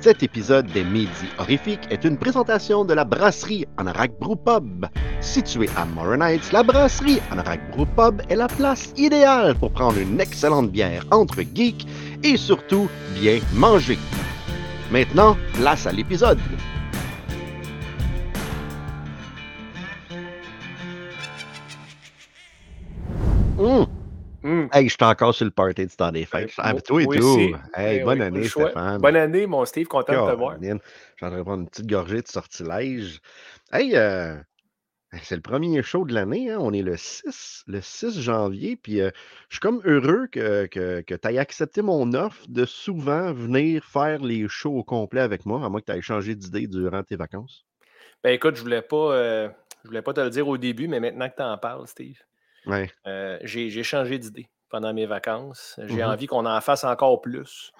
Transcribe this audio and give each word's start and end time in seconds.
Cet 0.00 0.22
épisode 0.22 0.66
des 0.66 0.84
Midi 0.84 1.26
Horrifiques 1.38 1.88
est 1.90 2.04
une 2.04 2.16
présentation 2.16 2.84
de 2.84 2.94
la 2.94 3.04
brasserie 3.04 3.66
Anorak 3.78 4.12
Pub. 4.20 4.86
Située 5.20 5.68
à 5.76 5.84
Morin 5.84 6.20
Heights, 6.20 6.52
la 6.52 6.62
brasserie 6.62 7.18
Anorak 7.32 7.60
Pub 7.96 8.22
est 8.28 8.36
la 8.36 8.46
place 8.46 8.92
idéale 8.96 9.56
pour 9.56 9.72
prendre 9.72 9.98
une 9.98 10.20
excellente 10.20 10.70
bière 10.70 11.04
entre 11.10 11.42
geeks 11.52 11.84
et 12.22 12.36
surtout 12.36 12.88
bien 13.20 13.40
manger. 13.54 13.98
Maintenant, 14.92 15.36
place 15.54 15.86
à 15.86 15.92
l'épisode. 15.92 16.38
Hey, 24.72 24.88
je 24.88 24.94
suis 24.94 25.04
encore 25.04 25.34
sur 25.34 25.44
le 25.44 25.50
party 25.50 25.86
de 25.86 25.90
temps 25.92 26.12
des 26.12 26.24
fêtes. 26.24 26.52
Ah, 26.58 26.74
mais 26.74 26.80
toi 26.80 27.02
et 27.02 27.06
tout. 27.06 27.38
Hey, 27.74 27.98
Eh 28.00 28.04
bonne 28.04 28.18
oui, 28.20 28.24
année. 28.26 28.44
Stéphane. 28.48 29.00
Bonne 29.00 29.16
année, 29.16 29.46
mon 29.46 29.64
Steve, 29.64 29.86
content 29.86 30.12
de 30.26 30.30
te 30.32 30.36
voir. 30.36 30.52
Caroline. 30.54 30.78
Je 30.82 31.16
suis 31.16 31.26
en 31.26 31.28
train 31.30 31.38
de 31.38 31.42
prendre 31.42 31.62
une 31.62 31.68
petite 31.68 31.86
gorgée 31.86 32.22
de 32.22 32.28
sortilège. 32.28 33.20
Hey, 33.72 33.96
euh, 33.96 34.36
c'est 35.22 35.36
le 35.36 35.42
premier 35.42 35.82
show 35.82 36.04
de 36.04 36.12
l'année. 36.14 36.50
hein. 36.50 36.58
On 36.60 36.72
est 36.72 36.82
le 36.82 36.96
6, 36.96 37.64
le 37.66 37.80
6 37.80 38.20
janvier. 38.20 38.76
Puis 38.76 39.00
euh, 39.00 39.10
je 39.48 39.56
suis 39.56 39.60
comme 39.60 39.80
heureux 39.84 40.26
que, 40.30 40.66
que, 40.66 41.00
que 41.02 41.14
tu 41.14 41.28
aies 41.28 41.38
accepté 41.38 41.82
mon 41.82 42.12
offre 42.14 42.44
de 42.48 42.64
souvent 42.64 43.32
venir 43.32 43.84
faire 43.84 44.20
les 44.22 44.48
shows 44.48 44.76
au 44.78 44.84
complet 44.84 45.20
avec 45.20 45.46
moi, 45.46 45.64
à 45.64 45.68
moins 45.68 45.80
que 45.80 45.90
tu 45.90 45.96
aies 45.98 46.02
changé 46.02 46.34
d'idée 46.34 46.66
durant 46.66 47.02
tes 47.02 47.16
vacances. 47.16 47.64
Ben 48.24 48.30
écoute, 48.34 48.56
je 48.56 48.62
voulais 48.62 48.82
pas, 48.82 49.12
euh, 49.14 49.48
je 49.84 49.88
voulais 49.88 50.02
pas 50.02 50.12
te 50.12 50.20
le 50.20 50.30
dire 50.30 50.46
au 50.48 50.58
début, 50.58 50.88
mais 50.88 50.98
maintenant 51.00 51.28
que 51.28 51.36
tu 51.36 51.42
en 51.42 51.56
parles, 51.56 51.86
Steve, 51.86 52.18
Ouais. 52.66 52.90
euh, 53.06 53.38
j'ai 53.44 53.82
changé 53.82 54.18
d'idée 54.18 54.46
pendant 54.68 54.92
mes 54.94 55.06
vacances. 55.06 55.78
J'ai 55.86 56.02
Mhm. 56.02 56.10
envie 56.10 56.26
qu'on 56.26 56.46
en 56.46 56.60
fasse 56.60 56.84
encore 56.84 57.20
plus. 57.20 57.72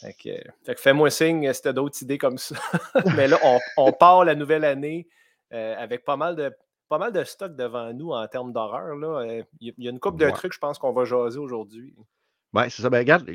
Fait 0.00 0.12
que, 0.14 0.30
fait 0.64 0.74
que 0.74 0.80
fais-moi 0.80 1.10
signe 1.10 1.52
si 1.52 1.62
tu 1.62 1.72
d'autres 1.72 2.02
idées 2.02 2.18
comme 2.18 2.38
ça? 2.38 2.54
mais 3.16 3.26
là, 3.28 3.38
on, 3.44 3.58
on 3.76 3.92
part 3.92 4.24
la 4.24 4.34
nouvelle 4.34 4.64
année 4.64 5.08
euh, 5.52 5.74
avec 5.78 6.04
pas 6.04 6.16
mal 6.16 6.36
de 6.36 6.52
pas 6.88 6.98
mal 6.98 7.12
de 7.12 7.22
stock 7.24 7.54
devant 7.54 7.92
nous 7.92 8.12
en 8.12 8.26
termes 8.28 8.50
d'horreur. 8.52 8.94
Euh, 9.02 9.42
Il 9.60 9.66
y, 9.68 9.70
a- 9.70 9.74
il 9.76 9.84
y 9.84 9.88
a 9.88 9.90
une 9.90 10.00
couple 10.00 10.18
de 10.20 10.24
Ouais. 10.26 10.32
trucs, 10.32 10.54
je 10.54 10.58
pense, 10.58 10.78
qu'on 10.78 10.92
va 10.92 11.04
jaser 11.04 11.38
aujourd'hui. 11.38 11.94
Ouais, 12.54 12.70
c'est 12.70 12.80
ça. 12.80 12.88
Ben, 12.88 12.98
regarde, 12.98 13.26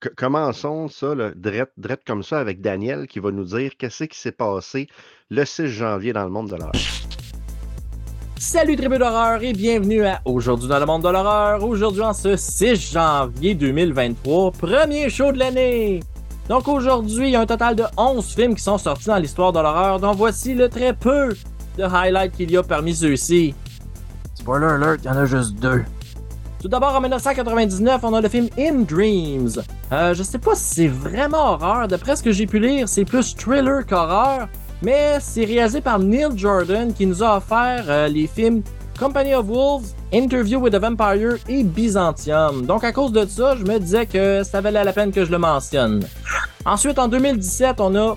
que- 0.00 0.08
commençons 0.10 0.86
ça, 0.86 1.12
drette, 1.34 1.72
drette 1.76 2.04
comme 2.06 2.22
ça, 2.22 2.38
avec 2.38 2.60
Daniel 2.60 3.08
qui 3.08 3.18
va 3.18 3.32
nous 3.32 3.42
dire 3.44 3.76
qu'est-ce 3.76 4.04
qui 4.04 4.16
s'est 4.16 4.30
passé 4.30 4.86
le 5.28 5.44
6 5.44 5.66
janvier 5.66 6.12
dans 6.12 6.22
le 6.24 6.30
monde 6.30 6.50
de 6.50 6.56
l'art. 6.56 6.70
Salut 8.46 8.76
tribu 8.76 8.98
d'horreur 8.98 9.42
et 9.42 9.54
bienvenue 9.54 10.04
à 10.04 10.20
Aujourd'hui 10.26 10.68
dans 10.68 10.78
le 10.78 10.84
monde 10.84 11.02
de 11.02 11.08
l'horreur. 11.08 11.64
Aujourd'hui 11.64 12.02
en 12.02 12.12
ce 12.12 12.36
6 12.36 12.92
janvier 12.92 13.54
2023, 13.54 14.52
premier 14.52 15.08
show 15.08 15.32
de 15.32 15.38
l'année. 15.38 16.00
Donc 16.50 16.68
aujourd'hui, 16.68 17.28
il 17.28 17.30
y 17.30 17.36
a 17.36 17.40
un 17.40 17.46
total 17.46 17.74
de 17.74 17.84
11 17.96 18.22
films 18.34 18.54
qui 18.54 18.62
sont 18.62 18.76
sortis 18.76 19.06
dans 19.06 19.16
l'histoire 19.16 19.50
de 19.50 19.60
l'horreur, 19.60 19.98
dont 19.98 20.12
voici 20.12 20.52
le 20.52 20.68
très 20.68 20.92
peu 20.92 21.34
de 21.78 21.84
highlights 21.84 22.36
qu'il 22.36 22.50
y 22.50 22.58
a 22.58 22.62
parmi 22.62 22.94
ceux-ci. 22.94 23.54
Spoiler 24.34 24.66
alert, 24.66 25.00
il 25.02 25.06
y 25.06 25.10
en 25.10 25.16
a 25.16 25.24
juste 25.24 25.54
deux. 25.54 25.82
Tout 26.60 26.68
d'abord, 26.68 26.94
en 26.94 27.00
1999, 27.00 28.00
on 28.04 28.12
a 28.12 28.20
le 28.20 28.28
film 28.28 28.48
In 28.58 28.82
Dreams. 28.82 29.52
Euh, 29.90 30.12
je 30.12 30.22
sais 30.22 30.38
pas 30.38 30.54
si 30.54 30.74
c'est 30.74 30.88
vraiment 30.88 31.52
horreur. 31.52 31.88
D'après 31.88 32.14
ce 32.14 32.22
que 32.22 32.30
j'ai 32.30 32.46
pu 32.46 32.58
lire, 32.58 32.90
c'est 32.90 33.06
plus 33.06 33.34
thriller 33.34 33.86
qu'horreur. 33.86 34.48
Mais 34.84 35.16
c'est 35.18 35.46
réalisé 35.46 35.80
par 35.80 35.98
Neil 35.98 36.28
Jordan 36.36 36.92
qui 36.92 37.06
nous 37.06 37.22
a 37.22 37.38
offert 37.38 37.86
euh, 37.88 38.06
les 38.06 38.26
films 38.26 38.62
Company 38.98 39.34
of 39.34 39.46
Wolves, 39.46 39.94
Interview 40.12 40.58
with 40.60 40.74
a 40.74 40.78
Vampire 40.78 41.38
et 41.48 41.64
Byzantium. 41.64 42.66
Donc 42.66 42.84
à 42.84 42.92
cause 42.92 43.10
de 43.10 43.24
ça, 43.26 43.56
je 43.56 43.64
me 43.64 43.78
disais 43.78 44.04
que 44.04 44.42
ça 44.44 44.60
valait 44.60 44.84
la 44.84 44.92
peine 44.92 45.10
que 45.10 45.24
je 45.24 45.30
le 45.30 45.38
mentionne. 45.38 46.04
Ensuite, 46.66 46.98
en 46.98 47.08
2017, 47.08 47.80
on 47.80 47.94
a 47.96 48.16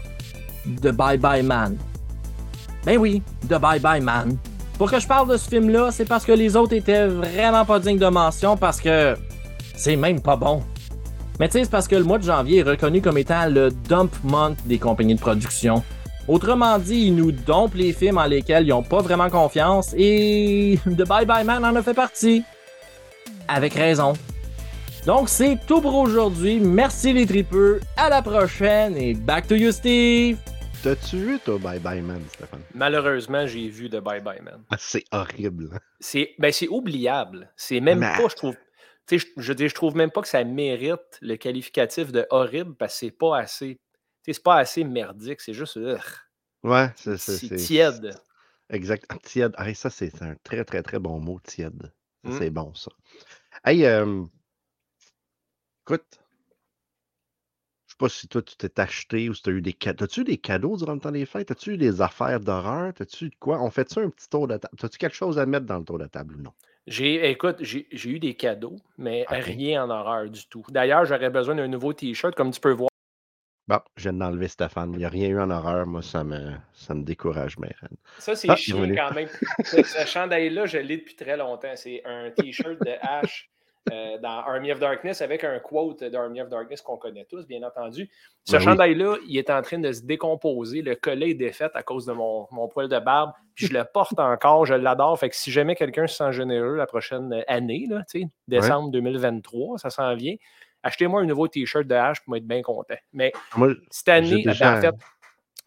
The 0.81 0.89
Bye 0.89 1.17
Bye 1.17 1.43
Man. 1.43 1.77
Ben 2.85 2.97
oui, 2.97 3.21
The 3.47 3.59
Bye 3.59 3.79
Bye 3.79 4.01
Man. 4.01 4.37
Pour 4.77 4.91
que 4.91 4.99
je 4.99 5.07
parle 5.07 5.29
de 5.29 5.37
ce 5.37 5.47
film-là, 5.47 5.91
c'est 5.91 6.05
parce 6.05 6.25
que 6.25 6.33
les 6.33 6.57
autres 6.57 6.73
étaient 6.73 7.07
vraiment 7.07 7.63
pas 7.63 7.79
dignes 7.79 7.97
de 7.97 8.07
mention 8.07 8.57
parce 8.57 8.81
que 8.81 9.15
c'est 9.75 9.95
même 9.95 10.21
pas 10.21 10.35
bon. 10.35 10.61
Mais 11.39 11.47
tu 11.47 11.53
sais, 11.53 11.63
c'est 11.63 11.71
parce 11.71 11.87
que 11.87 11.95
le 11.95 12.03
mois 12.03 12.17
de 12.17 12.23
janvier 12.23 12.59
est 12.59 12.63
reconnu 12.63 13.01
comme 13.01 13.17
étant 13.17 13.47
le 13.47 13.71
dump 13.71 14.11
month 14.25 14.57
des 14.65 14.77
compagnies 14.77 15.15
de 15.15 15.19
production. 15.21 15.81
Autrement 16.27 16.77
dit, 16.77 17.05
ils 17.07 17.15
nous 17.15 17.31
dompent 17.31 17.75
les 17.75 17.93
films 17.93 18.17
en 18.17 18.25
lesquels 18.25 18.65
ils 18.65 18.69
n'ont 18.71 18.83
pas 18.83 19.01
vraiment 19.01 19.29
confiance 19.29 19.93
et 19.97 20.77
The 20.85 21.07
Bye 21.07 21.25
Bye 21.25 21.45
Man 21.45 21.63
en 21.63 21.73
a 21.75 21.81
fait 21.81 21.93
partie. 21.93 22.43
Avec 23.47 23.73
raison. 23.73 24.13
Donc 25.05 25.29
c'est 25.29 25.57
tout 25.65 25.79
pour 25.79 25.95
aujourd'hui. 25.95 26.59
Merci 26.59 27.13
les 27.13 27.25
tripeux. 27.25 27.79
À 27.95 28.09
la 28.09 28.21
prochaine 28.21 28.97
et 28.97 29.13
back 29.13 29.47
to 29.47 29.55
you 29.55 29.71
Steve. 29.71 30.37
T'as-tu 30.83 31.17
vu, 31.17 31.39
toi, 31.39 31.57
Bye 31.59 31.79
Bye 31.79 32.01
Man, 32.01 32.21
Stéphane? 32.33 32.59
Malheureusement, 32.75 33.47
j'ai 33.47 33.67
vu 33.69 33.87
de 33.89 33.99
Bye 34.01 34.21
Bye 34.21 34.41
Man. 34.43 34.59
Ah, 34.69 34.75
c'est 34.77 35.05
horrible. 35.11 35.79
C'est 36.01 36.31
ben, 36.39 36.51
c'est 36.51 36.67
oubliable. 36.67 37.51
C'est 37.55 37.79
même 37.79 37.99
Mais- 37.99 38.17
pas, 38.17 38.27
je 38.29 38.35
trouve. 38.35 38.55
Tu 39.07 39.17
sais, 39.17 39.25
je, 39.37 39.41
je, 39.41 39.47
veux 39.47 39.55
dire, 39.55 39.69
je 39.69 39.73
trouve 39.75 39.95
même 39.95 40.11
pas 40.11 40.21
que 40.21 40.27
ça 40.27 40.43
mérite 40.43 40.99
le 41.21 41.37
qualificatif 41.37 42.11
de 42.11 42.25
horrible 42.29 42.75
parce 42.75 42.93
que 42.93 42.99
c'est 42.99 43.11
pas 43.17 43.37
assez. 43.39 43.79
C'est 44.27 44.43
pas 44.43 44.57
assez 44.57 44.83
merdique, 44.83 45.41
c'est 45.41 45.53
juste 45.53 45.79
Ouais, 46.63 46.91
c'est 46.95 47.55
tiède. 47.55 48.19
Exact. 48.69 49.05
Tiède. 49.23 49.53
Ah, 49.57 49.73
ça, 49.73 49.89
c'est 49.89 50.21
un 50.21 50.35
très, 50.43 50.65
très, 50.65 50.83
très 50.83 50.99
bon 50.99 51.19
mot, 51.19 51.39
tiède. 51.39 51.93
Ça, 52.23 52.31
Mm. 52.31 52.37
C'est 52.39 52.49
bon, 52.49 52.73
ça. 52.73 52.91
Hey, 53.63 53.85
euh, 53.85 54.23
écoute, 55.85 56.19
je 57.85 57.91
sais 57.93 57.97
pas 57.97 58.09
si 58.09 58.27
toi, 58.27 58.41
tu 58.41 58.57
t'es 58.57 58.79
acheté 58.81 59.29
ou 59.29 59.33
si 59.33 59.43
tu 59.43 59.49
as 59.49 59.53
eu 59.53 59.61
des 59.61 59.71
cadeaux. 59.71 60.03
As-tu 60.03 60.21
eu 60.21 60.23
des 60.25 60.37
cadeaux 60.37 60.75
durant 60.75 60.95
le 60.95 60.99
temps 60.99 61.11
des 61.11 61.25
fêtes? 61.25 61.51
As-tu 61.51 61.73
eu 61.73 61.77
des 61.77 62.01
affaires 62.01 62.41
d'horreur? 62.41 62.91
As-tu 62.99 63.29
de 63.29 63.35
quoi? 63.39 63.61
On 63.61 63.69
fait 63.69 63.89
ça 63.89 64.01
un 64.01 64.09
petit 64.09 64.27
tour 64.29 64.47
de 64.47 64.57
table? 64.57 64.75
As-tu 64.83 64.97
quelque 64.97 65.15
chose 65.15 65.39
à 65.39 65.45
mettre 65.45 65.67
dans 65.67 65.77
le 65.77 65.85
tour 65.85 65.99
de 65.99 66.07
table 66.07 66.35
ou 66.35 66.41
non? 66.41 66.51
J'ai, 66.87 67.29
écoute, 67.29 67.57
j'ai 67.61 67.87
eu 68.09 68.19
des 68.19 68.35
cadeaux, 68.35 68.77
mais 68.97 69.25
rien 69.29 69.85
en 69.85 69.89
horreur 69.89 70.29
du 70.29 70.45
tout. 70.47 70.63
D'ailleurs, 70.69 71.05
j'aurais 71.05 71.29
besoin 71.29 71.55
d'un 71.55 71.67
nouveau 71.67 71.93
t-shirt, 71.93 72.35
comme 72.35 72.51
tu 72.51 72.59
peux 72.59 72.71
voir. 72.71 72.89
Bon, 73.67 73.79
je 73.97 74.03
viens 74.09 74.13
d'enlever 74.13 74.47
Stéphane. 74.47 74.93
Il 74.93 74.99
n'y 74.99 75.05
a 75.05 75.09
rien 75.09 75.27
eu 75.27 75.39
en 75.41 75.49
horreur. 75.49 75.85
Moi, 75.85 76.01
ça 76.01 76.23
me, 76.23 76.53
ça 76.73 76.93
me 76.93 77.03
décourage, 77.03 77.57
mais 77.57 77.71
Ça, 78.17 78.33
c'est 78.35 78.49
Ah, 78.49 78.55
chiant 78.55 78.87
quand 78.95 79.13
même. 79.13 79.27
ce, 79.65 79.83
ce 79.83 80.05
chandail-là, 80.07 80.65
je 80.67 80.77
l'ai 80.77 80.97
depuis 80.97 81.15
très 81.15 81.35
longtemps. 81.35 81.73
C'est 81.75 82.01
un 82.05 82.31
t-shirt 82.31 82.79
de 82.79 82.91
Ash 83.01 83.49
euh, 83.91 84.17
dans 84.19 84.29
Army 84.39 84.71
of 84.71 84.79
Darkness 84.79 85.21
avec 85.21 85.43
un 85.43 85.59
quote 85.59 86.01
d'Army 86.03 86.39
of 86.41 86.47
Darkness 86.49 86.81
qu'on 86.81 86.95
connaît 86.97 87.25
tous, 87.29 87.45
bien 87.45 87.61
entendu. 87.63 88.09
Ce 88.45 88.53
Ben 88.53 88.57
oui. 88.59 88.63
chandail-là, 88.63 89.17
il 89.27 89.37
est 89.37 89.49
en 89.49 89.61
train 89.61 89.79
de 89.79 89.91
se 89.91 90.01
décomposer. 90.01 90.81
Le 90.81 90.95
collet 90.95 91.31
est 91.31 91.35
défait 91.35 91.69
à 91.73 91.83
cause 91.83 92.05
de 92.05 92.13
mon, 92.13 92.47
mon 92.51 92.69
poil 92.69 92.87
de 92.87 92.99
barbe. 92.99 93.31
Puis 93.53 93.67
je 93.67 93.73
le 93.73 93.83
porte 93.93 94.17
encore, 94.17 94.65
je 94.65 94.75
l'adore. 94.75 95.19
Fait 95.19 95.29
que 95.29 95.35
si 95.35 95.51
jamais 95.51 95.75
quelqu'un 95.75 96.07
se 96.07 96.15
sent 96.15 96.31
généreux 96.31 96.75
la 96.77 96.85
prochaine 96.87 97.43
année, 97.49 97.85
là, 97.89 98.03
décembre 98.47 98.91
2023, 98.91 99.77
ça 99.77 99.89
s'en 99.89 100.15
vient, 100.15 100.35
achetez-moi 100.87 101.21
un 101.21 101.25
nouveau 101.25 101.47
t-shirt 101.47 101.85
de 101.85 101.95
Ash 101.95 102.19
pour 102.23 102.35
être 102.35 102.47
bien 102.47 102.61
content. 102.61 102.95
Mais 103.13 103.31
moi, 103.55 103.73
cette 103.91 104.09
année, 104.09 104.43
ben, 104.43 104.51
en 104.51 104.81
fait, 104.81 104.95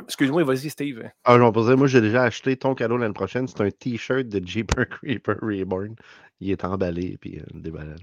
excuse-moi, 0.04 0.42
vas-y, 0.44 0.70
Steve. 0.70 1.10
ah, 1.25 1.36
je 1.36 1.69
vais 1.69 1.76
moi, 1.76 1.86
j'ai 1.86 2.00
déjà 2.00 2.22
acheté 2.22 2.56
ton 2.56 2.75
cadeau 2.75 2.97
l'année 2.97 3.14
prochaine. 3.14 3.47
C'est 3.47 3.60
un 3.60 3.70
T-shirt 3.70 4.26
de 4.26 4.44
Jeeper 4.47 4.88
Creeper 4.88 5.36
Reborn. 5.42 5.94
Il 6.41 6.50
est 6.50 6.64
emballé, 6.64 7.19
puis 7.20 7.38
euh, 7.38 7.44
déballage. 7.54 8.00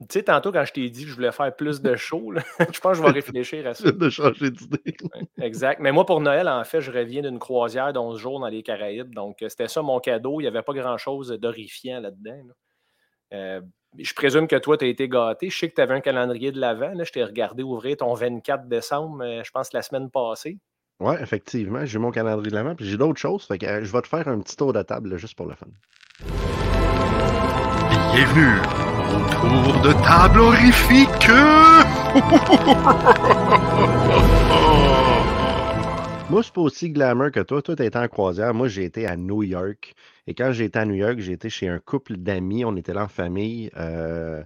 Tu 0.00 0.06
sais, 0.10 0.22
tantôt, 0.22 0.50
quand 0.50 0.64
je 0.64 0.72
t'ai 0.72 0.88
dit 0.88 1.04
que 1.04 1.10
je 1.10 1.14
voulais 1.14 1.30
faire 1.30 1.54
plus 1.54 1.82
de 1.82 1.94
shows, 1.94 2.32
là, 2.32 2.42
je 2.72 2.80
pense 2.80 2.92
que 2.92 2.98
je 2.98 3.02
vais 3.02 3.10
réfléchir 3.10 3.66
à 3.66 3.74
ça. 3.74 3.92
de 3.92 4.08
changer 4.08 4.50
d'idée. 4.50 4.96
Exact. 5.38 5.78
Mais 5.78 5.92
moi, 5.92 6.06
pour 6.06 6.20
Noël, 6.20 6.48
en 6.48 6.64
fait, 6.64 6.80
je 6.80 6.90
reviens 6.90 7.20
d'une 7.22 7.38
croisière 7.38 7.92
d'11 7.92 8.16
jours 8.16 8.40
dans 8.40 8.48
les 8.48 8.62
Caraïbes. 8.62 9.14
Donc, 9.14 9.42
euh, 9.42 9.48
c'était 9.50 9.68
ça 9.68 9.82
mon 9.82 10.00
cadeau. 10.00 10.40
Il 10.40 10.44
n'y 10.44 10.48
avait 10.48 10.62
pas 10.62 10.72
grand-chose 10.72 11.28
d'horrifiant 11.38 12.00
là-dedans. 12.00 12.42
là. 12.48 12.54
Euh, 13.32 13.60
je 13.98 14.14
présume 14.14 14.46
que 14.46 14.56
toi, 14.56 14.76
tu 14.76 14.84
as 14.84 14.88
été 14.88 15.08
gâté. 15.08 15.50
Je 15.50 15.58
sais 15.58 15.68
que 15.68 15.74
tu 15.74 15.80
avais 15.80 15.94
un 15.94 16.00
calendrier 16.00 16.52
de 16.52 16.60
l'avant. 16.60 16.92
Je 17.02 17.10
t'ai 17.10 17.24
regardé 17.24 17.62
ouvrir 17.62 17.96
ton 17.96 18.14
24 18.14 18.68
décembre, 18.68 19.22
euh, 19.22 19.42
je 19.44 19.50
pense, 19.50 19.72
la 19.72 19.82
semaine 19.82 20.10
passée. 20.10 20.58
Oui, 21.00 21.14
effectivement, 21.20 21.84
j'ai 21.84 21.98
mon 21.98 22.10
calendrier 22.10 22.50
de 22.50 22.54
l'avant, 22.54 22.74
puis 22.74 22.86
j'ai 22.86 22.96
d'autres 22.96 23.18
choses. 23.18 23.46
Fait 23.46 23.58
que 23.58 23.66
euh, 23.66 23.84
je 23.84 23.92
vais 23.92 24.02
te 24.02 24.08
faire 24.08 24.28
un 24.28 24.40
petit 24.40 24.56
tour 24.56 24.72
de 24.72 24.82
table 24.82 25.10
là, 25.10 25.16
juste 25.16 25.34
pour 25.34 25.46
le 25.46 25.54
fun. 25.54 25.66
Bienvenue 28.12 28.60
au 29.12 29.18
tour 29.32 29.80
de 29.82 29.92
table 30.04 30.40
horrifique. 30.40 31.30
Moi, 36.30 36.44
c'est 36.44 36.52
pas 36.52 36.60
aussi 36.60 36.90
glamour 36.90 37.32
que 37.32 37.40
toi. 37.40 37.60
Toi, 37.60 37.74
tu 37.74 37.82
été 37.82 37.98
en 37.98 38.06
croisière. 38.06 38.54
Moi, 38.54 38.68
j'ai 38.68 38.84
été 38.84 39.04
à 39.04 39.16
New 39.16 39.42
York. 39.42 39.94
Et 40.30 40.34
quand 40.34 40.52
été 40.66 40.78
à 40.78 40.84
New 40.86 40.94
York, 40.94 41.18
j'ai 41.18 41.32
été 41.32 41.50
chez 41.50 41.66
un 41.66 41.80
couple 41.80 42.16
d'amis. 42.16 42.64
On 42.64 42.76
était 42.76 42.94
là 42.94 43.02
en 43.04 43.08
famille. 43.08 43.68
Euh, 43.76 44.44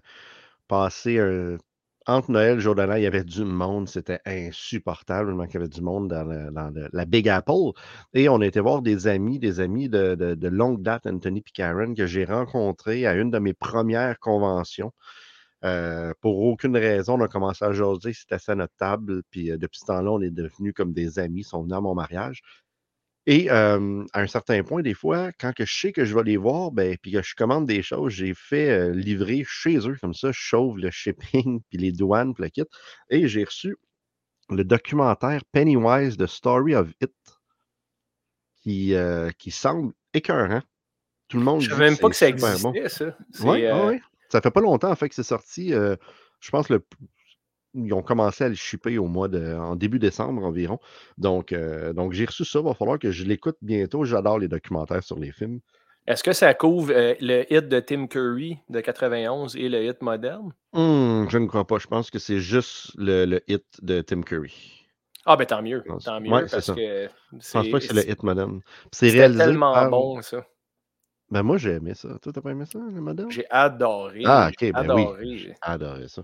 passer 0.66 1.18
un- 1.18 1.58
entre 2.06 2.30
Noël 2.30 2.56
et 2.58 2.60
jour 2.60 2.74
il 2.78 3.02
y 3.02 3.06
avait 3.06 3.22
du 3.24 3.44
monde. 3.44 3.86
C'était 3.86 4.20
insupportable. 4.24 5.34
qu'il 5.46 5.54
y 5.54 5.56
avait 5.58 5.68
du 5.68 5.82
monde 5.82 6.08
dans, 6.08 6.72
la 6.92 7.04
Big 7.04 7.28
Apple. 7.28 7.72
Et 8.14 8.30
on 8.30 8.40
été 8.40 8.60
voir 8.60 8.80
des 8.80 9.08
amis, 9.08 9.38
des 9.38 9.60
amis 9.60 9.90
de, 9.90 10.48
longue 10.48 10.82
date, 10.82 11.06
Anthony 11.06 11.44
et 11.58 11.94
que 11.94 12.06
j'ai 12.06 12.24
rencontrés 12.24 13.06
à 13.06 13.12
une 13.14 13.30
de 13.30 13.38
mes 13.38 13.52
premières 13.52 14.18
conventions. 14.18 14.90
Euh, 15.64 16.12
pour 16.20 16.40
aucune 16.40 16.76
raison, 16.76 17.14
on 17.18 17.24
a 17.24 17.28
commencé 17.28 17.64
à 17.64 17.72
jaser, 17.72 18.12
c'était 18.12 18.34
assis 18.34 18.50
à 18.50 18.54
notre 18.54 18.74
table, 18.76 19.22
puis 19.30 19.50
euh, 19.50 19.56
depuis 19.56 19.80
ce 19.80 19.86
temps-là, 19.86 20.12
on 20.12 20.20
est 20.20 20.30
devenus 20.30 20.74
comme 20.74 20.92
des 20.92 21.18
amis, 21.18 21.40
ils 21.40 21.44
sont 21.44 21.62
venus 21.62 21.76
à 21.76 21.80
mon 21.80 21.94
mariage. 21.94 22.42
Et 23.26 23.50
euh, 23.50 24.04
à 24.12 24.20
un 24.20 24.26
certain 24.26 24.62
point, 24.62 24.82
des 24.82 24.92
fois, 24.92 25.32
quand 25.40 25.52
que 25.54 25.64
je 25.64 25.72
sais 25.80 25.92
que 25.92 26.04
je 26.04 26.14
vais 26.14 26.24
les 26.24 26.36
voir, 26.36 26.72
ben, 26.72 26.96
puis 27.00 27.12
que 27.12 27.22
je 27.22 27.34
commande 27.34 27.66
des 27.66 27.82
choses, 27.82 28.12
j'ai 28.12 28.34
fait 28.34 28.68
euh, 28.68 28.92
livrer 28.92 29.44
chez 29.46 29.78
eux, 29.88 29.96
comme 30.00 30.12
ça, 30.12 30.30
je 30.30 30.40
sauve 30.48 30.78
le 30.78 30.90
shipping, 30.90 31.60
puis 31.70 31.78
les 31.78 31.92
douanes, 31.92 32.34
puis 32.34 32.44
le 32.44 32.50
kit. 32.50 32.64
Et 33.08 33.26
j'ai 33.26 33.44
reçu 33.44 33.76
le 34.50 34.62
documentaire 34.62 35.42
Pennywise, 35.52 36.18
The 36.18 36.26
Story 36.26 36.74
of 36.74 36.90
It, 37.00 37.12
qui, 38.62 38.94
euh, 38.94 39.30
qui 39.38 39.50
semble 39.50 39.94
écœurant. 40.12 40.62
Tout 41.28 41.38
le 41.38 41.44
monde 41.44 41.60
Je 41.62 41.68
dit 41.68 41.72
savais 41.72 41.88
même 41.90 41.98
pas 41.98 42.10
que 42.10 42.16
ça 42.16 42.30
bon. 42.30 42.72
existait, 42.72 42.88
ça. 42.90 43.16
Oui, 43.40 44.00
Ça 44.28 44.42
fait 44.42 44.50
pas 44.50 44.60
longtemps, 44.60 44.90
en 44.90 44.96
fait, 44.96 45.08
que 45.08 45.14
c'est 45.14 45.22
sorti. 45.22 45.70
je 45.70 46.50
pense 46.50 46.68
le 46.68 46.84
ils 47.74 47.92
ont 47.92 48.02
commencé 48.02 48.44
à 48.44 48.48
le 48.48 48.54
shipper 48.54 48.98
au 48.98 49.06
mois 49.06 49.28
de, 49.28 49.54
en 49.54 49.76
début 49.76 49.98
décembre 49.98 50.44
environ. 50.44 50.78
Donc, 51.18 51.52
euh, 51.52 51.92
donc 51.92 52.12
j'ai 52.12 52.24
reçu 52.24 52.44
ça. 52.44 52.60
Il 52.60 52.64
va 52.64 52.74
falloir 52.74 52.98
que 52.98 53.10
je 53.10 53.24
l'écoute 53.24 53.56
bientôt. 53.62 54.04
J'adore 54.04 54.38
les 54.38 54.48
documentaires 54.48 55.02
sur 55.02 55.18
les 55.18 55.32
films. 55.32 55.60
Est-ce 56.06 56.22
que 56.22 56.32
ça 56.32 56.52
couvre 56.54 56.92
euh, 56.94 57.14
le 57.20 57.50
hit 57.52 57.68
de 57.68 57.80
Tim 57.80 58.06
Curry 58.06 58.58
de 58.68 58.80
91 58.80 59.56
et 59.56 59.68
le 59.68 59.84
hit 59.84 60.02
moderne? 60.02 60.52
Hmm, 60.72 61.28
je 61.28 61.38
ne 61.38 61.46
crois 61.46 61.66
pas. 61.66 61.78
Je 61.78 61.86
pense 61.86 62.10
que 62.10 62.18
c'est 62.18 62.40
juste 62.40 62.92
le, 62.96 63.24
le 63.24 63.40
hit 63.48 63.64
de 63.82 64.00
Tim 64.02 64.22
Curry. 64.22 64.86
Ah, 65.24 65.36
ben 65.36 65.46
tant 65.46 65.62
mieux. 65.62 65.82
Tant 66.04 66.20
mieux. 66.20 66.32
Ouais, 66.32 66.42
parce 66.42 66.66
ça. 66.66 66.74
que 66.74 67.08
Je 67.32 67.52
pense 67.52 67.68
pas 67.68 67.78
que 67.80 67.86
c'est 67.86 67.94
le 67.94 68.10
hit 68.10 68.22
moderne. 68.22 68.60
C'est 68.92 69.10
réalisé 69.10 69.44
tellement 69.44 69.72
par- 69.72 69.90
bon, 69.90 70.20
ça. 70.22 70.44
Ben 71.30 71.42
moi, 71.42 71.56
j'ai 71.56 71.72
aimé 71.72 71.94
ça. 71.94 72.18
Toi, 72.20 72.32
t'as 72.32 72.40
pas 72.42 72.50
aimé 72.50 72.66
ça, 72.66 72.78
le 72.78 73.00
moderne? 73.00 73.30
J'ai 73.30 73.46
adoré. 73.50 74.24
Ah, 74.26 74.50
ok, 74.52 74.72
ben 74.72 74.94
oui. 74.94 75.38
J'ai 75.38 75.54
adoré 75.62 76.08
ça. 76.08 76.22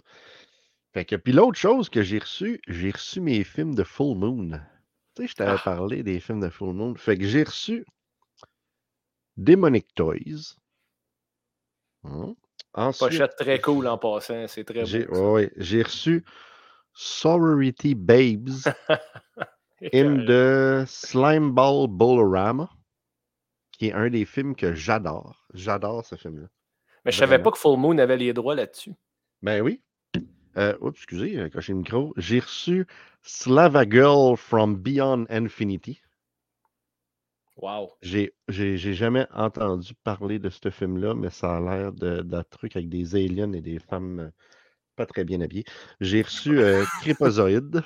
Fait 0.92 1.04
que, 1.04 1.14
puis 1.16 1.32
l'autre 1.32 1.58
chose 1.58 1.88
que 1.88 2.02
j'ai 2.02 2.18
reçu, 2.18 2.60
j'ai 2.66 2.90
reçu 2.90 3.20
mes 3.20 3.44
films 3.44 3.74
de 3.74 3.84
Full 3.84 4.16
Moon. 4.18 4.60
Tu 5.14 5.22
sais, 5.22 5.28
je 5.28 5.34
t'avais 5.34 5.52
Ah. 5.58 5.62
parlé 5.64 6.02
des 6.02 6.18
films 6.20 6.40
de 6.40 6.48
Full 6.48 6.74
Moon. 6.74 6.94
Fait 6.96 7.16
que 7.16 7.24
j'ai 7.24 7.44
reçu 7.44 7.84
Demonic 9.36 9.86
Toys. 9.94 10.56
Ensuite, 12.74 13.08
Pochette 13.08 13.36
très 13.36 13.60
cool 13.60 13.86
en 13.86 13.98
passant. 13.98 14.46
C'est 14.48 14.64
très 14.64 14.84
j'ai 14.84 15.04
beau. 15.04 15.34
ouais, 15.34 15.52
j'ai 15.56 15.82
reçu 15.82 16.24
Sorority 16.94 17.94
Babes 17.94 18.48
in 19.92 20.24
the 20.26 20.86
Slime 20.88 21.52
Ball 21.52 21.86
Bolorama, 21.88 22.68
qui 23.72 23.88
est 23.88 23.92
un 23.92 24.08
des 24.10 24.24
films 24.24 24.54
que 24.56 24.74
j'adore. 24.74 25.46
J'adore 25.54 26.04
ce 26.04 26.16
film-là. 26.16 26.48
Mais 27.04 27.12
je 27.12 27.18
savais 27.18 27.38
pas 27.38 27.50
que 27.50 27.58
Full 27.58 27.78
Moon 27.78 27.96
avait 27.98 28.16
les 28.16 28.32
droits 28.32 28.54
là-dessus. 28.54 28.92
Ben 29.42 29.62
oui. 29.62 29.80
Euh, 30.56 30.76
oups, 30.80 30.98
excusez, 30.98 31.34
j'ai 31.34 31.50
coché 31.50 31.72
le 31.72 31.78
micro. 31.78 32.12
J'ai 32.16 32.40
reçu 32.40 32.86
Slava 33.22 33.84
Girl 33.88 34.36
from 34.36 34.76
Beyond 34.76 35.26
Infinity. 35.30 36.00
Wow. 37.56 37.92
J'ai 38.02 38.32
jamais 38.94 39.26
entendu 39.34 39.94
parler 40.02 40.38
de 40.38 40.48
ce 40.48 40.70
film-là, 40.70 41.14
mais 41.14 41.30
ça 41.30 41.56
a 41.56 41.60
l'air 41.60 41.92
d'un 41.92 42.42
truc 42.44 42.76
avec 42.76 42.88
des 42.88 43.14
aliens 43.14 43.52
et 43.52 43.60
des 43.60 43.78
femmes 43.78 44.20
euh, 44.20 44.30
pas 44.96 45.06
très 45.06 45.24
bien 45.24 45.40
habillées. 45.40 45.64
J'ai 46.00 46.22
reçu 46.22 46.58
euh, 46.60 46.84
Creepazoid. 47.00 47.82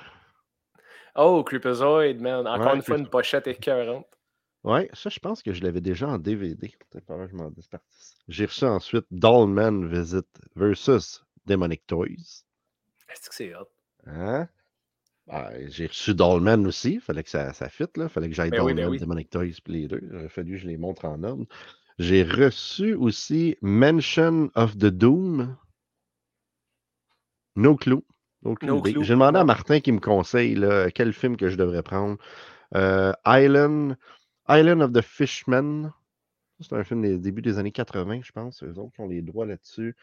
Oh, 1.16 1.42
Creepazoid, 1.44 2.20
man. 2.20 2.46
Encore 2.46 2.68
Ouais, 2.68 2.76
une 2.76 2.82
fois, 2.82 2.98
une 2.98 3.08
pochette 3.08 3.46
écœurante. 3.46 4.06
Ouais, 4.62 4.88
ça, 4.94 5.10
je 5.10 5.18
pense 5.18 5.42
que 5.42 5.52
je 5.52 5.62
l'avais 5.62 5.80
déjà 5.80 6.08
en 6.08 6.18
DVD. 6.18 6.72
Je 6.94 7.36
m'en. 7.36 7.50
J'ai 8.28 8.46
reçu 8.46 8.64
ensuite 8.64 9.04
Dollman 9.10 9.86
Visit 9.86 10.26
versus 10.56 11.22
Demonic 11.46 11.86
Toys. 11.86 12.44
Est-ce 13.14 13.28
que 13.28 13.34
c'est 13.34 13.54
hot? 13.54 13.68
Hein? 14.06 14.48
Ben, 15.26 15.68
j'ai 15.68 15.86
reçu 15.86 16.14
Dollman 16.14 16.66
aussi. 16.66 17.00
Fallait 17.00 17.22
que 17.22 17.30
ça, 17.30 17.52
ça 17.52 17.68
fitte, 17.68 17.96
là. 17.96 18.08
Fallait 18.08 18.28
que 18.28 18.34
j'aille 18.34 18.50
Ben 18.50 18.62
oui, 18.62 18.74
Dollman, 18.74 18.84
ben 18.84 18.90
oui. 18.90 18.98
Demonic 18.98 19.30
Toys, 19.30 19.60
puis 19.64 19.72
les 19.72 19.88
deux. 19.88 20.00
Il 20.22 20.28
fallu 20.28 20.52
que 20.52 20.58
je 20.58 20.66
les 20.66 20.76
montre 20.76 21.06
en 21.06 21.22
ordre. 21.22 21.46
J'ai 21.98 22.24
reçu 22.24 22.94
aussi 22.94 23.56
Mention 23.62 24.50
of 24.54 24.76
the 24.76 24.86
Doom. 24.86 25.56
No 27.56 27.76
clue. 27.76 28.02
No 28.42 28.54
clue, 28.54 29.04
J'ai 29.04 29.14
demandé 29.14 29.38
à. 29.38 29.44
Martin 29.44 29.80
qui 29.80 29.92
me 29.92 30.00
conseille 30.00 30.54
là, 30.54 30.90
quel 30.90 31.12
film 31.12 31.36
que 31.36 31.48
je 31.48 31.56
devrais 31.56 31.82
prendre. 31.82 32.18
Euh, 32.74 33.12
Island, 33.24 33.96
Island 34.48 34.82
of 34.82 34.92
the 34.92 35.00
Fishmen. 35.00 35.92
C'est 36.60 36.74
un 36.74 36.84
film 36.84 37.02
des 37.02 37.18
débuts 37.18 37.42
des 37.42 37.58
années 37.58 37.72
80, 37.72 38.20
je 38.22 38.32
pense. 38.32 38.62
Eux 38.62 38.78
autres 38.78 38.92
qui 38.94 39.00
ont 39.00 39.08
les 39.08 39.22
droits 39.22 39.46
là-dessus. 39.46 39.96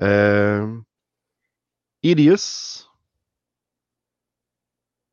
Euh, 0.00 0.76
Idius. 2.02 2.88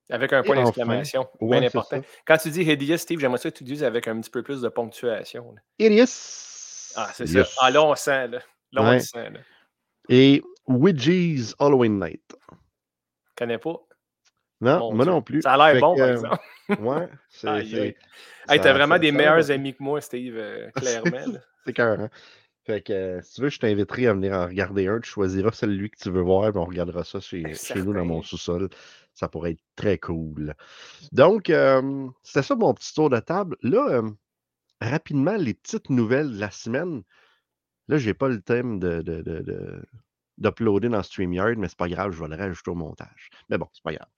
Avec 0.09 0.33
un 0.33 0.43
point 0.43 0.57
enfin, 0.57 0.65
d'exclamation. 0.65 1.27
ouais, 1.41 1.59
c'est 1.61 1.65
important. 1.65 2.01
Quand 2.27 2.37
tu 2.37 2.51
dis 2.51 2.61
hideous, 2.61 2.97
Steve, 2.97 3.19
j'aimerais 3.19 3.39
ça 3.39 3.49
que 3.49 3.57
tu 3.57 3.63
dises 3.63 3.83
avec 3.83 4.07
un 4.07 4.21
petit 4.21 4.29
peu 4.29 4.43
plus 4.43 4.61
de 4.61 4.69
ponctuation. 4.69 5.55
Idius. 5.79 6.93
Ah, 6.95 7.09
c'est 7.13 7.27
Yes. 7.27 7.49
ça. 7.49 7.61
Ah, 7.61 7.71
là, 7.71 7.83
on 7.83 7.95
sent. 7.95 8.27
Là, 8.71 8.83
Ouais. 8.83 8.99
sent. 8.99 9.29
Là. 9.31 9.39
Et 10.09 10.43
Ouija's 10.67 11.55
Halloween 11.59 11.99
Night. 11.99 12.35
Je 12.51 13.33
connais 13.35 13.57
pas? 13.57 13.79
Non, 14.61 14.93
moi 14.93 15.05
non 15.05 15.21
plus. 15.21 15.41
Ça 15.41 15.53
a 15.53 15.73
l'air 15.73 15.81
bon, 15.81 15.95
que, 15.95 15.99
par 15.99 16.07
euh, 16.07 16.11
exemple. 16.13 16.81
Ouais, 16.81 17.09
c'est. 17.29 17.97
Hey, 18.47 18.61
t'as 18.61 18.73
vraiment 18.73 18.97
des 18.97 19.11
meilleurs 19.11 19.51
amis 19.51 19.73
que 19.73 19.83
moi, 19.83 19.99
Steve, 20.01 20.35
euh, 20.37 20.69
clairement. 20.75 21.33
C'est 21.65 21.73
carré. 21.73 22.07
Fait 22.65 22.81
que 22.81 22.93
euh, 22.93 23.21
si 23.21 23.35
tu 23.35 23.41
veux, 23.41 23.49
je 23.49 23.59
t'inviterai 23.59 24.07
à 24.07 24.13
venir 24.13 24.33
en 24.33 24.47
regarder 24.47 24.87
un. 24.87 24.99
Tu 24.99 25.09
choisiras 25.09 25.51
celui 25.51 25.91
que 25.91 25.97
tu 25.97 26.09
veux 26.09 26.21
voir, 26.21 26.51
puis 26.51 26.59
on 26.59 26.65
regardera 26.65 27.03
ça 27.03 27.19
chez, 27.19 27.53
chez 27.53 27.81
nous 27.81 27.93
dans 27.93 28.05
mon 28.05 28.23
sous-sol. 28.23 28.69
Ça 29.13 29.29
pourrait 29.29 29.51
être 29.51 29.63
très 29.75 29.97
cool. 29.99 30.55
Donc, 31.11 31.49
euh, 31.49 32.07
c'était 32.23 32.41
ça 32.41 32.55
mon 32.55 32.73
petit 32.73 32.93
tour 32.93 33.09
de 33.09 33.19
table. 33.19 33.55
Là, 33.61 33.87
euh, 33.89 34.09
rapidement, 34.81 35.35
les 35.35 35.53
petites 35.53 35.89
nouvelles 35.89 36.31
de 36.31 36.39
la 36.39 36.51
semaine. 36.51 37.03
Là, 37.87 37.97
j'ai 37.97 38.15
pas 38.15 38.29
le 38.29 38.41
thème 38.41 38.79
de, 38.79 39.03
de, 39.03 39.21
de- 39.21 39.41
de- 39.41 39.85
d'uploader 40.39 40.89
dans 40.89 41.03
StreamYard, 41.03 41.57
mais 41.57 41.69
c'est 41.69 41.77
pas 41.77 41.87
grave, 41.87 42.11
je 42.11 42.21
vais 42.21 42.27
le 42.27 42.35
rajouter 42.35 42.71
au 42.71 42.75
montage. 42.75 43.29
Mais 43.49 43.59
bon, 43.59 43.67
c'est 43.73 43.83
pas 43.83 43.93
grave. 43.93 44.09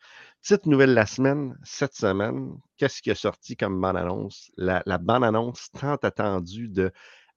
Petite 0.41 0.65
nouvelle 0.65 0.91
de 0.91 0.95
la 0.95 1.05
semaine, 1.05 1.55
cette 1.63 1.93
semaine, 1.93 2.57
qu'est-ce 2.77 3.01
qui 3.01 3.09
est 3.09 3.15
sorti 3.15 3.57
comme 3.57 3.79
bande-annonce? 3.79 4.49
La, 4.55 4.81
la 4.85 4.97
bande-annonce 4.97 5.69
tant 5.73 5.95
attendue 5.95 6.69
de 6.69 6.91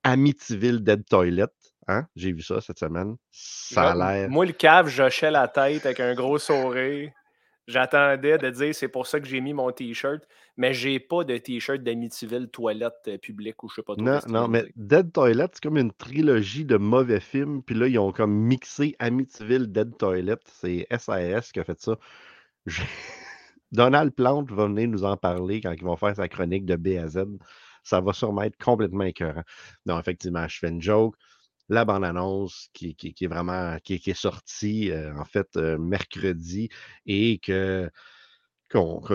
Amityville 0.05 0.83
Dead 0.83 1.05
Toilet. 1.07 1.47
Hein? 1.89 2.07
J'ai 2.15 2.33
vu 2.33 2.43
ça 2.43 2.61
cette 2.61 2.79
semaine. 2.79 3.17
Ça 3.31 3.91
a 3.91 3.95
l'air. 3.95 4.31
Moi, 4.31 4.47
le 4.47 4.53
cave, 4.53 4.89
j'hochais 4.89 5.31
la 5.31 5.49
tête 5.49 5.85
avec 5.87 6.01
un 6.01 6.15
gros 6.15 6.39
sourire. 6.39 7.11
J'attendais 7.67 8.37
de 8.37 8.51
dire 8.51 8.75
c'est 8.75 8.89
pour 8.89 9.07
ça 9.07 9.21
que 9.21 9.27
j'ai 9.27 9.41
mis 9.41 9.55
mon 9.55 9.71
t-shirt, 9.71 10.23
mais 10.57 10.75
j'ai 10.75 10.99
pas 10.99 11.23
de 11.23 11.37
t-shirt 11.37 11.83
d'Amityville 11.83 12.49
toilette 12.49 12.95
euh, 13.07 13.19
publique 13.19 13.63
ou 13.63 13.69
je 13.69 13.77
sais 13.77 13.83
pas 13.83 13.95
trop. 13.95 14.05
Non, 14.05 14.19
non, 14.27 14.49
mais. 14.49 14.65
Dead 14.75 15.13
Toilet, 15.13 15.47
c'est 15.53 15.63
comme 15.63 15.79
une 15.79 15.93
trilogie 15.93 16.65
de 16.65 16.77
mauvais 16.77 17.21
films. 17.21 17.63
Puis 17.63 17.77
là, 17.77 17.87
ils 17.87 17.99
ont 17.99 18.11
comme 18.11 18.33
mixé 18.33 18.97
Amityville 18.99 19.71
Dead 19.71 19.97
Toilet. 19.97 20.39
C'est 20.47 20.87
SAS 20.99 21.53
qui 21.53 21.61
a 21.61 21.65
fait 21.65 21.81
ça. 21.81 21.97
Donald 23.73 24.13
Plante 24.15 24.51
va 24.51 24.67
venir 24.67 24.89
nous 24.89 25.05
en 25.05 25.17
parler 25.17 25.61
quand 25.61 25.73
il 25.73 25.85
va 25.85 25.97
faire 25.97 26.17
sa 26.17 26.29
chronique 26.29 26.67
de 26.67 26.75
B 26.75 26.99
à 26.99 27.07
Z. 27.07 27.25
Ça 27.83 28.01
va 28.01 28.13
sûrement 28.13 28.43
être 28.43 28.57
complètement 28.59 29.05
écœurant. 29.05 29.43
Non, 29.87 29.99
effectivement, 29.99 30.47
je 30.49 30.59
fais 30.59 30.69
une 30.69 30.83
joke. 30.83 31.15
La 31.69 31.85
bande-annonce 31.85 32.69
qui, 32.73 32.95
qui- 32.97 33.15
qui 33.15 33.25
est 33.25 33.29
vraiment 33.29 33.79
qui, 33.85 33.95
est- 33.95 33.99
qui 34.01 34.11
est 34.11 34.15
sortie 34.15 34.91
euh, 34.91 35.15
en 35.17 35.25
fait 35.25 35.57
euh, 35.57 35.79
mercredi 35.79 36.69
et 37.07 37.39
que, 37.39 37.89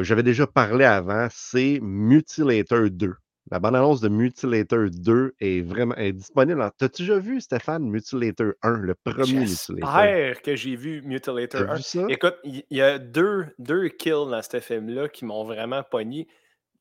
j'avais 0.01 0.23
déjà 0.23 0.47
parlé 0.47 0.85
avant, 0.85 1.27
c'est 1.31 1.79
Mutilator 1.81 2.89
2. 2.89 3.15
La 3.51 3.59
bande-annonce 3.59 4.01
de 4.01 4.09
Mutilator 4.09 4.89
2 4.89 5.35
est 5.39 5.61
vraiment 5.61 5.95
est 5.95 6.13
disponible. 6.13 6.67
T'as-tu 6.77 7.03
déjà 7.03 7.19
vu, 7.19 7.39
Stéphane, 7.39 7.83
Mutilator 7.83 8.53
1, 8.63 8.77
le 8.77 8.95
premier 8.95 9.45
Mutilator? 9.45 9.77
J'espère 9.77 10.41
que 10.41 10.55
j'ai 10.55 10.75
vu 10.75 11.01
Mutilator 11.03 11.61
T'as 11.61 11.73
1. 11.73 11.75
vu 11.75 11.81
ça? 11.83 12.07
Écoute, 12.09 12.35
il 12.43 12.63
il 12.71 12.77
y, 12.77 12.81
a 12.81 12.97
deux, 12.97 13.45
deux 13.59 13.87
kills 13.89 14.29
dans 14.29 14.41
ce 14.41 14.59
film-là 14.59 15.09
qui 15.09 15.25
m'ont 15.25 15.43
vraiment 15.43 15.83
pogné. 15.83 16.27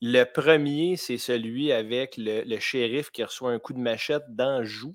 Le 0.06 0.25
premier, 0.25 0.96
c'est 0.99 1.16
celui 1.18 1.73
avec 1.73 2.16
le, 2.18 2.42
le 2.44 2.58
shérif 2.61 3.11
qui 3.11 3.25
reçoit 3.25 3.52
un 3.52 3.58
coup 3.58 3.73
de 3.73 3.78
machette 3.78 4.25
dans 4.28 4.58
le 4.61 4.64
joue, 4.66 4.94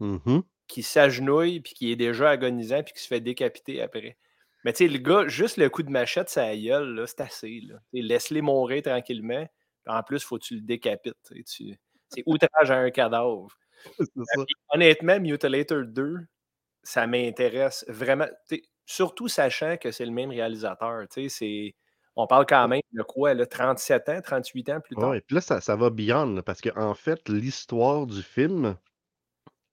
Mhm. 0.00 0.42
qui 0.68 0.82
s'agenouille, 0.82 1.60
puis 1.60 1.74
qui 1.74 1.92
est 1.92 1.96
déjà 1.96 2.30
agonisant, 2.30 2.82
puis 2.82 2.92
qui 2.94 3.00
se 3.02 3.06
fait 3.08 3.20
décapiter 3.20 3.80
après. 3.82 4.16
Mais 4.64 4.72
tu 4.72 4.78
sais, 4.84 4.88
le 4.88 4.98
gars, 4.98 5.28
juste 5.28 5.56
le 5.58 5.68
coup 5.70 5.82
de 5.84 5.90
machette, 5.90 6.28
ça 6.28 6.56
gueule, 6.56 7.04
c'est 7.06 7.20
assez. 7.20 7.62
Laisse-les 7.92 8.42
mourir 8.42 8.82
tranquillement. 8.82 9.46
En 9.86 10.02
plus, 10.02 10.16
il 10.22 10.24
faut 10.26 10.38
que 10.38 10.44
tu 10.44 10.54
le 10.56 10.60
décapites. 10.62 11.14
tu 11.30 11.44
C'est 12.10 12.22
outrage 12.26 12.70
à 12.72 12.78
un 12.78 12.90
cadavre. 12.90 13.48
Ça. 13.98 14.04
Honnêtement, 14.70 15.20
Mutilator 15.20 15.84
2, 15.86 16.16
ça 16.82 17.06
m'intéresse 17.06 17.84
vraiment. 17.88 18.26
Surtout 18.86 19.28
sachant 19.28 19.76
que 19.76 19.92
c'est 19.92 20.04
le 20.06 20.10
même 20.12 20.30
réalisateur. 20.30 21.04
c'est- 21.10 21.74
On 22.20 22.26
parle 22.26 22.46
quand 22.46 22.66
même 22.66 22.80
de 22.92 23.02
quoi, 23.04 23.32
là, 23.32 23.46
37 23.46 24.08
ans, 24.08 24.20
38 24.20 24.70
ans 24.70 24.80
plus 24.80 24.96
tard? 24.96 25.10
Ouais, 25.10 25.20
puis 25.20 25.36
là, 25.36 25.40
ça, 25.40 25.60
ça 25.60 25.76
va 25.76 25.88
beyond, 25.88 26.34
là, 26.34 26.42
parce 26.42 26.60
qu'en 26.60 26.94
fait, 26.94 27.28
l'histoire 27.28 28.06
du 28.08 28.22
film, 28.22 28.76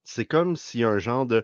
c'est 0.03 0.25
comme 0.25 0.55
a 0.83 0.87
un 0.87 0.99
genre 0.99 1.25
de 1.25 1.43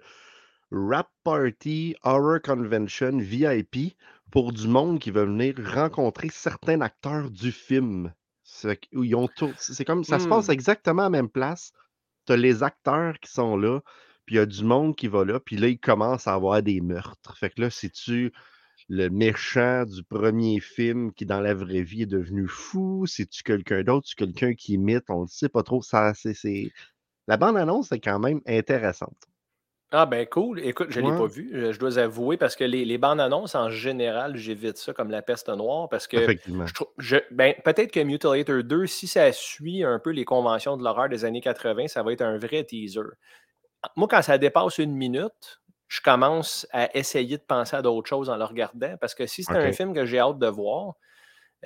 Rap 0.72 1.10
Party 1.24 1.96
Horror 2.04 2.40
Convention 2.44 3.18
VIP 3.18 3.98
pour 4.32 4.54
du 4.54 4.68
monde 4.68 5.00
qui 5.00 5.10
veut 5.10 5.26
venir 5.26 5.56
rencontrer 5.74 6.30
certains 6.30 6.82
acteurs 6.82 7.32
du 7.32 7.52
film. 7.52 8.14
C'est 8.44 9.86
comme 9.86 10.04
ça 10.04 10.20
se 10.20 10.28
passe 10.28 10.50
Hmm. 10.50 10.52
exactement 10.52 11.02
à 11.02 11.06
la 11.06 11.10
même 11.10 11.30
place. 11.30 11.72
Tu 12.28 12.34
as 12.34 12.38
les 12.38 12.62
acteurs 12.62 13.20
qui 13.20 13.32
sont 13.32 13.58
là, 13.58 13.82
puis 14.26 14.36
il 14.36 14.38
y 14.38 14.42
a 14.42 14.46
du 14.46 14.64
monde 14.64 14.96
qui 14.96 15.08
va 15.08 15.26
là, 15.26 15.40
puis 15.40 15.58
là, 15.58 15.68
il 15.68 15.80
commence 15.80 16.28
à 16.28 16.36
avoir 16.36 16.62
des 16.62 16.80
meurtres. 16.80 17.36
Fait 17.38 17.50
que 17.50 17.62
là, 17.62 17.70
c'est-tu 17.72 18.32
le 18.92 19.10
méchant 19.10 19.86
du 19.86 20.04
premier 20.04 20.60
film 20.60 21.14
qui, 21.14 21.26
dans 21.26 21.40
la 21.40 21.54
vraie 21.54 21.82
vie, 21.82 22.02
est 22.04 22.08
devenu 22.08 22.46
fou? 22.48 23.06
C'est-tu 23.08 23.42
quelqu'un 23.42 23.84
d'autre? 23.84 24.06
C'est 24.10 24.18
quelqu'un 24.18 24.54
qui 24.54 24.74
imite? 24.74 25.06
On 25.10 25.22
ne 25.24 25.28
sait 25.28 25.48
pas 25.50 25.64
trop. 25.64 25.82
Ça, 25.82 26.12
La 27.28 27.38
bande-annonce 27.38 27.92
est 27.94 28.02
quand 28.02 28.20
même 28.20 28.42
intéressante. 28.46 29.18
Ah 29.94 30.06
ben 30.06 30.26
cool. 30.26 30.60
Écoute, 30.62 30.88
je 30.90 31.00
ne 31.02 31.10
l'ai 31.10 31.18
pas 31.18 31.26
vu, 31.26 31.52
euh, 31.54 31.74
je 31.74 31.80
dois 31.80 31.98
avouer, 32.00 32.38
parce 32.38 32.56
que 32.56 32.64
les, 32.64 32.86
les 32.86 32.98
bandes 32.98 33.20
annonces, 33.20 33.56
en 33.56 33.70
général, 33.70 34.38
j'évite 34.38 34.78
ça 34.78 34.94
comme 34.94 35.12
la 35.12 35.22
peste 35.22 35.50
noire, 35.50 35.90
parce 35.90 36.08
que 36.08 36.18
Effectivement. 36.18 36.66
je- 36.98 37.18
ben, 37.32 37.54
peut-être 37.66 37.92
que 37.92 38.00
Mutilator 38.00 38.64
2, 38.64 38.88
si 38.88 39.08
ça 39.08 39.32
suit 39.34 39.84
un 39.84 40.00
peu 40.00 40.12
les 40.12 40.24
conventions 40.24 40.78
de 40.78 40.84
l'horreur 40.84 41.10
des 41.10 41.26
années 41.26 41.42
80, 41.42 41.88
ça 41.88 42.04
va 42.04 42.14
être 42.14 42.22
un 42.22 42.38
vrai 42.38 42.64
teaser. 42.64 43.02
Moi, 43.96 44.08
quand 44.10 44.22
ça 44.22 44.38
dépasse 44.38 44.78
une 44.78 44.94
minute, 44.96 45.62
je 45.92 46.00
commence 46.00 46.66
à 46.72 46.96
essayer 46.98 47.38
de 47.38 47.44
penser 47.44 47.76
à 47.76 47.82
d'autres 47.82 48.08
choses 48.08 48.30
en 48.30 48.38
le 48.38 48.46
regardant, 48.46 48.96
parce 49.02 49.14
que 49.14 49.26
si 49.28 49.44
c'est 49.44 49.58
un 49.58 49.74
film 49.74 49.94
que 49.94 50.06
j'ai 50.06 50.20
hâte 50.20 50.40
de 50.40 50.48
voir, 50.48 50.94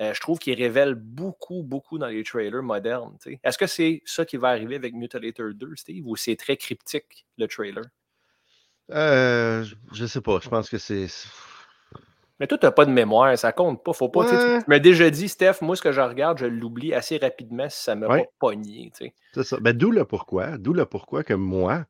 euh, 0.00 0.12
je 0.12 0.20
trouve 0.20 0.40
qu'il 0.40 0.60
révèle 0.60 0.94
beaucoup, 0.96 1.62
beaucoup 1.62 1.96
dans 1.96 2.08
les 2.08 2.24
trailers 2.24 2.60
modernes. 2.60 3.16
Est-ce 3.44 3.56
que 3.56 3.68
c'est 3.68 4.02
ça 4.04 4.24
qui 4.24 4.36
va 4.36 4.48
arriver 4.48 4.74
avec 4.74 4.94
Mutilator 4.94 5.54
2, 5.54 5.76
Steve, 5.76 6.04
ou 6.08 6.16
c'est 6.16 6.34
très 6.34 6.56
cryptique, 6.56 7.24
le 7.38 7.46
trailer? 7.46 7.84
Euh, 8.90 9.64
je- 9.92 10.06
sais 10.06 10.20
pas. 10.20 10.40
Je 10.42 10.48
pense 10.48 10.68
que 10.68 10.78
c'est. 10.78 11.06
Mais 12.40 12.48
toi, 12.48 12.58
tu 12.58 12.66
n'as 12.66 12.72
pas 12.72 12.84
de 12.84 12.90
mémoire, 12.90 13.38
ça 13.38 13.52
compte 13.52 13.84
pas. 13.84 13.92
Faut 13.92 14.08
pas 14.08 14.24
Ouais. 14.24 14.58
tu 14.58 14.64
m'as 14.66 14.78
déjà 14.80 15.08
dit, 15.08 15.28
Steph, 15.28 15.58
moi, 15.62 15.76
ce 15.76 15.82
que 15.82 15.92
je 15.92 16.00
regarde, 16.00 16.38
je 16.38 16.46
l'oublie 16.46 16.92
assez 16.94 17.16
rapidement 17.16 17.70
si 17.70 17.80
ça 17.80 17.94
ne 17.94 18.00
m'a 18.00 18.08
Ouais. 18.08 18.24
pas 18.24 18.30
pogné. 18.40 18.90
C'est 19.32 19.44
ça. 19.44 19.56
Ben, 19.60 19.72
d'où 19.72 19.92
le 19.92 20.04
pourquoi. 20.04 20.58
D'où 20.58 20.72
le 20.72 20.84
pourquoi 20.84 21.22
que 21.22 21.32
moi, 21.34 21.86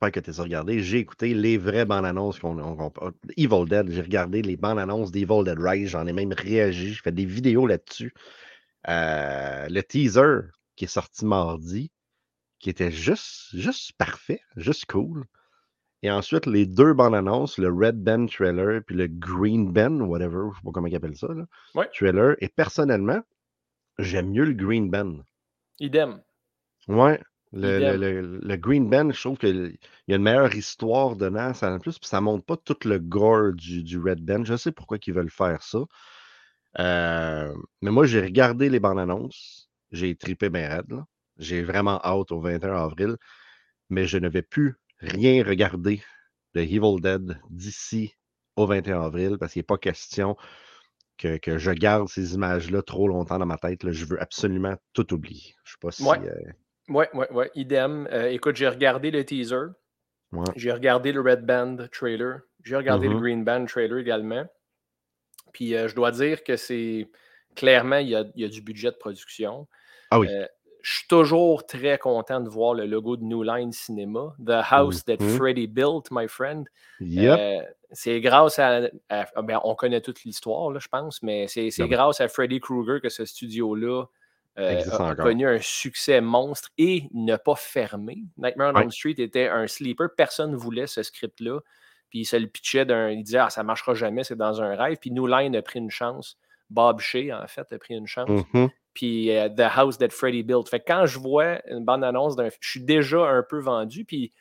j'espère 0.00 0.12
que 0.22 0.30
tu 0.30 0.38
as 0.38 0.42
regardé, 0.42 0.80
j'ai 0.80 0.98
écouté 0.98 1.34
les 1.34 1.58
vraies 1.58 1.84
bandes 1.84 2.04
annonces 2.06 2.38
qu'on 2.38 2.58
on- 2.58 2.90
qu'on- 2.90 3.12
Evil 3.36 3.68
Dead. 3.68 3.90
J'ai 3.90 4.00
regardé 4.02 4.42
les 4.42 4.56
bandes 4.56 4.78
annonces 4.78 5.10
d'Evil 5.10 5.42
Dead 5.44 5.58
Rise. 5.58 5.88
J'en 5.90 6.06
ai 6.06 6.12
même 6.12 6.32
réagi. 6.32 6.94
J'ai 6.94 7.00
fait 7.02 7.12
des 7.12 7.24
vidéos 7.24 7.66
là-dessus. 7.66 8.14
Euh, 8.88 9.66
le 9.68 9.82
teaser 9.82 10.50
qui 10.76 10.84
est 10.84 10.88
sorti 10.88 11.24
mardi, 11.24 11.90
qui 12.60 12.70
était 12.70 12.92
juste, 12.92 13.48
juste 13.56 13.92
parfait, 13.98 14.40
juste 14.56 14.86
cool. 14.86 15.24
Et 16.04 16.10
ensuite, 16.12 16.46
les 16.46 16.64
deux 16.64 16.92
bandes 16.92 17.16
annonces, 17.16 17.58
le 17.58 17.68
Red 17.68 17.96
Band 18.00 18.26
trailer 18.26 18.82
puis 18.86 18.94
le 18.94 19.08
Green 19.08 19.72
Band, 19.72 19.98
whatever, 20.02 20.50
je 20.52 20.58
sais 20.58 20.64
pas 20.64 20.70
comment 20.72 20.86
ils 20.86 20.94
appellent 20.94 21.16
ça, 21.16 21.26
là, 21.34 21.44
Ouais. 21.74 21.88
trailer. 21.92 22.36
Et 22.40 22.48
personnellement, 22.48 23.20
j'aime 23.98 24.30
mieux 24.30 24.44
le 24.44 24.52
Green 24.52 24.90
Band. 24.90 25.22
Idem. 25.80 26.22
Ouais. 26.86 27.20
Le, 27.52 27.78
le- 27.78 27.94
Idem. 27.94 28.00
le- 28.00 28.38
le 28.42 28.56
Green 28.56 28.88
Band, 28.90 29.10
je 29.10 29.20
trouve 29.20 29.38
qu'il 29.38 29.78
y 30.08 30.12
a 30.12 30.16
une 30.16 30.22
meilleure 30.22 30.54
histoire 30.54 31.16
dedans. 31.16 31.54
Ça, 31.54 31.72
en 31.72 31.78
plus, 31.78 31.98
puis 31.98 32.08
ça 32.08 32.20
montre 32.20 32.44
pas 32.44 32.56
tout 32.56 32.76
le 32.84 32.98
gore 32.98 33.52
du, 33.54 33.82
du 33.82 33.98
Red 33.98 34.20
Band. 34.24 34.44
Je 34.44 34.56
sais 34.56 34.72
pourquoi 34.72 34.98
ils 35.06 35.14
veulent 35.14 35.30
faire 35.30 35.62
ça. 35.62 35.78
Euh, 36.78 37.54
mais 37.82 37.90
moi, 37.90 38.06
j'ai 38.06 38.20
regardé 38.20 38.68
les 38.68 38.80
bandes 38.80 38.98
annonces. 38.98 39.70
J'ai 39.90 40.14
tripé 40.16 40.50
bien 40.50 40.68
raide. 40.68 40.90
là. 40.90 41.06
J'ai 41.38 41.62
vraiment 41.62 42.00
hâte 42.04 42.32
au 42.32 42.40
21 42.40 42.74
avril. 42.76 43.16
Mais 43.90 44.06
je 44.06 44.18
ne 44.18 44.28
vais 44.28 44.42
plus 44.42 44.76
rien 45.00 45.42
regarder 45.42 46.02
de 46.54 46.60
Evil 46.60 47.00
Dead 47.00 47.40
d'ici 47.50 48.14
au 48.56 48.66
21 48.66 49.00
avril 49.02 49.36
parce 49.38 49.52
qu'il 49.54 49.60
n'est 49.60 49.64
pas 49.64 49.78
question 49.78 50.36
que, 51.16 51.38
que 51.38 51.56
je 51.58 51.70
garde 51.70 52.08
ces 52.08 52.34
images-là 52.34 52.82
trop 52.82 53.08
longtemps 53.08 53.38
dans 53.38 53.46
ma 53.46 53.56
tête. 53.56 53.82
là. 53.84 53.92
Je 53.92 54.04
veux 54.04 54.20
absolument 54.20 54.76
tout 54.92 55.14
oublier. 55.14 55.54
Je 55.64 55.72
sais 55.72 55.78
pas 55.80 55.90
si. 55.90 56.02
Ouais. 56.02 56.18
euh, 56.20 56.52
Ouais, 56.88 57.08
ouais, 57.14 57.30
ouais. 57.32 57.50
Idem. 57.54 58.08
Euh, 58.12 58.28
écoute, 58.30 58.56
j'ai 58.56 58.68
regardé 58.68 59.10
le 59.10 59.24
teaser. 59.24 59.56
ouais. 60.32 60.44
J'ai 60.56 60.72
regardé 60.72 61.12
le 61.12 61.20
Red 61.20 61.44
Band 61.46 61.76
trailer. 61.92 62.40
J'ai 62.64 62.76
regardé 62.76 63.08
le 63.08 63.14
Mhm. 63.14 63.20
Green 63.20 63.44
Band 63.44 63.64
trailer 63.66 63.98
également. 63.98 64.44
Puis 65.52 65.74
euh, 65.74 65.88
je 65.88 65.94
dois 65.94 66.10
dire 66.10 66.44
que 66.44 66.56
c'est 66.56 67.08
clairement, 67.56 67.96
il 67.98 68.08
y 68.08 68.14
a, 68.16 68.24
il 68.34 68.42
y 68.42 68.44
a 68.44 68.48
du 68.48 68.60
budget 68.62 68.90
de 68.90 68.96
production. 68.96 69.66
Ah 70.10 70.18
oui. 70.20 70.28
Euh, 70.30 70.46
je 70.82 70.98
suis 70.98 71.08
toujours 71.08 71.66
très 71.66 71.98
content 71.98 72.40
de 72.40 72.48
voir 72.48 72.72
le 72.74 72.86
logo 72.86 73.16
de 73.16 73.24
New 73.24 73.42
Line 73.42 73.72
Cinema, 73.72 74.34
The 74.44 74.62
House 74.70 75.04
That 75.04 75.16
Mhm. 75.20 75.36
Freddy 75.36 75.66
Built, 75.66 76.08
my 76.10 76.28
friend. 76.28 76.66
Yep. 77.00 77.38
Euh, 77.38 77.62
c'est 77.90 78.20
grâce 78.20 78.58
à. 78.58 78.82
à- 79.08 79.42
ben, 79.42 79.60
on 79.64 79.74
connaît 79.74 80.00
toute 80.00 80.22
l'histoire, 80.24 80.70
là, 80.70 80.78
je 80.78 80.88
pense, 80.88 81.22
mais 81.22 81.46
c'est 81.48 81.70
oui. 81.80 81.88
grâce 81.88 82.20
à 82.20 82.28
Freddy 82.28 82.60
Krueger 82.60 83.00
que 83.00 83.08
ce 83.08 83.24
studio-là 83.24 84.04
euh, 84.58 84.82
a, 84.90 85.14
connu 85.14 85.46
un 85.46 85.60
succès 85.60 86.20
monstre 86.20 86.70
et 86.78 87.04
n'a 87.12 87.38
pas 87.38 87.54
fermé. 87.54 88.24
Nightmare 88.36 88.72
on 88.72 88.76
Ouais. 88.76 88.82
Elm 88.82 88.90
Street 88.90 89.14
était 89.18 89.48
un 89.48 89.66
sleeper. 89.66 90.08
Personne 90.16 90.52
ne 90.52 90.56
voulait 90.56 90.86
ce 90.86 91.02
script-là. 91.02 91.60
Puis 92.10 92.20
il 92.20 92.24
se 92.24 92.36
le 92.36 92.46
pitchait 92.46 92.84
d'un. 92.84 93.10
Il 93.10 93.22
disait 93.22 93.38
Ah, 93.38 93.50
ça 93.50 93.62
ne 93.62 93.66
marchera 93.66 93.94
jamais, 93.94 94.24
c'est 94.24 94.36
dans 94.36 94.60
un 94.62 94.74
rêve. 94.74 94.96
Puis 95.00 95.10
New 95.10 95.26
Line 95.26 95.54
a 95.54 95.62
pris 95.62 95.78
une 95.78 95.90
chance. 95.90 96.38
Bob 96.70 97.00
Shea, 97.00 97.32
en 97.32 97.46
fait, 97.46 97.72
a 97.72 97.78
pris 97.78 97.94
une 97.94 98.06
chance. 98.06 98.28
Mhm. 98.52 98.68
Puis 98.94 99.30
euh, 99.36 99.48
The 99.48 99.70
House 99.76 99.98
That 99.98 100.10
Freddy 100.10 100.42
Built. 100.42 100.68
Fait 100.68 100.80
que 100.80 100.84
quand 100.86 101.06
je 101.06 101.18
vois 101.18 101.60
une 101.70 101.84
bande-annonce 101.84 102.36
d'un. 102.36 102.48
Je 102.60 102.68
suis 102.68 102.82
déjà 102.82 103.20
un 103.20 103.44
peu 103.48 103.60
vendu. 103.60 104.04
Puis 104.04 104.32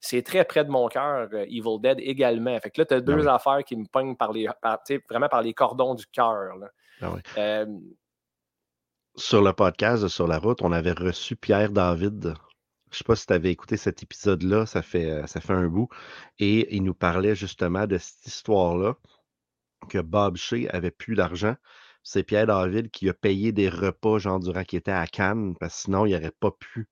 c'est 0.00 0.22
très 0.22 0.44
près 0.44 0.64
de 0.64 0.70
mon 0.70 0.88
cœur, 0.88 1.28
euh, 1.32 1.44
Evil 1.48 1.80
Dead 1.80 1.98
également. 2.00 2.58
Fait 2.60 2.70
que 2.70 2.80
là, 2.80 2.86
tu 2.86 2.94
as 2.94 3.00
Ben 3.00 3.16
deux 3.16 3.28
affaires 3.28 3.64
qui 3.64 3.76
me 3.76 3.86
pognent 3.86 4.16
par 4.16 4.32
les, 4.32 4.46
par- 4.62 4.82
vraiment 5.10 5.28
par 5.28 5.42
les 5.42 5.52
cordons 5.52 5.94
du 5.94 6.06
cœur. 6.06 6.52
Ah. 7.00 7.14
Euh, 7.38 7.66
Sur 9.18 9.40
le 9.40 9.54
podcast 9.54 10.02
de 10.02 10.08
Sur 10.08 10.26
la 10.26 10.38
route, 10.38 10.60
on 10.60 10.72
avait 10.72 10.92
reçu 10.92 11.36
Pierre 11.36 11.70
David. 11.70 12.34
Je 12.90 12.98
sais 12.98 13.04
pas 13.04 13.16
si 13.16 13.26
tu 13.26 13.32
avais 13.32 13.50
écouté 13.50 13.78
cet 13.78 14.02
épisode-là, 14.02 14.66
ça 14.66 14.82
fait, 14.82 15.10
euh, 15.10 15.26
ça 15.26 15.40
fait 15.40 15.54
un 15.54 15.68
bout. 15.68 15.88
Et 16.38 16.76
il 16.76 16.82
nous 16.82 16.92
parlait 16.92 17.34
justement 17.34 17.86
de 17.86 17.96
cette 17.96 18.26
histoire-là, 18.26 18.96
que 19.88 19.98
Bob 19.98 20.36
Shea 20.36 20.68
avait 20.70 20.90
plus 20.90 21.14
d'argent. 21.14 21.56
C'est 22.02 22.24
Pierre 22.24 22.46
David 22.46 22.90
qui 22.90 23.08
a 23.08 23.14
payé 23.14 23.52
des 23.52 23.70
repas, 23.70 24.18
genre, 24.18 24.38
durant 24.38 24.64
qu'il 24.64 24.78
était 24.78 24.90
à 24.90 25.06
Cannes, 25.06 25.56
parce 25.58 25.76
que 25.76 25.80
sinon, 25.82 26.04
il 26.04 26.12
n'aurait 26.12 26.30
pas 26.30 26.50
pu 26.50 26.86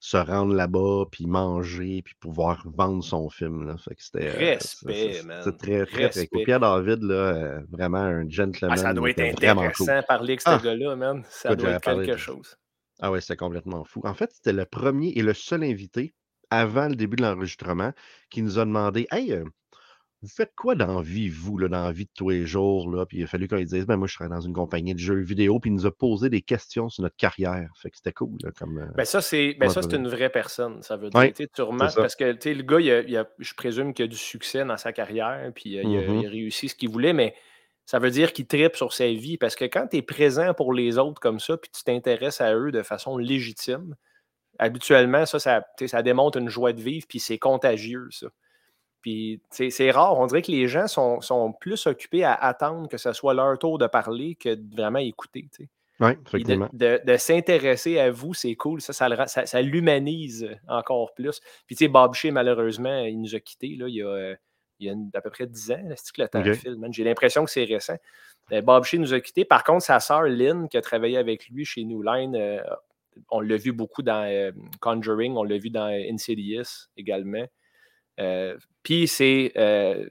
se 0.00 0.16
rendre 0.16 0.54
là-bas, 0.54 1.06
puis 1.10 1.26
manger, 1.26 2.02
puis 2.04 2.14
pouvoir 2.20 2.62
vendre 2.66 3.02
son 3.02 3.28
film. 3.30 3.66
Là. 3.66 3.76
Fait 3.78 3.94
que 3.94 4.02
c'était, 4.02 4.28
euh, 4.28 4.38
Respect, 4.54 5.22
man. 5.24 5.40
c'est 5.42 5.58
très, 5.58 5.86
très, 5.86 6.08
très 6.08 6.26
cool. 6.28 6.44
Pierre 6.44 6.60
David, 6.60 7.02
là, 7.02 7.14
euh, 7.14 7.60
vraiment 7.70 7.98
un 7.98 8.28
gentleman. 8.28 8.72
ah, 8.72 8.76
ça 8.76 8.94
doit 8.94 9.10
être 9.10 9.20
intéressant 9.20 9.84
cool. 9.86 10.02
parler 10.06 10.30
avec 10.32 10.40
ce 10.40 10.48
Ah! 10.50 10.60
gars-là, 10.62 10.94
man. 10.96 11.22
Ça 11.28 11.56
doit 11.56 11.70
être 11.70 12.02
quelque 12.02 12.16
chose. 12.16 12.56
Ah 13.00 13.10
ouais, 13.10 13.20
c'était 13.20 13.36
complètement 13.36 13.84
fou. 13.84 14.00
En 14.04 14.14
fait, 14.14 14.30
c'était 14.32 14.52
le 14.52 14.64
premier 14.64 15.10
et 15.16 15.22
le 15.22 15.34
seul 15.34 15.62
invité 15.64 16.14
avant 16.50 16.88
le 16.88 16.94
début 16.96 17.16
de 17.16 17.22
l'enregistrement 17.22 17.92
qui 18.30 18.42
nous 18.42 18.58
a 18.58 18.64
demandé 18.64 19.06
Hey, 19.10 19.32
euh, 19.32 19.44
vous 20.20 20.28
faites 20.28 20.52
quoi 20.56 20.74
dans 20.74 20.96
la 20.96 21.02
vie, 21.02 21.28
vous, 21.28 21.58
là, 21.58 21.68
dans 21.68 21.84
la 21.84 21.92
vie 21.92 22.04
de 22.06 22.10
tous 22.14 22.28
les 22.30 22.44
jours? 22.46 22.90
Là? 22.90 23.06
Puis 23.06 23.18
il 23.18 23.24
a 23.24 23.26
fallu 23.26 23.46
qu'on 23.46 23.56
lui 23.56 23.64
dise 23.64 23.86
ben, 23.86 23.96
Moi, 23.96 24.08
je 24.08 24.14
travaille 24.14 24.36
dans 24.36 24.44
une 24.44 24.52
compagnie 24.52 24.92
de 24.94 24.98
jeux 24.98 25.20
vidéo. 25.20 25.60
Puis 25.60 25.70
il 25.70 25.74
nous 25.74 25.86
a 25.86 25.92
posé 25.92 26.28
des 26.28 26.42
questions 26.42 26.88
sur 26.88 27.02
notre 27.02 27.16
carrière. 27.16 27.70
Fait 27.80 27.90
que 27.90 27.96
c'était 27.96 28.12
cool. 28.12 28.36
Là, 28.42 28.50
comme, 28.58 28.78
euh, 28.78 28.86
Ben 28.96 29.04
ça, 29.04 29.20
c'est 29.20 29.54
ben 29.60 29.68
ça, 29.68 29.80
une 29.94 30.08
vraie 30.08 30.30
personne, 30.30 30.82
ça 30.82 30.96
veut 30.96 31.10
dire. 31.10 31.20
Ouais, 31.20 31.32
Tu 31.32 31.62
remarques, 31.62 31.94
parce 31.96 32.16
que 32.16 32.24
le 32.24 32.62
gars, 32.62 32.80
il 32.80 32.90
a- 32.90 33.00
il 33.02 33.16
a- 33.16 33.28
je 33.38 33.54
présume 33.54 33.94
qu'il 33.94 34.06
a 34.06 34.08
du 34.08 34.16
succès 34.16 34.64
dans 34.64 34.76
sa 34.76 34.92
carrière, 34.92 35.52
puis 35.54 35.78
euh, 35.78 35.82
il, 35.84 35.96
a, 35.98 36.08
Mhm. 36.08 36.20
il 36.20 36.26
a 36.26 36.30
réussi 36.30 36.68
ce 36.68 36.74
qu'il 36.74 36.88
voulait, 36.90 37.12
mais 37.12 37.34
ça 37.86 37.98
veut 38.00 38.10
dire 38.10 38.32
qu'il 38.32 38.46
tripe 38.46 38.74
sur 38.76 38.92
sa 38.92 39.06
vie, 39.06 39.38
parce 39.38 39.54
que 39.56 39.64
quand 39.66 39.86
tu 39.88 39.98
es 39.98 40.02
présent 40.02 40.52
pour 40.52 40.72
les 40.74 40.98
autres 40.98 41.20
comme 41.20 41.38
ça, 41.40 41.56
puis 41.56 41.70
tu 41.72 41.84
t'intéresses 41.84 42.40
à 42.40 42.54
eux 42.56 42.70
de 42.72 42.82
façon 42.82 43.16
légitime, 43.16 43.94
habituellement, 44.58 45.24
ça, 45.26 45.38
ça, 45.38 45.64
ça 45.86 46.02
démontre 46.02 46.38
une 46.38 46.48
joie 46.48 46.72
de 46.72 46.80
vivre, 46.80 47.06
puis 47.08 47.20
c'est 47.20 47.38
contagieux, 47.38 48.08
ça. 48.10 48.26
Puis 49.02 49.40
c'est 49.50 49.90
rare, 49.90 50.18
on 50.18 50.26
dirait 50.26 50.42
que 50.42 50.50
les 50.50 50.66
gens 50.66 50.86
sont, 50.88 51.20
sont 51.20 51.52
plus 51.52 51.86
occupés 51.86 52.24
à 52.24 52.34
attendre 52.34 52.88
que 52.88 52.96
ce 52.98 53.12
soit 53.12 53.32
leur 53.34 53.58
tour 53.58 53.78
de 53.78 53.86
parler 53.86 54.34
que 54.34 54.54
de 54.54 54.76
vraiment 54.76 54.98
écouter, 54.98 55.48
Puis 56.38 56.44
de, 56.44 56.54
de- 56.72 57.00
de 57.04 57.16
s'intéresser 57.16 57.98
à 57.98 58.10
vous, 58.10 58.34
c'est 58.34 58.54
cool. 58.56 58.80
Ça, 58.80 58.92
ça, 58.92 59.62
l'humanise 59.62 60.48
encore 60.68 61.12
plus. 61.14 61.40
Puis, 61.66 61.76
tu 61.76 61.84
sais, 61.84 61.88
Bob 61.88 62.14
Shea, 62.14 62.30
malheureusement, 62.32 63.00
il 63.04 63.20
nous 63.20 63.34
a 63.34 63.40
quittés 63.40 63.76
là, 63.76 63.88
il 63.88 63.94
y 63.94 64.02
a, 64.02 64.06
euh, 64.08 64.34
il 64.80 64.86
y 64.86 64.90
a 64.90 64.92
une- 64.92 65.10
à 65.14 65.20
peu 65.20 65.30
près 65.30 65.46
10 65.46 65.70
ans. 65.72 65.82
C'est 65.96 66.12
que 66.14 66.22
le 66.22 66.28
temps 66.28 66.40
Ok. 66.40 66.52
file, 66.54 66.76
man? 66.76 66.92
J'ai 66.92 67.02
l'impression 67.04 67.44
que 67.44 67.50
c'est 67.50 67.64
récent. 67.64 67.96
Euh, 68.52 68.62
Bob 68.62 68.84
Shea 68.84 68.98
nous 68.98 69.12
a 69.14 69.20
quittés. 69.20 69.44
Par 69.44 69.62
contre, 69.64 69.82
sa 69.84 69.98
sœur 70.00 70.22
Lynn, 70.22 70.68
qui 70.68 70.76
a 70.76 70.80
travaillé 70.82 71.18
avec 71.18 71.48
lui 71.48 71.64
chez 71.64 71.82
New 71.84 72.02
Line, 72.02 72.34
euh, 72.36 72.60
on 73.30 73.40
l'a 73.40 73.56
vu 73.56 73.72
beaucoup 73.72 74.02
dans 74.02 74.52
Conjuring, 74.80 75.36
on 75.36 75.42
l'a 75.42 75.58
vu 75.58 75.70
dans 75.70 75.86
Insidious 75.86 76.86
également. 76.96 77.44
Euh, 78.18 78.56
Puis, 78.82 79.06
c'est. 79.08 79.52
euh, 79.56 80.08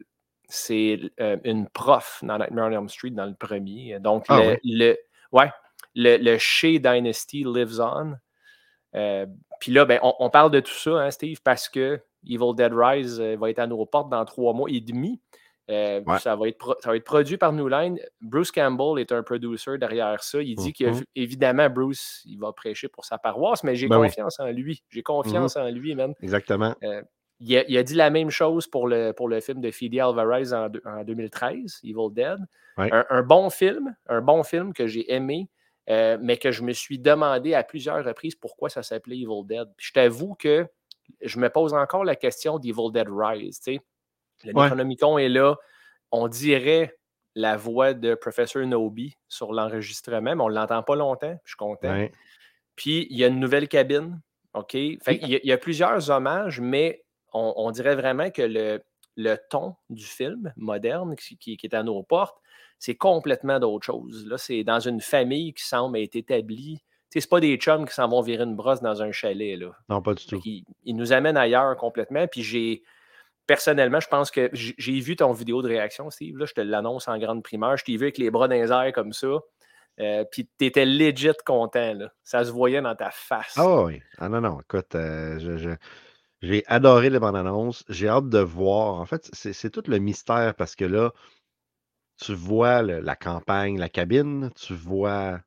c'est 0.50 1.00
euh, 1.20 1.36
une 1.44 1.68
prof 1.68 2.20
dans 2.24 2.38
Nightmare 2.38 2.70
on 2.70 2.72
Elm 2.72 2.88
Street 2.90 3.10
dans 3.10 3.26
le 3.26 3.34
premier. 3.34 4.00
Donc, 4.00 4.26
Ah 4.30 4.40
le, 4.40 4.48
ouais? 4.48 4.60
le- 4.64 4.98
ouais, 5.34 5.52
le, 5.94 6.16
le 6.18 6.38
Shea 6.38 6.80
Dynasty 6.80 7.44
lives 7.44 7.82
on. 7.82 8.14
Euh, 8.96 9.26
Puis 9.60 9.74
là, 9.74 9.84
ben, 9.84 10.00
on, 10.04 10.14
on 10.20 10.30
parle 10.30 10.52
de 10.52 10.62
tout 10.62 10.72
ça, 10.72 10.92
hein, 10.92 11.12
Steve, 11.12 11.40
parce 11.44 11.68
qu'il 11.68 12.02
Evil 12.26 12.56
Dead 12.56 12.72
Rise 12.74 13.20
euh, 13.20 13.36
va 13.36 13.50
être 13.50 13.60
à 13.60 13.68
nos 13.68 13.86
portes 13.86 14.10
dans 14.10 14.24
trois 14.24 14.54
mois 14.54 14.70
et 14.72 14.80
demi. 14.80 15.20
Ça, 16.20 16.38
va 16.38 16.48
être 16.48 16.78
ça 16.80 16.92
va 16.92 16.96
être 16.96 17.04
produit 17.04 17.36
par 17.36 17.52
New 17.52 17.68
Line. 17.68 18.00
Bruce 18.22 18.54
Campbell 18.54 19.02
est 19.02 19.12
un 19.12 19.24
producer 19.24 19.78
derrière 19.78 20.24
ça. 20.24 20.42
Il 20.42 20.56
dit 20.56 20.74
Mhm. 20.80 21.04
qu'évidemment, 21.14 21.70
Bruce, 21.70 22.22
il 22.24 22.38
va 22.40 22.54
prêcher 22.54 22.88
pour 22.88 23.04
sa 23.04 23.18
paroisse, 23.18 23.66
mais 23.66 23.76
j'ai 23.76 23.90
Ben 23.90 24.00
oui. 24.00 24.08
confiance 24.08 24.40
en 24.40 24.48
lui. 24.48 24.82
J'ai 24.90 25.04
confiance 25.04 25.58
en 25.58 25.68
lui, 25.70 25.94
man. 25.94 26.14
Exactement. 26.24 26.74
Il 27.40 27.56
a, 27.58 27.64
il 27.68 27.78
a 27.78 27.84
dit 27.84 27.94
la 27.94 28.10
même 28.10 28.30
chose 28.32 28.68
pour 28.68 28.88
le, 28.88 29.12
pour 29.12 29.28
le 29.30 29.40
film 29.42 29.62
de 29.62 29.70
Fede 29.72 30.00
Alvarez 30.00 30.54
en, 30.54 30.70
en 30.86 31.04
2013, 31.04 31.82
Evil 31.84 32.12
Dead. 32.12 32.40
Ouais. 32.78 32.90
Un, 32.92 33.06
un 33.10 33.22
bon 33.24 33.50
film, 33.50 33.96
un 34.08 34.22
bon 34.22 34.44
film 34.44 34.74
que 34.74 34.88
j'ai 34.88 35.12
aimé, 35.14 35.50
euh, 35.90 36.18
mais 36.22 36.38
que 36.38 36.52
je 36.52 36.64
me 36.64 36.74
suis 36.74 36.98
demandé 37.00 37.54
à 37.54 37.64
plusieurs 37.64 38.04
reprises 38.04 38.36
pourquoi 38.36 38.70
ça 38.70 38.82
s'appelait 38.84 39.18
Evil 39.18 39.46
Dead. 39.46 39.68
Puis 39.78 39.88
je 39.88 39.94
t'avoue 39.94 40.34
que 40.36 40.68
je 41.22 41.40
me 41.40 41.50
pose 41.50 41.74
encore 41.74 42.04
la 42.04 42.16
question 42.16 42.58
d'Evil 42.60 42.92
Dead 42.92 43.08
Rise. 43.10 43.60
Le 43.68 43.74
Ouais. 44.54 44.64
Necronomicon 44.64 45.18
est 45.18 45.30
là. 45.30 45.56
On 46.12 46.28
dirait 46.28 46.96
la 47.36 47.56
voix 47.56 47.94
de 47.94 48.16
Professor 48.16 48.66
Nobi 48.66 49.16
sur 49.28 49.54
l'enregistrement, 49.54 50.36
mais 50.36 50.44
on 50.44 50.50
ne 50.50 50.56
l'entend 50.56 50.82
pas 50.84 50.96
longtemps. 50.96 51.38
Je 51.44 51.50
suis 51.52 51.58
content. 51.58 51.92
Ouais. 51.92 52.12
Puis 52.76 53.08
il 53.12 53.18
y 53.18 53.24
a 53.24 53.28
une 53.28 53.40
nouvelle 53.40 53.68
cabine. 53.68 54.20
OK? 54.54 54.72
Fait 54.72 55.20
qu'il 55.20 55.30
y 55.30 55.36
a- 55.36 55.40
il 55.44 55.48
y, 55.48 55.52
a 55.52 55.58
plusieurs 55.58 56.10
hommages, 56.10 56.60
mais 56.60 57.04
on, 57.38 57.54
on 57.68 57.72
dirait 57.72 57.96
vraiment 57.96 58.30
que 58.32 58.42
le, 58.42 58.82
le 59.16 59.36
ton 59.50 59.76
du 59.90 60.06
film 60.06 60.54
moderne 60.58 61.16
qui, 61.16 61.38
qui- 61.38 61.58
qui 61.58 61.66
est 61.68 61.76
à 61.76 61.84
nos 61.84 62.04
portes, 62.04 62.38
c'est 62.80 62.96
complètement 62.96 63.60
d'autre 63.60 63.86
chose. 63.86 64.26
Là, 64.28 64.38
c'est 64.38 64.64
dans 64.64 64.80
une 64.80 65.02
famille 65.02 65.54
qui 65.54 65.64
semble 65.64 65.98
être 65.98 66.16
établie. 66.16 66.84
Sais, 67.10 67.22
c'est 67.22 67.30
pas 67.30 67.40
des 67.40 67.56
chums 67.58 67.88
qui 67.88 67.94
s'en 67.94 68.08
vont 68.08 68.22
virer 68.22 68.44
une 68.44 68.56
brosse 68.56 68.82
dans 68.82 69.02
un 69.02 69.12
chalet. 69.12 69.58
Là. 69.58 69.72
Non, 69.90 70.02
pas 70.02 70.14
du 70.14 70.26
tout. 70.26 70.40
qu'il- 70.40 70.64
il 70.84 70.96
nous 70.96 71.14
amène 71.14 71.38
ailleurs 71.38 71.76
complètement. 71.78 72.28
Puis 72.28 72.44
j'ai. 72.44 72.84
Personnellement, 73.48 74.02
je 74.02 74.10
pense 74.10 74.30
que 74.30 74.50
j'ai 74.54 75.00
vu 75.00 75.16
ton 75.16 75.32
vidéo 75.32 75.62
de 75.62 75.70
réaction, 75.70 76.10
Steve. 76.10 76.38
Là, 76.38 76.46
je 76.46 76.54
te 76.54 76.60
l'annonce 76.60 77.08
en 77.08 77.18
grande 77.18 77.44
primeur. 77.44 77.78
Je 77.78 77.86
t'ai 77.86 77.94
vu 77.96 78.04
avec 78.04 78.18
les 78.18 78.30
bras 78.30 78.50
dans 78.50 78.56
les 78.56 78.72
airs 78.74 78.92
comme 78.94 79.14
ça. 79.14 79.40
Euh, 80.02 80.26
puis 80.30 80.50
tu 80.60 80.66
étais 80.66 80.86
legit 80.86 81.32
content. 81.46 81.94
Là. 81.94 82.12
Ça 82.26 82.44
se 82.44 82.52
voyait 82.52 82.82
dans 82.82 82.94
ta 82.96 83.10
face. 83.10 83.54
Ah 83.56 83.84
oui. 83.84 84.02
Ah 84.18 84.28
non, 84.28 84.42
non. 84.42 84.60
Écoute, 84.60 84.94
euh, 84.96 85.40
je- 85.40 85.56
je- 85.58 85.70
j'ai 86.42 86.64
adoré 86.68 87.10
les 87.10 87.20
bandes 87.20 87.36
annonces. 87.36 87.84
J'ai 87.90 88.08
hâte 88.08 88.30
de 88.30 88.40
voir. 88.40 88.96
En 88.96 89.06
fait, 89.06 89.30
c'est 89.34 89.70
tout 89.70 89.84
le 89.88 90.00
mystère 90.00 90.56
parce 90.56 90.76
que 90.76 90.86
là, 90.86 91.14
tu 92.18 92.34
vois 92.34 92.82
la 92.82 93.16
campagne, 93.16 93.78
la 93.78 93.90
cabine, 93.90 94.52
tu 94.56 94.74
vois 94.74 95.42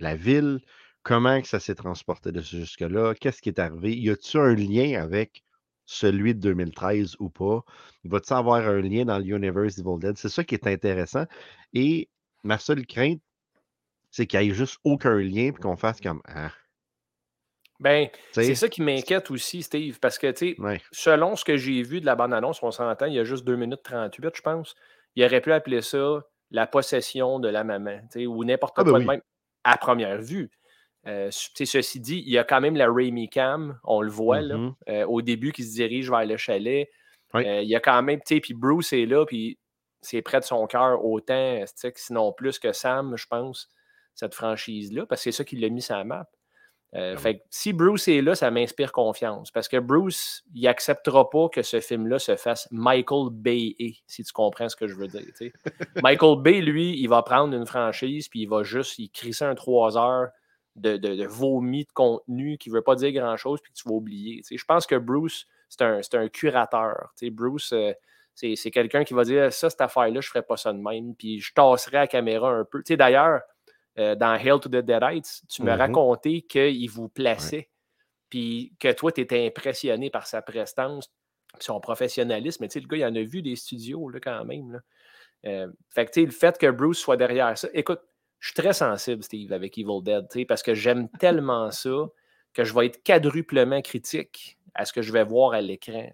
la 0.00 0.16
ville, 0.16 0.60
comment 1.02 1.40
que 1.42 1.48
ça 1.48 1.60
s'est 1.60 1.74
transporté 1.74 2.32
de 2.32 2.40
jusque-là, 2.40 3.14
qu'est-ce 3.14 3.42
qui 3.42 3.50
est 3.50 3.60
arrivé, 3.60 3.96
y 3.96 4.10
a-tu 4.10 4.38
un 4.38 4.54
lien 4.54 5.00
avec 5.00 5.44
celui 5.86 6.34
de 6.34 6.40
2013 6.40 7.16
ou 7.20 7.30
pas? 7.30 7.64
Va-t-il 8.04 8.34
avoir 8.34 8.66
un 8.68 8.80
lien 8.80 9.04
dans 9.06 9.18
l'universe 9.18 9.78
Evil 9.78 9.98
Dead? 10.00 10.16
C'est 10.18 10.28
ça 10.28 10.44
qui 10.44 10.54
est 10.56 10.66
intéressant. 10.66 11.26
Et 11.74 12.08
ma 12.44 12.58
seule 12.58 12.86
crainte, 12.86 13.20
c'est 14.10 14.26
qu'il 14.26 14.40
n'y 14.40 14.48
ait 14.48 14.54
juste 14.54 14.78
aucun 14.84 15.16
lien 15.18 15.52
puis 15.52 15.62
qu'on 15.62 15.76
fasse 15.76 16.00
comme 16.00 16.22
Ah, 16.26 16.52
Ben, 17.80 18.08
c'est 18.32 18.54
ça 18.54 18.68
qui 18.68 18.82
m'inquiète 18.82 19.30
aussi, 19.30 19.62
Steve, 19.62 19.98
parce 20.00 20.18
que, 20.18 20.30
tu 20.30 20.54
sais, 20.54 20.60
ouais. 20.60 20.80
selon 20.92 21.36
ce 21.36 21.44
que 21.44 21.56
j'ai 21.56 21.82
vu 21.82 22.00
de 22.00 22.06
la 22.06 22.14
bande-annonce, 22.14 22.62
on 22.62 22.70
s'entend, 22.70 23.06
il 23.06 23.14
y 23.14 23.18
a 23.18 23.24
juste 23.24 23.44
2 23.44 23.56
minutes 23.56 23.82
38, 23.82 24.34
je 24.34 24.42
pense. 24.42 24.74
Il 25.14 25.24
aurait 25.24 25.40
pu 25.40 25.52
appeler 25.52 25.82
ça 25.82 26.22
la 26.50 26.66
possession 26.66 27.38
de 27.40 27.48
la 27.48 27.64
maman, 27.64 27.98
tu 28.10 28.20
sais, 28.20 28.26
ou 28.26 28.44
n'importe 28.44 28.74
Ah 28.78 28.84
ben 28.84 28.90
quoi 28.90 29.00
de 29.00 29.04
même, 29.04 29.20
à 29.64 29.76
première 29.78 30.20
vue. 30.22 30.50
Euh, 31.06 31.28
ceci 31.30 32.00
dit, 32.00 32.22
il 32.26 32.32
y 32.32 32.38
a 32.38 32.44
quand 32.44 32.60
même 32.60 32.76
la 32.76 32.90
Raimi 32.90 33.28
Cam, 33.28 33.78
on 33.84 34.00
le 34.02 34.10
voit, 34.10 34.40
là, 34.40 34.56
Mhm. 34.56 34.74
euh, 34.88 35.04
au 35.06 35.22
début, 35.22 35.52
qui 35.52 35.62
se 35.64 35.74
dirige 35.74 36.10
vers 36.10 36.24
le 36.26 36.36
chalet. 36.36 36.88
Euh, 37.34 37.60
il 37.62 37.68
y 37.68 37.76
a 37.76 37.80
quand 37.80 38.02
même, 38.02 38.20
tu 38.20 38.34
sais, 38.36 38.40
puis 38.40 38.54
Bruce 38.54 38.92
est 38.92 39.06
là, 39.06 39.24
puis 39.26 39.58
c'est 40.00 40.22
près 40.22 40.40
de 40.40 40.44
son 40.44 40.66
cœur 40.66 41.04
autant, 41.04 41.62
sinon 41.94 42.32
plus 42.32 42.58
que 42.58 42.72
Sam, 42.72 43.16
je 43.16 43.26
pense, 43.26 43.68
cette 44.14 44.34
franchise-là, 44.34 45.04
parce 45.06 45.20
que 45.20 45.30
c'est 45.30 45.36
ça 45.36 45.44
qui 45.44 45.56
l'a 45.56 45.68
mis 45.68 45.82
sur 45.82 45.96
la 45.96 46.04
map. 46.04 46.26
Euh, 46.96 47.14
Ah 47.16 47.20
fait 47.20 47.38
que 47.38 47.42
si 47.50 47.72
Bruce 47.72 48.08
est 48.08 48.22
là, 48.22 48.34
ça 48.34 48.50
m'inspire 48.50 48.92
confiance. 48.92 49.50
Parce 49.50 49.68
que 49.68 49.76
Bruce, 49.76 50.44
il 50.54 50.66
acceptera 50.66 51.28
pas 51.28 51.48
que 51.48 51.62
ce 51.62 51.80
film-là 51.80 52.18
se 52.18 52.36
fasse 52.36 52.68
Michael 52.70 53.30
Bay, 53.30 53.74
si 54.06 54.24
tu 54.24 54.32
comprends 54.32 54.68
ce 54.68 54.76
que 54.76 54.86
je 54.86 54.94
veux 54.94 55.08
dire. 55.08 55.22
Michael 56.02 56.40
Bay, 56.40 56.60
lui, 56.60 56.98
il 56.98 57.08
va 57.08 57.22
prendre 57.22 57.54
une 57.54 57.66
franchise, 57.66 58.28
puis 58.28 58.42
il 58.42 58.48
va 58.48 58.62
juste, 58.62 58.98
il 58.98 59.10
crisser 59.10 59.44
un 59.44 59.54
3 59.54 59.98
heures 59.98 60.28
de, 60.76 60.96
de, 60.96 61.14
de 61.14 61.26
vomi 61.26 61.84
de 61.84 61.92
contenu 61.92 62.58
qui 62.58 62.70
ne 62.70 62.74
veut 62.74 62.82
pas 62.82 62.94
dire 62.94 63.12
grand-chose, 63.12 63.60
puis 63.62 63.72
que 63.72 63.78
tu 63.78 63.88
vas 63.88 63.94
oublier. 63.94 64.42
Je 64.50 64.64
pense 64.64 64.86
que 64.86 64.96
Bruce, 64.96 65.46
c'est 65.68 65.82
un, 65.82 66.00
c'est 66.02 66.16
un 66.16 66.28
curateur. 66.28 67.12
Bruce, 67.32 67.72
euh, 67.72 67.92
c'est 68.34 68.54
c'est 68.54 68.70
quelqu'un 68.70 69.04
qui 69.04 69.14
va 69.14 69.24
dire 69.24 69.52
ça, 69.52 69.70
cette 69.70 69.80
affaire-là, 69.80 70.20
je 70.20 70.28
ne 70.28 70.30
ferais 70.30 70.42
pas 70.42 70.56
ça 70.56 70.72
de 70.72 70.78
même, 70.78 71.14
puis 71.14 71.40
je 71.40 71.52
tasserais 71.54 71.98
la 71.98 72.06
caméra 72.06 72.50
un 72.50 72.64
peu. 72.64 72.82
D'ailleurs, 72.96 73.40
euh, 73.98 74.14
dans 74.14 74.34
Hail 74.34 74.60
to 74.60 74.68
the 74.68 74.76
Deadites, 74.84 75.42
tu 75.48 75.62
me 75.62 75.72
Mhm. 75.72 75.78
racontais 75.78 76.42
qu'il 76.42 76.90
vous 76.90 77.08
plaçait, 77.08 77.70
puis 78.28 78.74
que 78.78 78.92
toi, 78.92 79.12
tu 79.12 79.20
étais 79.22 79.46
impressionné 79.46 80.10
par 80.10 80.26
sa 80.26 80.42
prestance, 80.42 81.08
puis 81.54 81.64
son 81.64 81.80
professionnalisme. 81.80 82.62
Mais 82.64 82.68
tu 82.68 82.74
sais, 82.74 82.80
le 82.80 82.86
gars, 82.88 82.96
il 82.98 83.04
en 83.04 83.14
a 83.14 83.22
vu 83.22 83.40
des 83.42 83.56
studios 83.56 84.08
là, 84.10 84.18
quand 84.20 84.44
même. 84.44 84.72
là. 84.72 84.78
Euh, 85.46 85.68
fait 85.90 86.06
que 86.06 86.10
tu 86.10 86.20
sais, 86.20 86.26
le 86.26 86.32
fait 86.32 86.58
que 86.58 86.70
Bruce 86.70 86.98
soit 86.98 87.16
derrière 87.16 87.56
ça, 87.56 87.68
écoute, 87.72 88.00
je 88.40 88.48
suis 88.48 88.54
très 88.54 88.72
sensible, 88.72 89.22
Steve, 89.22 89.52
avec 89.52 89.78
Evil 89.78 90.02
Dead, 90.02 90.46
parce 90.46 90.62
que 90.62 90.74
j'aime 90.74 91.08
tellement 91.20 91.70
ça 91.70 92.06
que 92.52 92.64
je 92.64 92.74
vais 92.74 92.86
être 92.86 93.02
quadruplement 93.04 93.80
critique 93.82 94.58
à 94.74 94.84
ce 94.84 94.92
que 94.92 95.02
je 95.02 95.12
vais 95.12 95.24
voir 95.24 95.52
à 95.52 95.60
l'écran. 95.60 96.10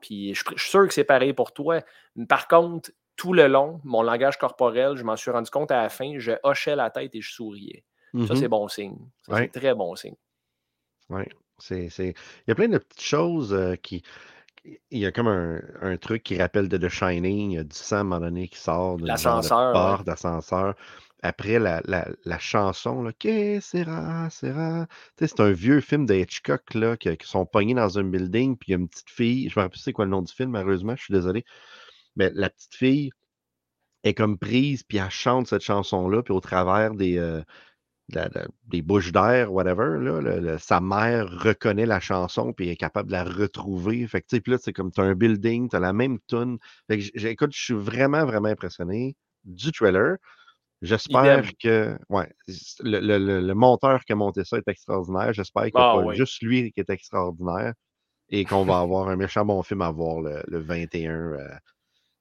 Puis 0.00 0.34
je, 0.34 0.44
je 0.54 0.60
suis 0.62 0.70
sûr 0.70 0.86
que 0.86 0.94
c'est 0.94 1.04
pareil 1.04 1.32
pour 1.32 1.52
toi. 1.52 1.80
Par 2.28 2.46
contre, 2.48 2.90
tout 3.16 3.32
le 3.32 3.46
long, 3.48 3.80
mon 3.84 4.02
langage 4.02 4.38
corporel, 4.38 4.96
je 4.96 5.02
m'en 5.04 5.16
suis 5.16 5.30
rendu 5.30 5.50
compte 5.50 5.70
à 5.70 5.82
la 5.82 5.88
fin, 5.88 6.18
je 6.18 6.32
hochais 6.42 6.76
la 6.76 6.90
tête 6.90 7.14
et 7.14 7.20
je 7.20 7.32
souriais. 7.32 7.84
Ça, 8.12 8.34
Mhm. 8.34 8.36
c'est 8.36 8.48
bon 8.48 8.68
signe. 8.68 8.96
Ouais. 9.28 9.50
C'est 9.52 9.60
très 9.60 9.74
bon 9.74 9.94
signe. 9.96 10.14
Oui, 11.10 11.24
c'est. 11.58 11.88
Il 11.98 12.14
y 12.48 12.50
a 12.50 12.54
plein 12.54 12.68
de 12.68 12.78
petites 12.78 13.02
choses 13.02 13.52
euh, 13.52 13.76
qui. 13.76 14.02
Il 14.90 14.98
y 14.98 15.06
a 15.06 15.12
comme 15.12 15.28
un, 15.28 15.60
un 15.80 15.96
truc 15.96 16.22
qui 16.24 16.36
rappelle 16.38 16.68
de 16.68 16.76
The 16.76 16.88
Shining. 16.88 17.52
Il 17.52 17.54
y 17.54 17.58
a 17.58 17.64
du 17.64 17.76
sang 17.76 17.96
à 17.96 18.00
un 18.00 18.04
moment 18.04 18.20
donné 18.20 18.48
qui 18.48 18.58
sort 18.58 18.96
de 18.96 19.06
L'ascenseur, 19.06 19.98
ouais. 19.98 20.04
d'ascenseur. 20.04 20.74
Après 21.22 21.58
la, 21.58 21.80
la, 21.86 22.08
la 22.24 22.38
chanson, 22.38 23.02
là, 23.02 23.12
Que 23.12 23.60
sera, 23.60 24.28
sera. 24.30 24.86
C'est 25.18 25.40
un 25.40 25.50
vieux 25.52 25.80
film 25.80 26.04
de 26.06 26.14
Hitchcock 26.14 26.74
là, 26.74 26.96
qui, 26.96 27.16
qui 27.16 27.26
sont 27.28 27.46
pognés 27.46 27.74
dans 27.74 27.98
un 27.98 28.04
building, 28.04 28.56
puis 28.56 28.68
il 28.68 28.72
y 28.72 28.74
a 28.74 28.78
une 28.78 28.88
petite 28.88 29.10
fille. 29.10 29.48
Je 29.48 29.58
me 29.58 29.62
rappelle 29.62 29.70
plus 29.72 29.80
c'est 29.80 29.92
quoi 29.92 30.04
le 30.04 30.10
nom 30.10 30.22
du 30.22 30.32
film, 30.32 30.50
malheureusement, 30.50 30.94
je 30.96 31.04
suis 31.04 31.14
désolé. 31.14 31.44
Mais 32.16 32.30
la 32.34 32.50
petite 32.50 32.74
fille 32.74 33.10
est 34.04 34.14
comme 34.14 34.38
prise, 34.38 34.82
puis 34.84 34.98
elle 34.98 35.10
chante 35.10 35.48
cette 35.48 35.62
chanson-là, 35.62 36.22
puis 36.22 36.34
au 36.34 36.40
travers 36.40 36.94
des. 36.94 37.18
euh, 37.18 37.42
la- 38.10 38.28
des 38.68 38.82
bouches 38.82 39.12
d'air, 39.12 39.52
whatever, 39.52 39.98
là, 40.00 40.20
le- 40.20 40.40
le- 40.40 40.58
sa 40.58 40.80
mère 40.80 41.28
reconnaît 41.30 41.86
la 41.86 42.00
chanson 42.00 42.52
puis 42.52 42.68
est 42.68 42.76
capable 42.76 43.08
de 43.08 43.12
la 43.12 43.24
retrouver. 43.24 44.06
Fait 44.08 44.20
que, 44.22 44.26
tu 44.28 44.36
sais, 44.36 44.40
puis 44.42 44.52
là, 44.52 44.58
c'est 44.62 44.72
comme 44.72 44.92
tu 44.92 45.00
as 45.00 45.04
un 45.04 45.14
building, 45.14 45.68
tu 45.70 45.76
as 45.76 45.80
la 45.80 45.92
même 45.92 46.18
tune. 46.28 46.58
Fait 46.88 46.98
que, 46.98 47.26
écoute, 47.26 47.52
je 47.54 47.62
suis 47.64 47.74
vraiment, 47.74 48.24
vraiment 48.26 48.48
impressionné 48.48 49.16
du 49.44 49.72
trailer. 49.72 50.16
J'espère 50.82 51.44
que 51.58 51.98
ouais, 52.10 52.30
le, 52.82 53.00
le- 53.00 53.40
le- 53.40 53.54
monteur 53.54 54.04
qui 54.04 54.12
a 54.12 54.16
monté 54.16 54.44
ça 54.44 54.58
est 54.58 54.68
extraordinaire. 54.68 55.32
J'espère 55.32 55.64
a 55.64 55.70
Ah 55.74 55.96
pas 55.96 56.06
oui. 56.06 56.16
juste 56.16 56.42
lui 56.42 56.70
qui 56.72 56.80
est 56.80 56.90
extraordinaire 56.90 57.72
et 58.30 58.44
qu'on 58.44 58.64
va 58.64 58.80
avoir 58.80 59.08
un 59.08 59.16
méchant 59.16 59.44
bon 59.44 59.62
film 59.62 59.82
à 59.82 59.90
voir 59.92 60.20
le, 60.22 60.42
le 60.48 60.58
21, 60.60 61.32
euh, 61.34 61.48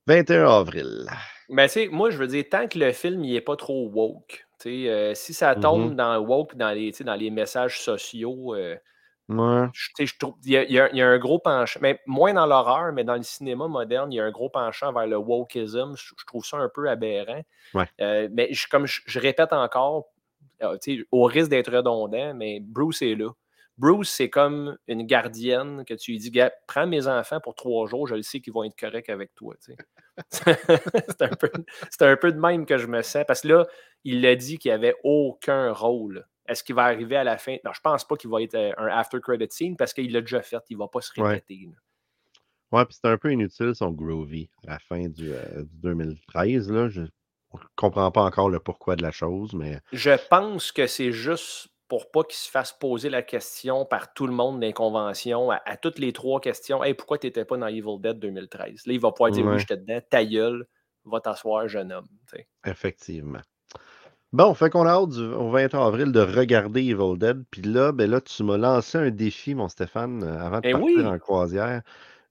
21 0.08 0.48
avril. 0.48 1.06
Ben, 1.50 1.68
tu 1.68 1.74
sais, 1.74 1.88
moi, 1.90 2.10
je 2.10 2.18
veux 2.18 2.28
dire, 2.28 2.44
tant 2.50 2.68
que 2.68 2.80
le 2.80 2.92
film 2.92 3.22
n'est 3.22 3.42
pas 3.42 3.56
trop 3.56 3.88
woke, 3.90 4.48
tu 4.60 4.84
sais, 4.84 4.90
euh, 4.90 5.14
si 5.14 5.34
ça 5.34 5.56
tombe 5.56 5.92
Mhm. 5.92 5.96
dans 5.96 6.18
woke, 6.20 6.56
dans 6.56 6.72
les, 6.72 6.92
dans 6.92 7.16
les 7.16 7.30
messages 7.30 7.80
sociaux, 7.82 8.56
euh, 8.56 8.76
Ouais, 9.28 9.66
je, 9.74 10.18
trouve 10.20 10.36
il 10.44 10.52
y, 10.52 10.58
a, 10.58 10.92
y 10.92 10.98
y 10.98 11.02
un 11.02 11.18
gros 11.18 11.40
penchant, 11.40 11.80
mais 11.82 12.00
moins 12.06 12.34
dans 12.34 12.46
l'horreur, 12.46 12.94
mais 12.94 13.04
dans 13.04 13.16
le 13.16 13.24
cinéma 13.24 13.68
moderne, 13.68 14.12
il 14.14 14.18
y 14.18 14.20
a 14.20 14.24
un 14.24 14.30
gros 14.30 14.50
penchant 14.50 14.94
vers 14.94 15.08
le 15.08 15.18
wokeism. 15.18 15.96
Je, 15.98 16.14
trouve 16.28 16.46
ça 16.46 16.58
un 16.58 16.70
peu 16.70 16.88
aberrant. 16.88 17.42
Ouais. 17.74 17.88
Euh, 18.02 18.30
mais 18.32 18.52
comme 18.70 18.86
je, 18.86 19.20
répète 19.20 19.52
encore, 19.52 20.06
au 21.12 21.24
risque 21.24 21.50
d'être 21.50 21.74
redondant, 21.74 22.36
mais 22.36 22.60
Bruce 22.62 23.02
est 23.02 23.16
là. 23.16 23.32
Bruce, 23.78 24.10
c'est 24.10 24.30
comme 24.30 24.78
une 24.88 25.04
gardienne 25.04 25.84
que 25.86 25.94
tu 25.94 26.12
lui 26.12 26.20
dis, 26.20 26.32
Gars, 26.32 26.54
prends 26.68 26.88
mes 26.88 27.08
enfants 27.08 27.42
pour 27.42 27.56
trois 27.56 27.88
jours, 27.88 28.08
je 28.08 28.16
le 28.16 28.22
sais 28.22 28.40
qu'ils 28.40 28.54
vont 28.54 28.64
être 28.64 28.80
corrects 28.80 29.10
avec 29.10 29.36
toi. 29.36 29.56
c'est 30.30 31.22
un, 31.22 32.08
un 32.12 32.16
peu 32.16 32.32
de 32.32 32.40
même 32.40 32.66
que 32.66 32.78
je 32.78 32.88
me 32.88 33.02
sens. 33.02 33.26
Parce 33.28 33.42
que 33.42 33.50
là, 33.50 33.68
il 34.06 34.26
a 34.26 34.36
dit 34.36 34.58
qu'il 34.58 34.70
n'y 34.70 34.76
avait 34.76 34.96
aucun 35.04 35.74
rôle. 35.74 36.26
Est-ce 36.48 36.64
qu'il 36.64 36.76
va 36.76 36.84
arriver 36.84 37.16
à 37.16 37.24
la 37.24 37.38
fin? 37.38 37.58
Non, 37.66 37.74
je 37.74 37.82
pense 37.82 38.06
pas 38.06 38.16
qu'il 38.16 38.30
va 38.30 38.42
être 38.42 38.56
euh, 38.56 38.72
un 38.78 38.88
after 38.88 39.20
credit 39.20 39.48
scene 39.50 39.76
parce 39.76 39.94
qu'il 39.94 40.12
l'a 40.14 40.22
déjà 40.22 40.42
fait. 40.42 40.62
Il 40.70 40.78
ne 40.78 40.84
va 40.84 40.88
pas 40.88 41.02
se 41.02 41.12
répéter. 41.20 41.68
Ouais, 42.72 42.86
puis 42.86 42.96
c'était 42.96 43.10
un 43.10 43.18
peu 43.18 43.32
inutile 43.32 43.74
son 43.76 43.92
Groovy 43.92 44.50
à 44.68 44.74
la 44.74 44.80
fin 44.80 45.08
du, 45.08 45.34
euh, 45.34 45.64
du 45.64 45.78
2013. 45.80 46.72
Là. 46.72 46.88
Je 46.90 47.02
ne 47.02 47.08
comprends 47.76 48.12
pas 48.12 48.24
encore 48.24 48.50
le 48.50 48.60
pourquoi 48.60 48.96
de 48.96 49.02
la 49.02 49.12
chose, 49.12 49.54
mais 49.54 49.80
Je 49.92 50.12
pense 50.30 50.72
que 50.72 50.88
c'est 50.88 51.12
juste 51.12 51.70
pour 51.88 52.10
pas 52.12 52.24
qu'il 52.24 52.36
se 52.38 52.50
fasse 52.50 52.72
poser 52.74 53.10
la 53.10 53.22
question 53.22 53.86
par 53.86 54.14
tout 54.14 54.26
le 54.28 54.34
monde 54.34 54.60
des 54.60 54.74
conventions, 54.74 55.52
à, 55.52 55.62
à 55.66 55.78
toutes 55.78 56.00
les 56.00 56.14
trois 56.14 56.40
questions. 56.42 56.84
Hey, 56.84 56.94
pourquoi 56.96 57.18
tu 57.20 57.28
n'étais 57.28 57.46
pas 57.46 57.58
dans 57.58 57.68
Evil 57.68 58.00
Dead 58.00 58.20
2013? 58.20 58.88
Là, 58.88 58.94
il 58.94 59.00
va 59.00 59.12
pouvoir 59.12 59.32
dire 59.32 59.46
Ouais. 59.46 59.54
oui, 59.54 59.60
j'étais 59.60 59.78
dedans, 59.78 60.00
ta 60.10 60.26
gueule, 60.26 60.66
va 61.06 61.20
t'asseoir, 61.20 61.68
jeune 61.68 61.92
homme. 61.92 62.08
Effectivement. 62.66 63.42
Bon, 64.34 64.54
fait 64.54 64.70
qu'on 64.70 64.86
a 64.86 64.90
hâte 64.92 65.10
du- 65.10 65.22
au 65.24 65.50
20 65.50 65.74
avril 65.76 66.12
de 66.12 66.20
regarder 66.20 66.82
Evil 66.82 67.18
Dead. 67.18 67.44
Puis 67.52 67.62
là, 67.62 67.92
ben 67.92 68.10
là, 68.10 68.20
tu 68.20 68.44
m'as 68.44 68.58
lancé 68.58 68.98
un 68.98 69.12
défi, 69.12 69.56
mon 69.56 69.70
Stéphane, 69.70 70.24
euh, 70.24 70.40
avant 70.40 70.60
de 70.60 70.68
Eh 70.68 70.72
partir 70.72 70.88
oui! 70.88 71.06
en 71.06 71.20
croisière, 71.20 71.82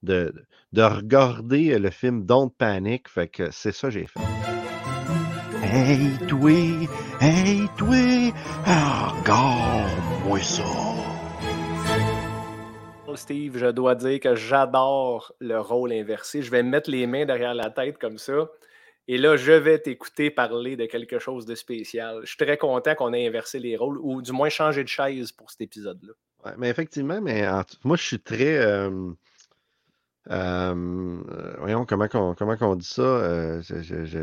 de, 0.03 0.35
de 0.73 0.83
regarder 0.83 1.79
le 1.79 1.91
film 1.91 2.25
Don't 2.27 2.51
Panic. 2.59 3.09
Fait 3.09 3.29
que 3.29 3.51
c'est 3.53 3.73
ça 3.73 3.89
que 3.89 3.95
j'ai 3.95 4.07
fait. 4.07 4.21
Hey, 5.77 6.13
toi, 6.29 6.51
hey, 7.21 7.67
toi, 7.77 7.97
regarde-moi 8.65 10.39
ça. 10.39 10.63
Steve, 13.17 13.59
je 13.59 13.67
dois 13.73 13.97
dire 13.97 14.21
que 14.21 14.37
j'adore 14.37 15.33
le 15.41 15.59
rôle 15.59 15.93
inversé. 15.93 16.43
Je 16.43 16.51
vais 16.53 16.63
me 16.63 16.71
mettre 16.71 16.89
les 16.91 17.09
mains 17.09 17.25
derrière 17.27 17.55
la 17.55 17.71
tête 17.71 17.99
comme 17.99 18.19
ça. 18.19 18.49
Et 19.09 19.19
là, 19.19 19.37
je 19.37 19.51
vais 19.51 19.81
t'écouter 19.81 20.31
parler 20.31 20.77
de 20.77 20.87
quelque 20.87 21.19
chose 21.19 21.45
de 21.45 21.57
spécial. 21.57 22.21
Je 22.23 22.29
suis 22.29 22.37
très 22.39 22.57
content 22.57 22.95
qu'on 22.95 23.13
ait 23.13 23.27
inversé 23.27 23.59
les 23.59 23.77
rôles, 23.77 23.99
ou 24.01 24.23
du 24.23 24.31
moins 24.31 24.51
changé 24.51 24.85
de 24.85 24.89
chaise 24.89 25.33
pour 25.33 25.51
cet 25.51 25.61
épisode-là. 25.63 26.13
Ouais, 26.45 26.53
mais 26.57 26.69
effectivement, 26.71 27.21
mais 27.21 27.47
en- 27.49 27.63
moi, 27.83 27.97
je 27.97 28.03
suis 28.05 28.21
très. 28.21 28.59
euh, 28.59 29.11
euh, 30.31 31.55
voyons, 31.59 31.85
comment 31.85 32.09
qu'on 32.09 32.35
comment 32.35 32.57
qu'on 32.57 32.77
dit 32.77 32.87
ça? 32.89 33.03
euh, 33.03 33.61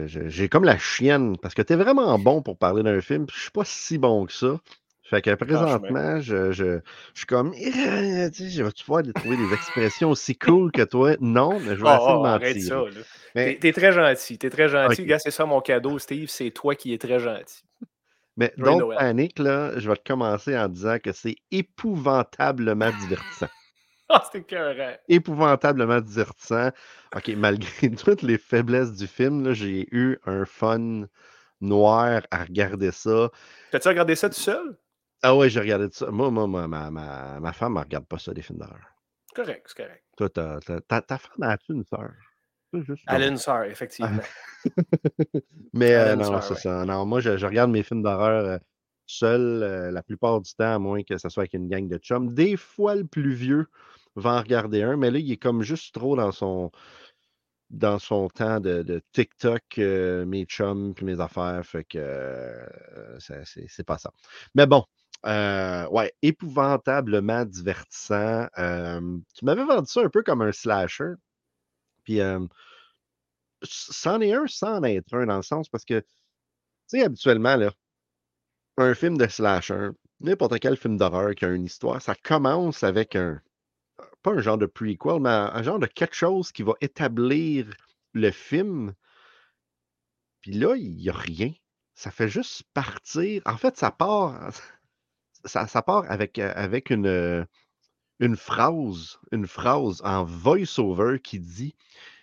J'ai 0.08 0.50
comme 0.50 0.64
la 0.64 0.78
chienne, 0.78 1.38
parce 1.38 1.54
que 1.54 1.62
tu 1.62 1.74
es 1.74 1.76
vraiment 1.76 2.18
bon 2.18 2.42
pour 2.42 2.58
parler 2.58 2.84
d'un 2.84 3.02
film, 3.02 3.26
je 3.34 3.40
suis 3.40 3.52
pas 3.52 3.66
si 3.66 3.98
bon 3.98 4.26
que 4.26 4.34
ça. 4.34 4.60
Fait 5.04 5.22
que 5.22 5.36
présentement, 5.36 6.22
je, 6.22 6.54
je, 6.54 6.80
je 7.14 7.18
suis 7.20 7.26
comme. 7.26 7.54
Eh, 7.56 8.32
tu 8.32 8.44
sais, 8.46 8.50
je 8.50 8.64
vais-tu 8.64 8.86
pouvoir 8.86 9.04
trouver 9.14 9.36
des 9.36 9.54
expressions 9.54 10.10
aussi 10.10 10.38
cool 10.38 10.72
que 10.72 10.84
toi? 10.84 11.16
Non, 11.20 11.60
mais 11.60 11.76
je 11.76 11.84
vais 11.84 11.90
Oh, 11.92 11.98
essayer 11.98 12.14
de 12.14 12.26
arrête 12.26 12.54
mentir. 12.56 12.68
ça. 12.68 12.76
là. 12.76 12.90
Mais, 13.36 13.58
T'es 13.60 13.74
très 13.74 13.92
gentil. 13.92 14.38
T'es 14.38 14.50
très 14.50 14.70
gentil. 14.70 15.02
Ok. 15.02 15.08
Gars, 15.08 15.20
c'est 15.20 15.32
ça 15.32 15.46
mon 15.46 15.60
cadeau, 15.60 16.00
Steve. 16.00 16.30
C'est 16.30 16.52
toi 16.52 16.76
qui 16.76 16.94
es 16.94 16.98
très 16.98 17.20
gentil. 17.20 17.62
mais 18.38 18.54
Don't 18.58 18.80
Noël. 18.80 18.98
Panic, 19.00 19.38
là, 19.38 19.78
je 19.78 19.90
vais 19.90 19.98
te 19.98 20.08
commencer 20.08 20.58
en 20.58 20.70
disant 20.70 20.98
que 21.04 21.12
c'est 21.12 21.36
épouvantablement 21.52 22.90
divertissant. 23.02 23.48
Ah, 24.14 24.30
c'était 24.32 25.00
épouvantablement 25.08 26.02
divertissant. 26.02 26.70
OK, 27.16 27.30
malgré 27.30 27.90
toutes 27.96 28.22
les 28.24 28.38
faiblesses 28.38 28.94
du 28.94 29.08
film, 29.08 29.54
j'ai 29.54 29.88
eu 29.92 30.18
un 30.26 30.44
fun 30.46 31.06
noir 31.62 32.22
à 32.30 32.44
regarder 32.44 32.92
ça. 32.92 33.30
T'as-tu 33.72 33.88
regardé 33.88 34.16
ça 34.16 34.30
tout 34.30 34.40
seul? 34.40 34.78
Ah 35.24 35.36
ouais, 35.36 35.50
j'ai 35.50 35.62
regardé 35.62 35.88
ça. 35.92 36.12
Moi, 36.12 36.30
moi, 36.30 36.46
moi, 36.46 36.68
ma, 36.68 36.92
ma, 36.92 37.40
ma 37.40 37.54
femme 37.54 37.76
ne 37.76 37.80
regarde 37.80 38.06
pas 38.06 38.20
ça, 38.20 38.34
des 38.34 38.42
films 38.42 38.60
d'horreur. 38.60 38.84
Correct, 39.34 39.64
c'est 39.68 39.78
correct. 39.78 40.04
Toi, 40.18 40.30
ta, 40.30 41.02
ta 41.02 41.18
femme 41.18 41.44
a-tu 41.44 41.72
une 41.72 41.86
sœur? 41.86 42.12
Elle 43.08 43.24
a 43.24 43.28
une 43.28 43.38
sœur, 43.38 43.64
effectivement. 43.64 44.22
Mais 45.74 45.94
euh, 45.94 46.16
non, 46.16 46.42
c'est 46.42 46.54
ouais. 46.54 46.60
ça. 46.60 46.86
Non, 46.86 47.06
moi, 47.06 47.22
je, 47.22 47.38
je 47.38 47.46
regarde 47.46 47.72
mes 47.72 47.84
films 47.84 48.02
d'horreur 48.02 48.46
euh, 48.46 48.58
seul 49.06 49.64
euh, 49.64 49.92
la 49.92 50.04
plupart 50.04 50.42
du 50.42 50.54
temps, 50.54 50.76
à 50.76 50.80
moins 50.80 51.04
que 51.04 51.18
ce 51.18 51.30
soit 51.30 51.42
avec 51.42 51.54
une 51.54 51.68
gang 51.68 51.88
de 51.88 51.98
chums. 51.98 52.34
Des 52.34 52.58
fois, 52.58 52.96
le 52.96 53.06
plus 53.06 53.34
vieux 53.34 53.68
va 54.16 54.32
en 54.34 54.40
regarder 54.42 54.84
un, 54.84 54.98
mais 54.98 55.12
là, 55.12 55.20
il 55.20 55.32
est 55.32 55.38
comme 55.38 55.62
juste 55.64 55.94
trop 55.94 56.16
dans 56.16 56.32
son 56.32 56.72
dans 57.72 58.00
son 58.00 58.28
temps 58.30 58.60
de, 58.60 59.02
TikTok, 59.14 59.64
euh, 59.78 60.26
mes 60.26 60.46
chums 60.46 60.94
puis 60.94 61.06
mes 61.06 61.20
affaires. 61.22 61.66
Fait 61.66 61.84
que 61.86 61.98
euh, 61.98 63.18
c'est 63.20 63.86
pas 63.86 63.98
ça. 63.98 64.12
Mais 64.56 64.68
bon, 64.68 64.84
euh, 65.26 65.88
ouais, 65.90 66.14
épouvantablement 66.22 67.46
divertissant. 67.46 68.48
Tu 68.58 69.46
m'avais 69.46 69.64
vendu 69.64 69.88
ça 69.88 70.02
un 70.02 70.10
peu 70.10 70.24
comme 70.24 70.42
un 70.42 70.52
slasher. 70.52 71.14
Puis 72.04 72.20
c'en 73.64 74.22
est 74.22 74.34
un 74.34 74.48
sans 74.48 74.84
être 74.84 75.14
un, 75.14 75.26
dans 75.26 75.38
le 75.38 75.44
sens 75.44 75.70
parce 75.70 75.86
que, 75.86 76.00
tu 76.00 76.06
sais, 76.88 77.04
habituellement, 77.04 77.56
là, 77.56 77.72
un 78.78 78.94
film 78.96 79.18
de 79.18 79.28
slasher, 79.28 79.90
n'importe 80.20 80.60
quel 80.60 80.78
film 80.78 80.98
d'horreur 80.98 81.36
qui 81.36 81.46
a 81.46 81.50
une 81.50 81.66
histoire, 81.66 82.02
ça 82.02 82.16
commence 82.16 82.84
avec 82.84 83.16
un, 83.16 83.42
pas 84.22 84.32
un 84.32 84.42
genre 84.42 84.58
de 84.58 84.66
prequel, 84.66 85.20
mais 85.22 85.30
un, 85.30 85.64
genre 85.64 85.80
de 85.80 85.88
quelque 85.88 86.16
chose 86.16 86.52
qui 86.52 86.64
va 86.64 86.74
établir 86.82 87.68
le 88.14 88.32
film. 88.32 88.94
Puis 90.42 90.54
là, 90.54 90.76
il 90.76 90.96
n'y 90.96 91.10
a 91.10 91.14
rien. 91.14 91.54
Ça 91.94 92.12
fait 92.12 92.30
juste 92.30 92.64
partir. 92.74 93.42
En 93.46 93.58
fait, 93.58 93.78
ça 93.78 93.92
part, 93.92 94.52
ça, 95.46 95.68
ça 95.68 95.82
part 95.82 96.10
avec, 96.10 96.40
euh, 96.40 96.52
avec 96.56 96.90
une, 96.90 97.08
euh, 97.08 97.46
une 98.20 98.36
phrase, 98.38 99.20
une 99.32 99.48
phrase 99.48 100.02
en 100.04 100.24
voice-over 100.24 101.20
qui 101.20 101.40
dit 101.40 101.76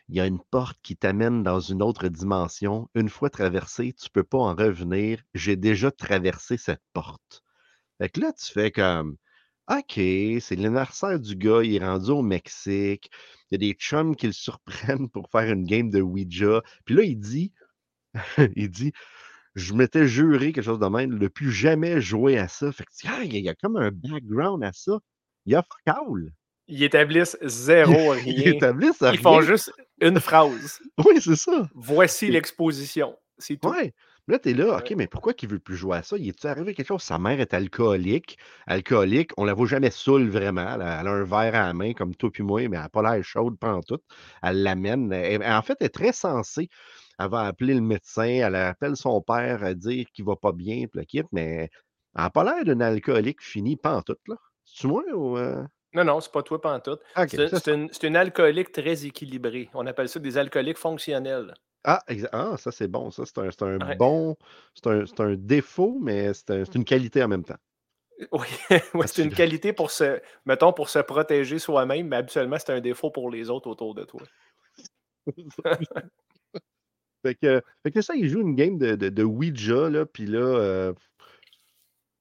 il 0.08 0.16
y 0.16 0.20
a 0.20 0.26
une 0.26 0.40
porte 0.40 0.78
qui 0.82 0.96
t'amène 0.96 1.42
dans 1.42 1.61
une 1.61 1.82
autre 1.82 2.08
dimension. 2.08 2.88
Une 2.94 3.11
fois 3.11 3.28
traversée, 3.28 3.92
tu 3.92 4.08
peux 4.08 4.24
pas 4.24 4.38
en 4.38 4.54
revenir. 4.54 5.22
J'ai 5.34 5.56
déjà 5.56 5.90
traversé 5.90 6.56
cette 6.56 6.82
porte. 6.94 7.44
Fait 7.98 8.08
que 8.08 8.20
là, 8.20 8.32
tu 8.32 8.50
fais 8.50 8.70
comme 8.70 9.18
OK, 9.70 9.94
c'est 9.94 10.57
l'anniversaire 10.57 11.18
du 11.20 11.37
gars, 11.37 11.61
il 11.62 11.74
est 11.76 11.85
rendu 11.85 12.11
au 12.11 12.22
Mexique. 12.22 13.11
Il 13.50 13.54
y 13.54 13.54
a 13.57 13.59
des 13.59 13.74
chums 13.74 14.16
qui 14.16 14.26
le 14.26 14.33
surprennent 14.33 15.09
pour 15.11 15.28
faire 15.31 15.52
une 15.52 15.64
game 15.64 15.90
de 15.90 16.00
Ouija. 16.00 16.62
Puis 16.85 16.94
là, 16.94 17.02
il 17.02 17.16
dit, 17.18 17.52
il 18.57 18.70
dit, 18.70 18.92
je 19.54 19.74
m'étais 19.74 20.07
juré 20.07 20.52
quelque 20.52 20.64
chose 20.64 20.78
de 20.78 20.87
même, 20.87 21.18
de 21.18 21.28
plus 21.28 21.50
jamais 21.52 22.00
jouer 22.00 22.38
à 22.38 22.48
ça. 22.48 22.72
Fait 22.72 22.85
que 22.85 22.90
ah, 23.07 23.24
il 23.24 23.37
y, 23.37 23.48
a- 23.48 23.54
comme 23.54 23.76
un 23.76 23.90
background 23.90 24.62
à 24.64 24.72
ça. 24.72 24.98
Il 25.46 25.52
y 25.52 25.57
a 25.57 25.62
fuck 25.62 25.96
all. 25.96 26.33
Ils 26.66 26.83
établissent 26.83 27.37
zéro 27.42 28.14
Ils 28.26 28.40
rien. 28.42 28.52
établissent 28.52 29.02
Ils 29.12 29.18
font 29.18 29.40
juste 29.40 29.72
une 30.00 30.20
phrase. 30.20 30.81
Oui, 31.04 31.20
c'est 31.20 31.37
ça. 31.37 31.68
Voici 31.74 32.28
l'exposition. 32.31 33.16
C'est 33.38 33.57
tout. 33.57 33.68
Ouais. 33.68 33.94
Là, 34.28 34.38
t'es 34.38 34.52
là, 34.54 34.76
OK, 34.78 34.92
mais 34.96 35.06
pourquoi 35.08 35.32
qu'il 35.34 35.48
veut 35.48 35.58
plus 35.58 35.74
jouer 35.76 35.96
à 35.96 36.02
ça? 36.02 36.16
Il 36.18 36.28
est-tu 36.28 36.46
arrivé 36.46 36.74
quelque 36.74 36.86
chose? 36.86 37.02
Sa 37.02 37.18
mère 37.18 37.40
est 37.40 37.54
alcoolique. 37.54 38.38
Alcoolique, 38.66 39.30
on 39.38 39.44
la 39.44 39.54
voit 39.54 39.66
jamais 39.66 39.90
saoule 39.90 40.28
vraiment. 40.28 40.74
Elle 40.74 40.82
a, 40.82 41.00
elle 41.00 41.08
a 41.08 41.10
un 41.10 41.24
verre 41.24 41.54
à 41.54 41.66
la 41.66 41.72
main, 41.74 41.94
comme 41.94 42.14
toi 42.14 42.30
puis 42.30 42.42
moi, 42.42 42.60
mais 42.68 42.76
elle 42.76 42.82
n'a 42.82 42.88
pas 42.90 43.02
l'air 43.02 43.24
chaude 43.24 43.58
pendant 43.58 43.80
tout. 43.82 43.98
Elle 44.42 44.62
l'amène. 44.62 45.12
En 45.44 45.62
fait, 45.62 45.78
elle 45.80 45.86
est 45.86 45.88
très 45.88 46.12
sensée. 46.12 46.68
Elle 47.18 47.30
va 47.30 47.46
appeler 47.46 47.74
le 47.74 47.80
médecin, 47.80 48.24
elle 48.26 48.54
appelle 48.54 48.96
son 48.96 49.20
père 49.22 49.64
à 49.64 49.74
dire 49.74 50.06
qu'il 50.12 50.24
va 50.24 50.36
pas 50.36 50.52
bien, 50.52 50.86
puis 50.86 51.00
le 51.00 51.04
kit, 51.04 51.22
mais 51.32 51.68
elle 52.14 52.22
n'a 52.22 52.30
pas 52.30 52.44
l'air 52.44 52.64
d'une 52.64 52.82
alcoolique 52.82 53.42
finie, 53.42 53.76
pas 53.76 53.96
en 53.96 54.02
tout, 54.02 54.16
là. 54.28 54.36
C'est-tu 54.64 54.86
moi 54.86 55.02
ou. 55.14 55.38
euh? 55.38 55.64
Non, 55.94 56.04
non, 56.04 56.20
c'est 56.20 56.30
pas 56.30 56.42
toi. 56.42 56.60
OK, 57.16 57.28
C'est 57.30 57.40
un- 57.40 57.48
c'est 57.48 57.72
une, 57.74 57.88
c'est 57.90 58.06
une 58.06 58.16
alcoolique 58.16 58.72
très 58.72 59.06
équilibrée. 59.06 59.70
On 59.74 59.86
appelle 59.86 60.08
ça 60.08 60.20
des 60.20 60.36
alcooliques 60.36 60.76
fonctionnels. 60.76 61.54
Ah, 61.84 62.02
ah, 62.32 62.56
ça 62.58 62.70
c'est 62.72 62.88
bon, 62.88 63.10
ça. 63.10 63.24
C'est 63.24 63.38
un, 63.38 63.50
c'est 63.50 63.62
un 63.62 63.78
Ouais. 63.78 63.96
bon. 63.96 64.36
C'est 64.74 64.86
un, 64.88 65.06
c'est 65.06 65.20
un 65.20 65.34
défaut, 65.36 65.98
mais 66.00 66.34
c'est 66.34 66.50
un- 66.50 66.64
c'est 66.64 66.74
une 66.74 66.84
qualité 66.84 67.22
en 67.22 67.28
même 67.28 67.44
temps. 67.44 67.56
Oui, 68.32 68.46
oui, 68.94 69.06
c'est 69.06 69.22
une 69.22 69.32
qualité 69.32 69.72
pour 69.72 69.90
se, 69.92 70.20
mettons, 70.44 70.72
pour 70.72 70.88
se 70.88 70.98
protéger 70.98 71.58
soi-même, 71.60 72.08
mais 72.08 72.16
habituellement, 72.16 72.56
c'est 72.58 72.72
un 72.72 72.80
défaut 72.80 73.10
pour 73.10 73.30
les 73.30 73.48
autres 73.48 73.68
autour 73.70 73.94
de 73.94 74.04
toi. 74.04 74.22
Fait 77.24 77.34
que, 77.34 77.60
fait 77.82 77.90
que 77.90 78.00
ça, 78.00 78.14
il 78.14 78.28
joue 78.28 78.40
une 78.40 78.54
game 78.54 78.78
de, 78.78 78.94
de, 78.94 79.08
de 79.08 79.22
Ouija, 79.24 79.90
là, 79.90 80.06
puis 80.06 80.24
là, 80.26 80.38
euh, 80.38 80.92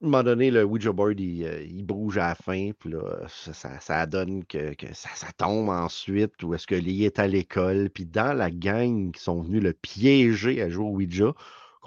à 0.02 0.06
un 0.06 0.10
moment 0.10 0.24
donné, 0.24 0.52
le 0.52 0.64
Ouija 0.64 0.92
board, 0.92 1.20
il, 1.20 1.44
euh, 1.44 1.64
il 1.64 1.84
bouge 1.84 2.20
à 2.20 2.28
la 2.30 2.36
fin, 2.36 2.70
puis 2.78 2.92
là, 2.92 3.28
ça, 3.28 4.06
donne 4.06 4.46
que, 4.46 4.76
que 4.76 4.94
ça, 4.94 5.10
tombe 5.38 5.70
ensuite, 5.70 6.44
ou 6.44 6.54
est-ce 6.54 6.68
que 6.68 6.76
Lee 6.76 7.06
est 7.06 7.18
à 7.18 7.28
l'école, 7.28 7.90
puis 7.90 8.06
dans 8.06 8.38
la 8.38 8.52
gang 8.52 9.12
qui 9.12 9.22
sont 9.22 9.42
venus 9.42 9.64
le 9.64 9.74
piéger 9.74 10.62
à 10.62 10.70
jouer 10.70 10.86
au 10.86 10.90
Ouija, 10.90 11.34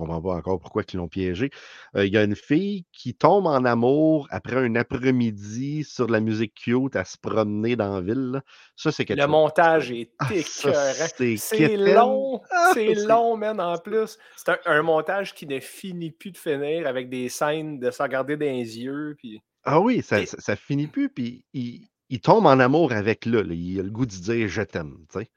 comprends 0.00 0.20
pas 0.20 0.34
encore 0.34 0.58
pourquoi 0.58 0.82
ils 0.92 0.96
l'ont 0.96 1.08
piégé, 1.08 1.50
euh, 1.96 2.04
il 2.04 2.12
y 2.12 2.16
a 2.16 2.24
une 2.24 2.34
fille 2.36 2.84
qui 2.92 3.14
tombe 3.14 3.46
en 3.46 3.64
amour 3.64 4.26
après 4.30 4.56
un 4.56 4.74
après-midi 4.74 5.84
sur 5.84 6.06
de 6.06 6.12
la 6.12 6.20
musique 6.20 6.54
cute 6.54 6.96
à 6.96 7.04
se 7.04 7.16
promener 7.18 7.76
dans 7.76 7.94
la 7.94 8.00
ville, 8.00 8.30
là. 8.32 8.42
Ça, 8.76 8.90
c'est 8.92 9.04
quelque 9.04 9.18
Le 9.18 9.24
chose. 9.24 9.30
montage 9.30 9.90
est 9.92 10.10
Ah, 10.18 10.26
ça, 10.44 10.68
écœurant. 10.70 11.36
c'est 11.38 11.76
long, 11.76 12.40
Ah, 12.50 12.70
c'est 12.74 12.94
long, 12.94 13.36
man, 13.36 13.60
en 13.60 13.78
plus. 13.78 14.18
C'est 14.36 14.50
un, 14.50 14.58
un 14.66 14.82
montage 14.82 15.34
qui 15.34 15.46
ne 15.46 15.60
finit 15.60 16.10
plus 16.10 16.32
de 16.32 16.38
finir 16.38 16.86
avec 16.86 17.08
des 17.08 17.28
scènes 17.28 17.78
de 17.78 17.90
se 17.90 18.02
regarder 18.02 18.36
dans 18.36 18.46
les 18.46 18.78
yeux. 18.80 19.14
Puis... 19.18 19.40
Ah 19.64 19.80
oui, 19.80 20.02
ça, 20.02 20.20
Et- 20.20 20.26
ça, 20.26 20.40
ça 20.40 20.56
finit 20.56 20.86
plus, 20.86 21.08
puis 21.10 21.44
il, 21.52 21.86
il 22.08 22.20
tombe 22.20 22.46
en 22.46 22.58
amour 22.58 22.92
avec 22.92 23.26
là, 23.26 23.42
là. 23.42 23.54
Il 23.54 23.78
a 23.78 23.82
le 23.82 23.90
goût 23.90 24.06
de 24.06 24.10
dire 24.10 24.48
je 24.48 24.62
t'aime, 24.62 24.96
tu 25.12 25.20
sais. 25.20 25.28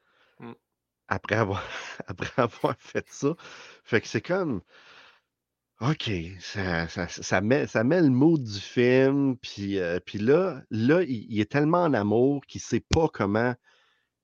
Après 2.07 2.33
avoir, 2.37 2.75
fait 2.79 3.05
ça. 3.09 3.35
Fait 3.83 4.01
que 4.01 4.07
c'est 4.07 4.21
comme. 4.21 4.61
OK, 5.81 6.09
ça, 6.39 6.87
ça, 6.87 7.07
ça 7.09 7.41
met, 7.41 7.67
ça 7.67 7.83
met 7.83 8.01
le 8.01 8.09
mood 8.09 8.41
du 8.41 8.59
film, 8.59 9.35
puis, 9.37 9.79
euh, 9.79 9.99
puis 9.99 10.17
là, 10.17 10.61
il, 10.71 11.39
est 11.39 11.51
tellement 11.51 11.83
en 11.83 11.93
amour 11.93 12.45
qu'il 12.45 12.61
sait 12.61 12.79
pas 12.79 13.09
comment, 13.09 13.53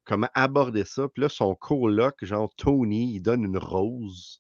comment 0.05 0.29
aborder 0.35 0.85
ça. 0.85 1.09
Puis 1.09 1.21
là, 1.23 1.29
son 1.29 1.55
coloc, 1.55 2.23
genre 2.23 2.49
Tony, 2.55 3.13
il 3.15 3.21
donne 3.21 3.43
une 3.43 3.57
rose, 3.57 4.39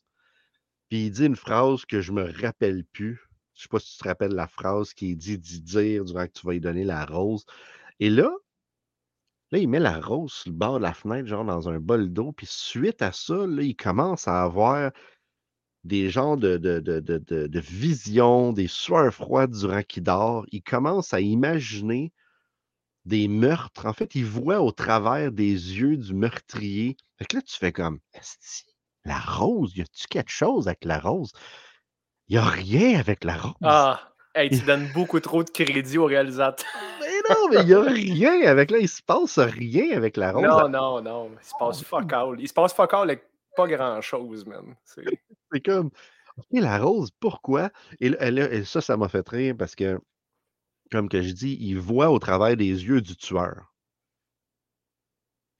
puis 0.89 1.07
il 1.07 1.11
dit 1.11 1.25
une 1.25 1.35
phrase 1.35 1.85
que 1.85 1.99
je 1.99 2.13
me 2.13 2.31
rappelle 2.41 2.85
plus. 2.85 3.19
Je 3.55 3.63
sais 3.63 3.69
pas 3.69 3.79
si 3.79 3.93
tu 3.93 4.03
te 4.03 4.07
rappelles 4.07 4.33
la 4.33 4.47
phrase 4.47 4.93
qui 4.93 5.11
est 5.11 5.15
dit 5.15 5.37
d'y 5.37 5.61
dire 5.61 6.05
durant 6.05 6.25
que 6.25 6.31
tu 6.31 6.47
vas 6.47 6.53
lui 6.53 6.61
donner 6.61 6.85
la 6.85 7.05
rose. 7.05 7.45
Et 7.99 8.09
là, 8.09 8.31
là, 9.51 9.57
il 9.59 9.67
met 9.67 9.79
la 9.79 9.99
rose 9.99 10.31
sur 10.33 10.51
le 10.51 10.57
bord 10.57 10.77
de 10.77 10.83
la 10.83 10.93
fenêtre, 10.93 11.27
genre 11.27 11.45
dans 11.45 11.69
un 11.69 11.79
bol 11.79 12.11
d'eau. 12.11 12.31
Puis 12.31 12.47
suite 12.49 13.01
à 13.01 13.11
ça, 13.11 13.47
là, 13.47 13.63
il 13.63 13.75
commence 13.75 14.27
à 14.27 14.43
avoir 14.43 14.91
des 15.83 16.09
genres 16.09 16.37
de, 16.37 16.57
de, 16.57 16.79
de, 16.79 16.99
de, 16.99 17.17
de- 17.17 17.47
de 17.47 17.59
visions, 17.59 18.51
des 18.53 18.67
sueurs 18.67 19.13
froides 19.13 19.51
durant 19.51 19.81
qu'il 19.81 20.03
dort. 20.03 20.45
Il 20.51 20.61
commence 20.61 21.13
à 21.13 21.21
imaginer 21.21 22.11
des 23.05 23.27
meurtres. 23.27 23.85
En 23.85 23.93
fait, 23.93 24.13
il 24.15 24.25
voit 24.25 24.61
au 24.61 24.71
travers 24.71 25.31
des 25.31 25.51
yeux 25.51 25.97
du 25.97 26.13
meurtrier. 26.13 26.97
Fait 27.17 27.25
que 27.25 27.37
là, 27.37 27.41
tu 27.41 27.57
fais 27.57 27.71
comme, 27.71 27.99
la 29.05 29.19
rose, 29.19 29.75
y 29.75 29.81
a-tu 29.81 30.07
quelque 30.07 30.31
chose 30.31 30.67
avec 30.67 30.85
la 30.85 30.99
rose? 30.99 31.31
Il 32.27 32.33
n'y 32.33 32.37
a 32.37 32.45
rien 32.45 32.99
avec 32.99 33.23
la 33.23 33.37
rose. 33.37 33.55
Ah, 33.63 34.13
hey, 34.35 34.49
tu 34.49 34.59
donnes 34.59 34.91
beaucoup 34.93 35.19
trop 35.19 35.43
de 35.43 35.49
crédit 35.49 35.97
au 35.97 36.05
réalisateur. 36.05 36.67
Non, 37.29 37.49
mais 37.49 37.57
il 37.61 37.65
n'y 37.67 37.73
a 37.73 37.81
rien 37.81 38.41
avec 38.49 38.71
là. 38.71 38.77
Il 38.79 38.89
se 38.89 39.01
passe 39.01 39.37
rien 39.39 39.95
avec 39.95 40.17
la 40.17 40.31
rose. 40.31 40.43
Non, 40.43 40.69
non, 40.69 41.01
non. 41.01 41.31
Il 41.39 41.45
se 41.45 41.53
passe 41.59 41.83
fuck 41.83 42.11
all. 42.13 42.39
Il 42.39 42.47
se 42.47 42.53
passe 42.53 42.73
fuck 42.73 42.93
all 42.93 43.09
avec 43.09 43.23
pas 43.55 43.67
grand 43.67 44.01
chose, 44.01 44.45
man. 44.45 44.75
C'est- 44.83 45.61
comme, 45.65 45.89
OK, 46.37 46.45
la 46.53 46.79
rose, 46.79 47.09
pourquoi? 47.19 47.69
Et, 47.99 48.09
là, 48.09 48.31
là, 48.31 48.51
et 48.51 48.63
ça, 48.63 48.81
ça 48.81 48.97
m'a 48.97 49.09
fait 49.09 49.27
rire 49.27 49.55
parce 49.57 49.75
que, 49.75 49.99
comme 50.91 51.09
que 51.09 51.21
je 51.21 51.31
dis, 51.31 51.57
il 51.59 51.77
voit 51.79 52.09
au 52.09 52.19
travers 52.19 52.55
des 52.55 52.65
yeux 52.85 53.01
du 53.01 53.15
tueur. 53.15 53.73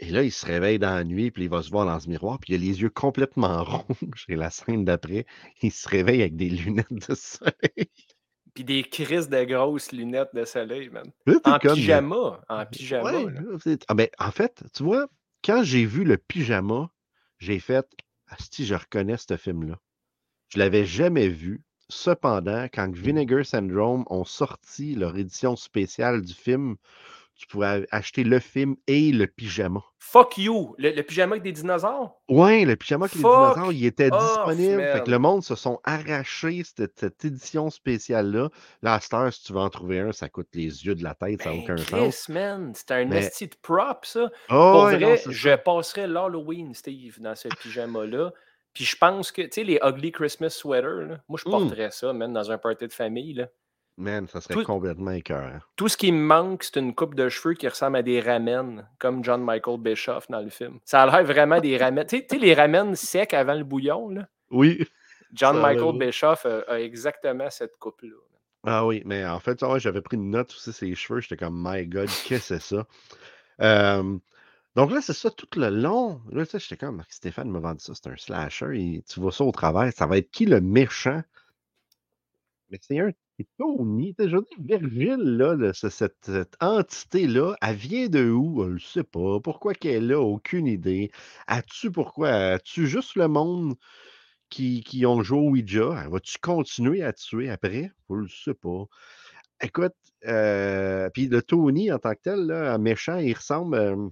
Et 0.02 0.12
là, 0.12 0.24
il 0.24 0.32
se 0.32 0.46
réveille 0.46 0.80
dans 0.80 0.96
la 0.96 1.04
nuit, 1.04 1.30
puis 1.30 1.44
il 1.44 1.50
va 1.50 1.62
se 1.62 1.70
voir 1.70 1.86
dans 1.86 2.00
ce 2.00 2.08
miroir, 2.08 2.40
puis 2.40 2.54
il 2.54 2.56
a 2.56 2.60
les 2.60 2.82
yeux 2.82 2.90
complètement 2.90 3.64
rouges. 3.66 4.26
Et 4.30 4.36
la 4.38 4.50
scène 4.50 4.86
d'après, 4.86 5.26
il 5.62 5.72
se 5.72 5.90
réveille 5.90 6.22
avec 6.22 6.38
des 6.38 6.50
lunettes 6.50 6.88
de 7.10 7.16
soleil. 7.16 7.90
Puis 8.54 8.64
des 8.64 8.84
crises 8.84 9.30
de 9.30 9.44
grosses 9.44 9.92
lunettes 9.92 10.34
de 10.34 10.44
soleil, 10.46 10.90
man. 10.90 11.06
Là, 11.26 11.36
En 11.44 11.60
comme, 11.60 11.76
pyjama. 11.76 12.42
En 12.50 12.66
pyjama. 12.66 13.12
Ouais, 13.12 13.34
c'est- 13.64 13.86
ah 13.88 13.94
ben, 13.94 14.08
en 14.20 14.32
fait, 14.32 14.64
tu 14.74 14.84
vois, 14.84 15.08
quand 15.44 15.64
j'ai 15.64 15.86
vu 15.86 16.04
le 16.04 16.18
pyjama, 16.18 16.90
j'ai 17.38 17.60
fait 17.60 17.86
si 18.52 18.66
je 18.66 18.76
reconnais 18.76 19.18
ce 19.18 19.38
film-là. 19.38 19.80
Je 20.50 20.60
l'avais 20.60 20.86
jamais 20.86 21.28
vu. 21.30 21.62
Cependant, 21.92 22.68
quand 22.72 22.92
Vinegar 22.94 23.44
Syndrome 23.46 24.04
ont 24.12 24.26
sorti 24.26 24.94
leur 24.96 25.18
édition 25.18 25.56
spéciale 25.56 26.22
du 26.22 26.34
film, 26.34 26.76
tu 27.40 27.48
pouvais 27.48 27.88
acheter 27.92 28.24
le 28.24 28.40
film 28.40 28.76
et 28.86 29.12
le 29.12 29.26
pyjama. 29.28 29.82
Fuck 29.98 30.38
you. 30.38 30.76
Le, 30.78 30.92
le 30.92 31.04
pyjama 31.04 31.34
avec 31.34 31.44
des 31.44 31.52
dinosaures? 31.54 32.20
Ouais, 32.28 32.66
le 32.66 32.76
pyjama 32.76 33.06
avec 33.06 33.16
les 33.16 33.22
dinosaures, 33.22 33.72
il 33.72 33.86
était 33.86 34.10
off, 34.12 34.22
disponible. 34.24 34.82
Fait 34.82 35.04
que 35.06 35.10
le 35.12 35.20
monde 35.20 35.44
se 35.44 35.56
sont 35.56 35.80
arrachés 35.84 36.64
cette, 36.64 37.00
cette 37.00 37.24
édition 37.26 37.70
spéciale-là. 37.70 38.50
Là, 38.82 38.94
à 38.96 39.00
si 39.32 39.44
tu 39.44 39.54
veux 39.54 39.60
en 39.60 39.70
trouver 39.70 40.00
un, 40.00 40.12
ça 40.12 40.28
coûte 40.30 40.50
les 40.54 40.86
yeux 40.86 40.96
de 40.96 41.04
la 41.04 41.16
tête, 41.16 41.42
ça 41.42 41.50
n'a 41.50 41.56
Ben, 41.56 41.64
aucun 41.64 41.76
Chris, 41.76 42.12
sens. 42.12 42.30
man. 42.30 42.74
C'était 42.76 42.94
un 42.96 43.06
Mais- 43.06 43.20
esti 43.26 43.48
de 43.48 43.56
prop, 43.62 44.06
ça. 44.06 44.30
Oh, 44.50 44.50
Pour 44.50 44.90
non, 44.92 44.98
vrai, 44.98 45.22
je 45.28 45.56
passerais 45.56 46.08
l'Halloween, 46.08 46.74
Steve, 46.74 47.20
dans 47.22 47.36
ce 47.36 47.48
pyjama-là. 47.48 48.32
Puis 48.74 48.86
je 48.86 48.96
pense 48.96 49.32
que, 49.32 49.42
tu 49.44 49.50
sais, 49.52 49.64
les 49.64 49.80
ugly 49.84 50.12
Christmas 50.12 50.52
sweaters, 50.52 51.08
là, 51.08 51.20
moi, 51.28 51.40
je 51.44 51.48
Mm. 51.50 51.52
porterais 51.52 51.92
ça, 51.92 52.14
même 52.14 52.34
dans 52.34 52.52
un 52.52 52.58
party 52.58 52.88
de 52.88 52.94
famille. 52.94 53.34
Là. 53.34 53.48
Man, 54.00 54.28
ça 54.28 54.40
serait 54.40 54.54
Tout- 54.54 54.64
complètement 54.64 55.12
écœurant. 55.12 55.60
Tout 55.76 55.90
ce 55.90 55.98
qui 55.98 56.12
me 56.12 56.20
manque, 56.22 56.64
c'est 56.64 56.78
une 56.80 56.96
coupe 56.96 57.16
de 57.16 57.28
cheveux 57.28 57.54
qui 57.54 57.68
ressemble 57.68 57.98
à 57.98 58.02
des 58.02 58.22
ramen, 58.22 58.88
comme 58.98 59.24
John 59.24 59.44
Michael 59.44 59.78
Bischoff 59.80 60.28
dans 60.30 60.40
le 60.40 60.50
film. 60.50 60.80
Ça 60.86 61.04
a 61.04 61.06
l'air 61.06 61.26
vraiment 61.26 61.60
des 61.60 61.78
ramen. 61.84 62.06
Tu 62.06 62.24
sais- 62.30 62.38
les 62.38 62.54
ramen 62.54 62.96
secs 62.96 63.34
avant 63.34 63.56
le 63.56 63.64
bouillon, 63.66 64.10
là? 64.10 64.28
Oui. 64.52 64.88
John 65.34 65.58
Ça 65.58 65.62
Michael 65.62 65.98
Bischoff 66.00 66.46
a, 66.46 66.62
a 66.70 66.80
exactement 66.80 67.50
cette 67.50 67.78
coupe-là. 67.78 68.16
Ah 68.66 68.86
oui, 68.86 69.04
mais 69.06 69.26
en 69.26 69.40
fait, 69.40 69.62
ouais, 69.64 69.80
j'avais 69.80 70.02
pris 70.02 70.18
une 70.18 70.32
note 70.32 70.52
aussi, 70.52 70.74
ses 70.74 70.96
cheveux. 70.96 71.20
J'étais 71.22 71.38
comme, 71.38 71.62
my 71.64 71.86
God, 71.86 72.08
qu'est-ce 72.26 72.30
que 72.30 72.38
c'est 72.40 72.62
ça? 72.62 72.88
Euh, 73.62 74.18
donc 74.78 74.90
là, 74.92 75.02
c'est 75.02 75.12
ça 75.12 75.30
tout 75.32 75.46
le 75.60 75.68
long. 75.70 76.22
Là, 76.32 76.46
tu 76.46 76.52
sais, 76.52 76.60
j'étais 76.60 76.78
comme, 76.78 77.04
Stéphane 77.10 77.50
m'a 77.52 77.60
vendu 77.60 77.82
ça, 77.82 77.92
c'est 77.94 78.08
un 78.10 78.16
slasher. 78.16 78.68
et 78.74 79.04
tu 79.06 79.20
vois 79.20 79.34
ça 79.34 79.44
au 79.44 79.52
travers. 79.52 79.92
Ça 79.92 80.06
va 80.06 80.18
être 80.18 80.32
qui 80.32 80.46
le 80.46 80.62
méchant? 80.62 81.22
Mais 82.70 82.80
c'est 82.82 82.98
un. 83.00 83.12
C'est 83.40 83.48
Tony. 83.58 84.14
Sais, 84.20 84.28
Je 84.28 84.36
veux 84.36 84.46
Virgile, 84.60 85.38
là, 85.38 85.72
cette, 85.74 86.30
entité-là, 86.60 87.56
elle 87.62 87.76
vient 87.76 88.08
de 88.10 88.30
où? 88.30 88.62
On 88.62 88.66
ne 88.66 88.72
le 88.74 88.80
sait 88.80 89.04
pas. 89.04 89.40
Pourquoi 89.40 89.74
qu'elle 89.74 90.08
là? 90.08 90.20
Aucune 90.20 90.68
idée. 90.68 91.10
As-tu 91.48 91.90
pourquoi? 91.90 92.30
As-tu 92.30 92.88
juste 92.88 93.16
le 93.16 93.30
monde 93.30 93.76
qui, 94.50 94.84
qui 94.84 95.06
ont 95.06 95.24
joué 95.24 95.40
au 95.40 95.50
Ouija? 95.52 96.10
Vas-tu 96.10 96.38
continuer 96.42 97.04
à 97.04 97.14
tuer 97.14 97.50
après? 97.50 97.92
Je 98.10 98.16
ne 98.16 98.28
sais 98.28 98.54
pas. 98.54 98.86
Écoute, 99.62 99.96
euh, 100.28 101.10
puis 101.12 101.28
le 101.28 101.42
Tony 101.42 101.92
en 101.92 102.00
tant 102.00 102.14
que 102.16 102.22
tel, 102.24 102.42
là, 102.48 102.78
méchant, 102.78 103.18
il 103.18 103.34
ressemble 103.34 103.76
euh, 103.78 104.10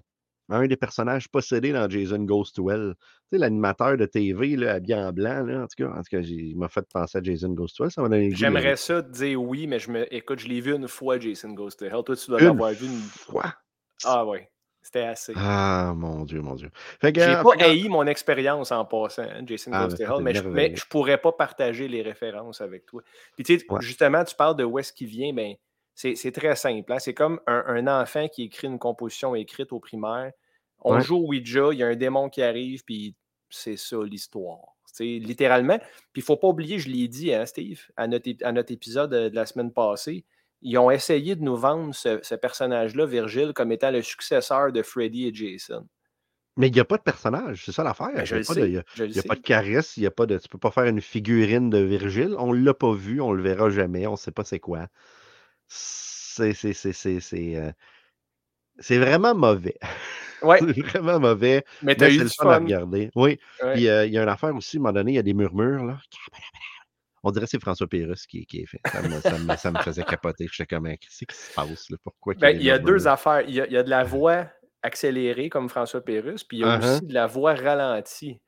un 0.50 0.66
des 0.68 0.78
personnages 0.78 1.28
possédés 1.30 1.74
dans 1.74 1.90
Jason 1.90 2.20
Goes 2.20 2.52
to 2.56 2.70
Hell. 2.72 2.94
Tu 2.98 3.06
sais, 3.32 3.38
l'animateur 3.38 3.98
de 3.98 4.06
TV, 4.06 4.56
là, 4.56 4.74
habillé 4.76 4.96
en 4.96 5.12
blanc, 5.12 5.44
là, 5.44 5.64
en 5.64 5.68
tout 5.68 5.84
cas, 5.84 5.90
en 5.90 5.98
tout 5.98 6.10
cas, 6.12 6.20
il 6.20 6.58
m'a 6.58 6.70
fait 6.70 6.86
penser 6.92 7.18
à 7.18 7.24
Jason 7.24 7.50
Goes 7.50 7.68
to 7.76 7.84
Hell. 7.86 7.92
Ça 7.92 8.02
m'a 8.02 8.10
donné 8.10 8.30
goût 8.30 8.36
J'aimerais 8.36 8.76
ça 8.78 9.04
te 9.04 9.12
dire 9.12 9.42
oui, 9.42 9.68
mais 9.68 9.80
je 9.80 9.92
me... 9.92 10.14
écoute, 10.14 10.40
je 10.40 10.48
l'ai 10.48 10.62
vu 10.62 10.74
une 10.74 10.88
fois, 10.88 11.20
Jason 11.20 11.50
Goes 11.54 11.72
to 11.72 11.86
Hell. 11.86 12.04
Toi, 12.06 12.16
tu 12.16 12.30
dois 12.30 12.40
Une 12.40 12.48
l'avoir 12.48 12.72
vu 12.72 12.86
une. 12.86 13.00
fois? 13.02 13.54
Ah 14.06 14.26
ouais, 14.26 14.50
c'était 14.82 15.02
assez. 15.02 15.34
Ah, 15.36 15.94
mon 15.96 16.24
Dieu, 16.24 16.42
mon 16.42 16.56
Dieu. 16.56 16.70
Fait 17.02 17.12
que, 17.12 17.20
J'ai 17.20 17.32
euh, 17.36 17.44
pas 17.44 17.58
fait 17.58 17.64
haï 17.64 17.90
mon 17.90 18.06
expérience 18.08 18.72
en 18.72 18.86
passant, 18.86 19.24
hein, 19.24 19.42
Jason 19.46 19.72
Ah, 19.74 19.88
Goes 19.88 19.96
mais 20.00 20.06
to 20.06 20.14
Hell, 20.18 20.24
mais 20.24 20.34
je, 20.36 20.48
mais 20.48 20.76
je 20.76 20.86
pourrais 20.86 21.18
pas 21.18 21.34
partager 21.34 21.88
les 21.90 22.02
références 22.02 22.62
avec 22.62 22.86
toi. 22.86 23.02
Puis 23.36 23.44
tu 23.44 23.60
sais, 23.60 23.66
Ouais. 23.70 23.82
justement, 23.82 24.24
tu 24.24 24.36
parles 24.36 24.56
de 24.56 24.64
où 24.64 24.80
est-ce 24.80 24.94
qu'il 24.94 25.08
vient, 25.08 25.34
ben, 25.34 25.56
c'est 26.16 26.32
très 26.32 26.56
simple. 26.56 26.94
hein. 26.94 27.00
C'est 27.00 27.14
comme 27.16 27.40
un, 27.48 27.64
un 27.68 27.88
enfant 28.02 28.28
qui 28.28 28.44
écrit 28.44 28.68
une 28.68 28.78
composition 28.80 29.34
écrite 29.36 29.72
au 29.74 29.80
primaire. 29.80 30.32
On 30.84 30.94
Ouais. 30.96 31.02
joue 31.02 31.18
au 31.18 31.28
Ouija, 31.30 31.70
il 31.72 31.80
y 31.80 31.84
a 31.84 31.88
un 31.88 31.96
démon 31.96 32.30
qui 32.30 32.44
arrive, 32.44 32.84
puis 32.86 33.16
c'est 33.50 33.78
ça 33.78 33.98
l'histoire. 34.04 34.60
Littéralement. 35.00 35.78
Puis 35.78 36.18
il 36.18 36.22
faut 36.24 36.38
pas 36.38 36.48
oublier, 36.48 36.80
je 36.80 36.90
l'ai 36.90 37.08
dit, 37.08 37.34
hein, 37.34 37.46
Steve, 37.46 37.82
à 37.98 38.08
notre, 38.08 38.28
ép- 38.30 38.44
à 38.44 38.52
notre 38.52 38.72
épisode 38.72 39.14
euh, 39.14 39.30
de 39.30 39.36
la 39.36 39.46
semaine 39.46 39.72
passée, 39.72 40.26
ils 40.64 40.76
ont 40.80 40.90
essayé 40.90 41.36
de 41.36 41.44
nous 41.44 41.56
vendre 41.56 41.94
ce, 41.94 42.20
ce 42.24 42.34
personnage-là, 42.34 43.06
Virgile, 43.06 43.54
comme 43.54 43.72
étant 43.72 43.92
le 43.92 44.02
successeur 44.02 44.72
de 44.72 44.82
Freddy 44.82 45.28
et 45.28 45.34
Jason. 45.34 45.88
Mais 46.56 46.70
il 46.70 46.74
n'y 46.74 46.80
a 46.80 46.86
pas 46.86 46.98
de 46.98 47.04
personnage, 47.04 47.64
c'est 47.66 47.72
ça 47.72 47.84
l'affaire. 47.84 48.08
Ben, 48.16 48.24
Il 48.26 48.34
n'y 48.34 48.40
a, 48.42 48.44
pas 48.44 48.54
de- 48.56 48.60
sais, 48.62 48.72
y 48.72 48.78
a- 48.78 49.06
il 49.06 49.18
y 49.18 49.22
pas 49.22 49.36
de 49.36 49.42
caresse, 49.42 49.98
il 49.98 50.04
y 50.04 50.08
a 50.08 50.12
pas 50.12 50.26
de. 50.26 50.40
Tu 50.40 50.48
peux 50.48 50.58
pas 50.58 50.72
faire 50.72 50.86
une 50.86 51.02
figurine 51.02 51.70
de 51.70 51.78
Virgile. 51.78 52.34
On 52.40 52.52
ne 52.54 52.60
l'a 52.66 52.74
pas 52.74 52.94
vu, 52.94 53.22
on 53.22 53.32
le 53.34 53.44
verra 53.44 53.70
jamais, 53.70 54.08
on 54.08 54.14
ne 54.14 54.18
sait 54.18 54.32
pas 54.32 54.44
c'est 54.44 54.60
quoi. 54.60 54.88
C'est. 55.68 56.54
C'est. 56.54 57.56
Euh, 57.56 57.72
c'est 58.80 58.98
vraiment 59.00 59.36
mauvais. 59.36 59.78
Ouais, 60.44 60.60
c'est 60.60 60.82
vraiment 60.84 61.20
mauvais. 61.20 61.64
mais 61.82 61.96
t'as 61.96 62.12
eu 62.12 62.20
le 62.20 62.28
fun 62.28 62.48
à 62.52 62.60
regarder. 62.60 63.10
Oui. 63.16 63.40
Ouais. 63.64 63.74
Puis 63.74 63.90
euh, 63.90 64.06
il 64.06 64.14
y 64.14 64.20
a 64.20 64.22
une 64.22 64.30
affaire 64.30 64.56
aussi, 64.56 64.78
à 64.78 64.80
un 64.80 64.84
moment 64.84 64.94
donné, 64.94 65.14
il 65.14 65.16
y 65.16 65.18
a 65.18 65.24
des 65.24 65.34
murmures, 65.34 65.84
là. 65.84 65.98
On 67.24 67.32
dirait 67.32 67.46
que 67.46 67.50
c'est 67.50 67.60
François 67.60 67.88
Pérusse 67.88 68.28
qui, 68.28 68.46
qui 68.46 68.60
est 68.62 68.68
fait. 68.68 68.80
Ça 68.86 69.02
me, 69.02 69.20
ça 69.20 69.40
me- 69.40 69.56
ça 69.58 69.72
me 69.72 69.80
faisait 69.80 70.04
capoter. 70.04 70.48
J'étais 70.52 70.76
comme, 70.76 70.88
qu'est-ce 70.90 71.26
qui 71.26 71.36
se 71.36 71.52
passe, 71.56 71.90
là? 71.90 71.98
Pourquoi 72.04 72.36
Ben, 72.36 72.56
il 72.56 72.62
y 72.62 72.70
a 72.70 72.78
deux 72.78 73.08
affaires. 73.08 73.42
Il 73.48 73.56
y 73.56 73.62
a, 73.62 73.66
il 73.66 73.74
y 73.74 73.78
a 73.78 73.82
de 73.84 73.90
la 73.90 74.04
voix 74.04 74.48
accélérée 74.84 75.50
comme 75.50 75.70
François 75.70 76.02
Pérusse, 76.02 76.44
puis 76.44 76.58
il 76.58 76.60
y 76.62 76.64
a 76.66 76.78
Uh-huh. 76.78 76.98
aussi 76.98 77.06
de 77.08 77.14
la 77.16 77.26
voix 77.26 77.56
ralentie. 77.56 78.40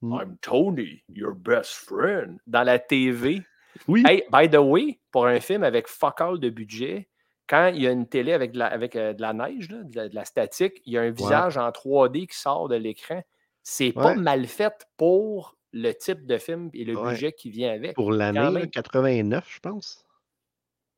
Mm. 0.00 0.14
I'm 0.22 0.36
Tony, 0.42 1.02
your 1.08 1.34
best 1.34 1.72
friend. 1.72 2.38
Dans 2.46 2.62
la 2.62 2.78
TV. 2.78 3.42
Oui. 3.88 4.02
Hey, 4.06 4.24
by 4.30 4.48
the 4.50 4.56
way, 4.60 5.00
pour 5.10 5.26
un 5.26 5.40
film 5.40 5.62
avec 5.64 5.88
fuck 5.88 6.20
all 6.20 6.38
de 6.38 6.50
budget, 6.50 7.08
quand 7.48 7.68
il 7.68 7.82
y 7.82 7.86
a 7.86 7.90
une 7.90 8.06
télé 8.08 8.32
avec 8.32 8.52
de 8.52 8.58
la, 8.58 8.66
avec, 8.66 8.96
euh, 8.96 9.12
de 9.12 9.20
la 9.22 9.32
neige, 9.32 9.70
là, 9.70 9.82
de, 9.82 9.96
la, 9.96 10.08
de 10.08 10.14
la 10.14 10.24
statique, 10.24 10.80
il 10.86 10.92
y 10.94 10.98
a 10.98 11.02
un 11.02 11.10
visage 11.10 11.56
en 11.58 11.68
3D 11.70 12.26
qui 12.26 12.36
sort 12.38 12.68
de 12.68 12.76
l'écran. 12.76 13.22
C'est 13.62 13.92
pas 13.92 14.14
Ouais. 14.14 14.16
mal 14.16 14.46
fait 14.46 14.86
pour 14.96 15.56
le 15.72 15.92
type 15.92 16.26
de 16.26 16.38
film 16.38 16.70
et 16.74 16.84
le 16.84 16.94
Ouais. 16.96 17.12
budget 17.12 17.32
qui 17.32 17.50
vient 17.50 17.72
avec. 17.72 17.94
Pour 17.94 18.12
l'année 18.12 18.38
là, 18.38 18.50
même. 18.50 18.70
89, 18.70 19.46
je 19.48 19.60
pense. 19.60 20.04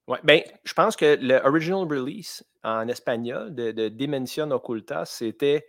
Ouais, 0.06 0.18
ben, 0.22 0.42
je 0.64 0.72
pense 0.74 0.96
que 0.96 1.16
le 1.20 1.36
original 1.46 1.80
release 1.88 2.44
en 2.62 2.88
espagnol 2.88 3.54
de, 3.54 3.72
de 3.72 3.88
Dimension 3.88 4.50
Occulta, 4.50 5.04
c'était 5.06 5.66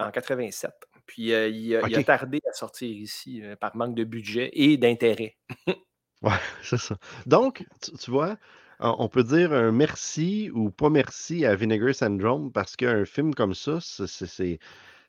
en 0.00 0.10
87. 0.10 0.72
Puis 1.06 1.32
euh, 1.32 1.48
il, 1.48 1.76
a, 1.76 1.88
il 1.88 1.94
a 1.94 1.98
Ok. 2.00 2.04
tardé 2.06 2.40
à 2.48 2.52
sortir 2.52 2.90
ici 2.96 3.40
euh, 3.42 3.54
par 3.56 3.76
manque 3.76 3.94
de 3.94 4.04
budget 4.04 4.50
et 4.52 4.76
d'intérêt. 4.76 5.36
Ouais, 6.22 6.30
c'est 6.62 6.78
ça. 6.78 6.96
Donc, 7.26 7.66
tu, 7.98 8.10
vois, 8.10 8.36
on 8.80 9.08
peut 9.08 9.24
dire 9.24 9.52
un 9.52 9.72
merci 9.72 10.50
ou 10.52 10.70
pas 10.70 10.90
merci 10.90 11.44
à 11.44 11.54
Vinegar 11.56 11.94
Syndrome 11.94 12.52
parce 12.52 12.76
qu'un 12.76 13.04
film 13.04 13.34
comme 13.34 13.54
ça, 13.54 13.78
c'est, 13.80 14.58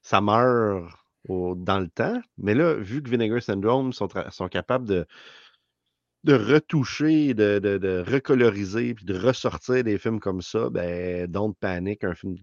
ça 0.02 0.22
meurt 0.22 0.90
dans 1.28 1.80
le 1.80 1.90
temps. 1.90 2.20
Mais 2.38 2.56
là, 2.56 2.74
vu 2.76 3.02
que 3.02 3.10
Vinegar 3.10 3.42
Syndrome 3.42 3.94
sont, 3.94 4.08
capables 4.50 4.88
de, 4.88 5.06
retoucher, 6.34 7.34
de 7.34 8.04
recoloriser, 8.12 8.96
puis 8.96 9.06
de 9.06 9.18
ressortir 9.18 9.84
des 9.84 9.98
films 10.00 10.20
comme 10.20 10.42
ça, 10.42 10.70
ben, 10.70 11.28
Don't 11.28 11.54
Panic, 11.60 12.04
un 12.04 12.16
film 12.16 12.36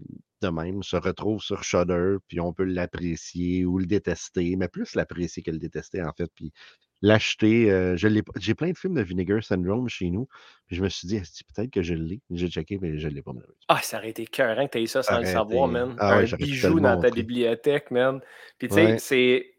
de 0.42 0.48
même, 0.48 0.83
se 0.83 0.96
retrouve 0.96 1.42
sur 1.42 1.62
Shudder, 1.64 2.16
puis 2.28 2.40
on 2.40 2.52
peut 2.52 2.64
l'apprécier 2.64 3.64
ou 3.66 3.78
le 3.78 3.87
détester, 3.87 4.56
mais 4.56 4.68
plus 4.68 4.94
l'apprécier 4.94 5.42
que 5.42 5.50
le 5.50 5.59
détester, 5.59 6.02
en 6.02 6.12
fait. 6.12 6.30
Puis 6.35 6.52
l'acheter. 7.02 7.70
euh, 7.70 7.96
je 7.96 8.08
l'ai 8.08 8.22
pas- 8.22 8.32
J'ai 8.38 8.54
plein 8.54 8.70
de 8.70 8.76
films 8.76 8.94
de 8.94 9.02
Vinegar 9.02 9.42
Syndrome 9.42 9.88
chez 9.88 10.10
nous. 10.10 10.28
Puis 10.66 10.76
je 10.76 10.82
me 10.82 10.88
suis 10.88 11.08
dit, 11.08 11.20
peut-être 11.54 11.70
que 11.70 11.82
je 11.82 11.94
l'ai? 11.94 12.20
J'ai 12.30 12.48
checké, 12.48 12.78
mais 12.80 12.98
je 12.98 13.08
ne 13.08 13.14
l'ai 13.14 13.22
pas. 13.22 13.32
Ah, 13.68 13.80
ça 13.82 13.98
aurait 13.98 14.10
été 14.10 14.26
cœurant 14.26 14.66
que 14.66 14.72
tu 14.72 14.82
aies 14.82 14.86
ça 14.86 15.02
sans 15.02 15.18
le 15.18 15.24
savoir, 15.26 15.66
man. 15.68 15.96
Ah 15.98 16.18
ouais, 16.18 16.32
un 16.32 16.36
bijou 16.36 16.80
dans 16.80 17.00
ta 17.00 17.10
bibliothèque, 17.10 17.90
man. 17.90 18.20
Puis 18.58 18.68
tu 18.68 18.74
sais, 18.74 18.84
Ouais. 18.86 18.98
c'est. 18.98 19.54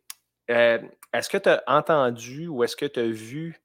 euh, 0.49 0.79
est-ce 1.13 1.29
que 1.29 1.37
tu 1.37 1.49
as 1.49 1.63
entendu 1.67 2.47
ou 2.47 2.63
est-ce 2.63 2.75
que 2.75 2.85
tu 2.85 2.99
as 2.99 3.07
vu 3.07 3.55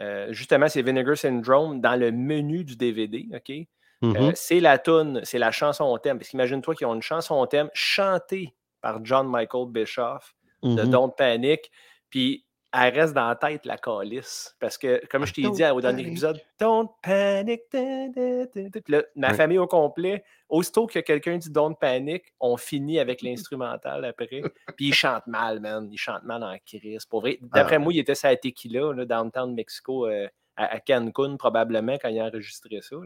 euh, 0.00 0.32
justement 0.32 0.68
c'est 0.68 0.82
Vinegar 0.82 1.16
Syndrome 1.16 1.80
dans 1.80 1.96
le 1.96 2.10
menu 2.10 2.64
du 2.64 2.76
DVD, 2.76 3.28
OK? 3.34 3.66
Mhm. 4.00 4.32
c'est 4.34 4.58
la 4.58 4.78
tune, 4.78 5.20
c'est 5.22 5.38
la 5.38 5.52
chanson 5.52 5.96
thème. 5.98 6.18
Parce 6.18 6.30
qu'imagine-toi 6.30 6.74
qu'ils 6.74 6.86
ont 6.88 6.94
une 6.94 7.02
chanson 7.02 7.44
thème 7.46 7.68
chantée 7.72 8.52
par 8.80 9.04
John 9.04 9.28
Michael 9.30 9.66
Bischoff 9.68 10.34
de 10.64 10.82
Mhm. 10.82 10.90
Don't 10.90 11.12
Panic. 11.16 11.70
Puis 12.10 12.44
elle 12.74 12.94
reste 12.94 13.12
dans 13.14 13.28
la 13.28 13.36
tête, 13.36 13.66
la 13.66 13.76
calice. 13.76 14.56
Parce 14.58 14.78
que, 14.78 15.04
comme 15.08 15.26
je 15.26 15.34
t'ai 15.34 15.42
dit 15.50 15.64
au 15.64 15.80
dernier 15.80 16.02
épisode, 16.06 16.40
Don't 16.58 16.88
panic. 17.02 17.62
da, 17.72 18.08
da, 18.08 18.46
da, 18.46 18.68
da. 18.68 18.80
Puis 18.80 18.92
là, 18.92 19.02
ma 19.14 19.34
famille 19.34 19.58
au 19.58 19.66
complet, 19.66 20.24
aussitôt 20.48 20.86
que 20.86 20.98
quelqu'un 21.00 21.36
dit 21.36 21.50
Don't 21.50 21.76
panic, 21.78 22.24
on 22.40 22.56
finit 22.56 22.98
avec 22.98 23.20
l'instrumental 23.22 24.04
après. 24.04 24.42
Puis 24.76 24.88
il 24.88 24.94
chante 24.94 25.26
mal, 25.26 25.60
man. 25.60 25.88
Il 25.92 25.98
chante 25.98 26.22
mal 26.24 26.42
en 26.42 26.56
crise. 26.64 27.04
Pour 27.04 27.20
vrai. 27.20 27.38
D'après 27.42 27.76
Ah. 27.76 27.78
moi, 27.78 27.92
il 27.92 27.98
était 27.98 28.14
sa 28.14 28.34
tequila, 28.36 28.92
là, 28.94 29.04
downtown 29.04 29.54
Mexico, 29.54 30.06
euh, 30.06 30.26
à, 30.56 30.74
à 30.74 30.80
Cancun, 30.80 31.36
probablement, 31.36 31.96
quand 32.00 32.08
il 32.08 32.20
a 32.20 32.24
enregistré 32.24 32.80
ça. 32.80 32.96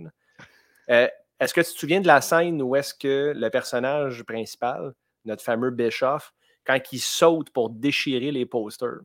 Euh, 0.90 1.08
est-ce 1.40 1.52
que 1.52 1.60
tu 1.60 1.72
te 1.72 1.78
souviens 1.78 2.00
de 2.00 2.06
la 2.06 2.20
scène 2.20 2.62
où 2.62 2.76
est-ce 2.76 2.94
que 2.94 3.32
le 3.36 3.50
personnage 3.50 4.22
principal, 4.22 4.92
notre 5.24 5.42
fameux 5.42 5.70
Bischoff, 5.70 6.32
quand 6.64 6.78
il 6.92 6.98
saute 7.00 7.50
pour 7.50 7.70
déchirer 7.70 8.30
les 8.30 8.46
posters? 8.46 9.00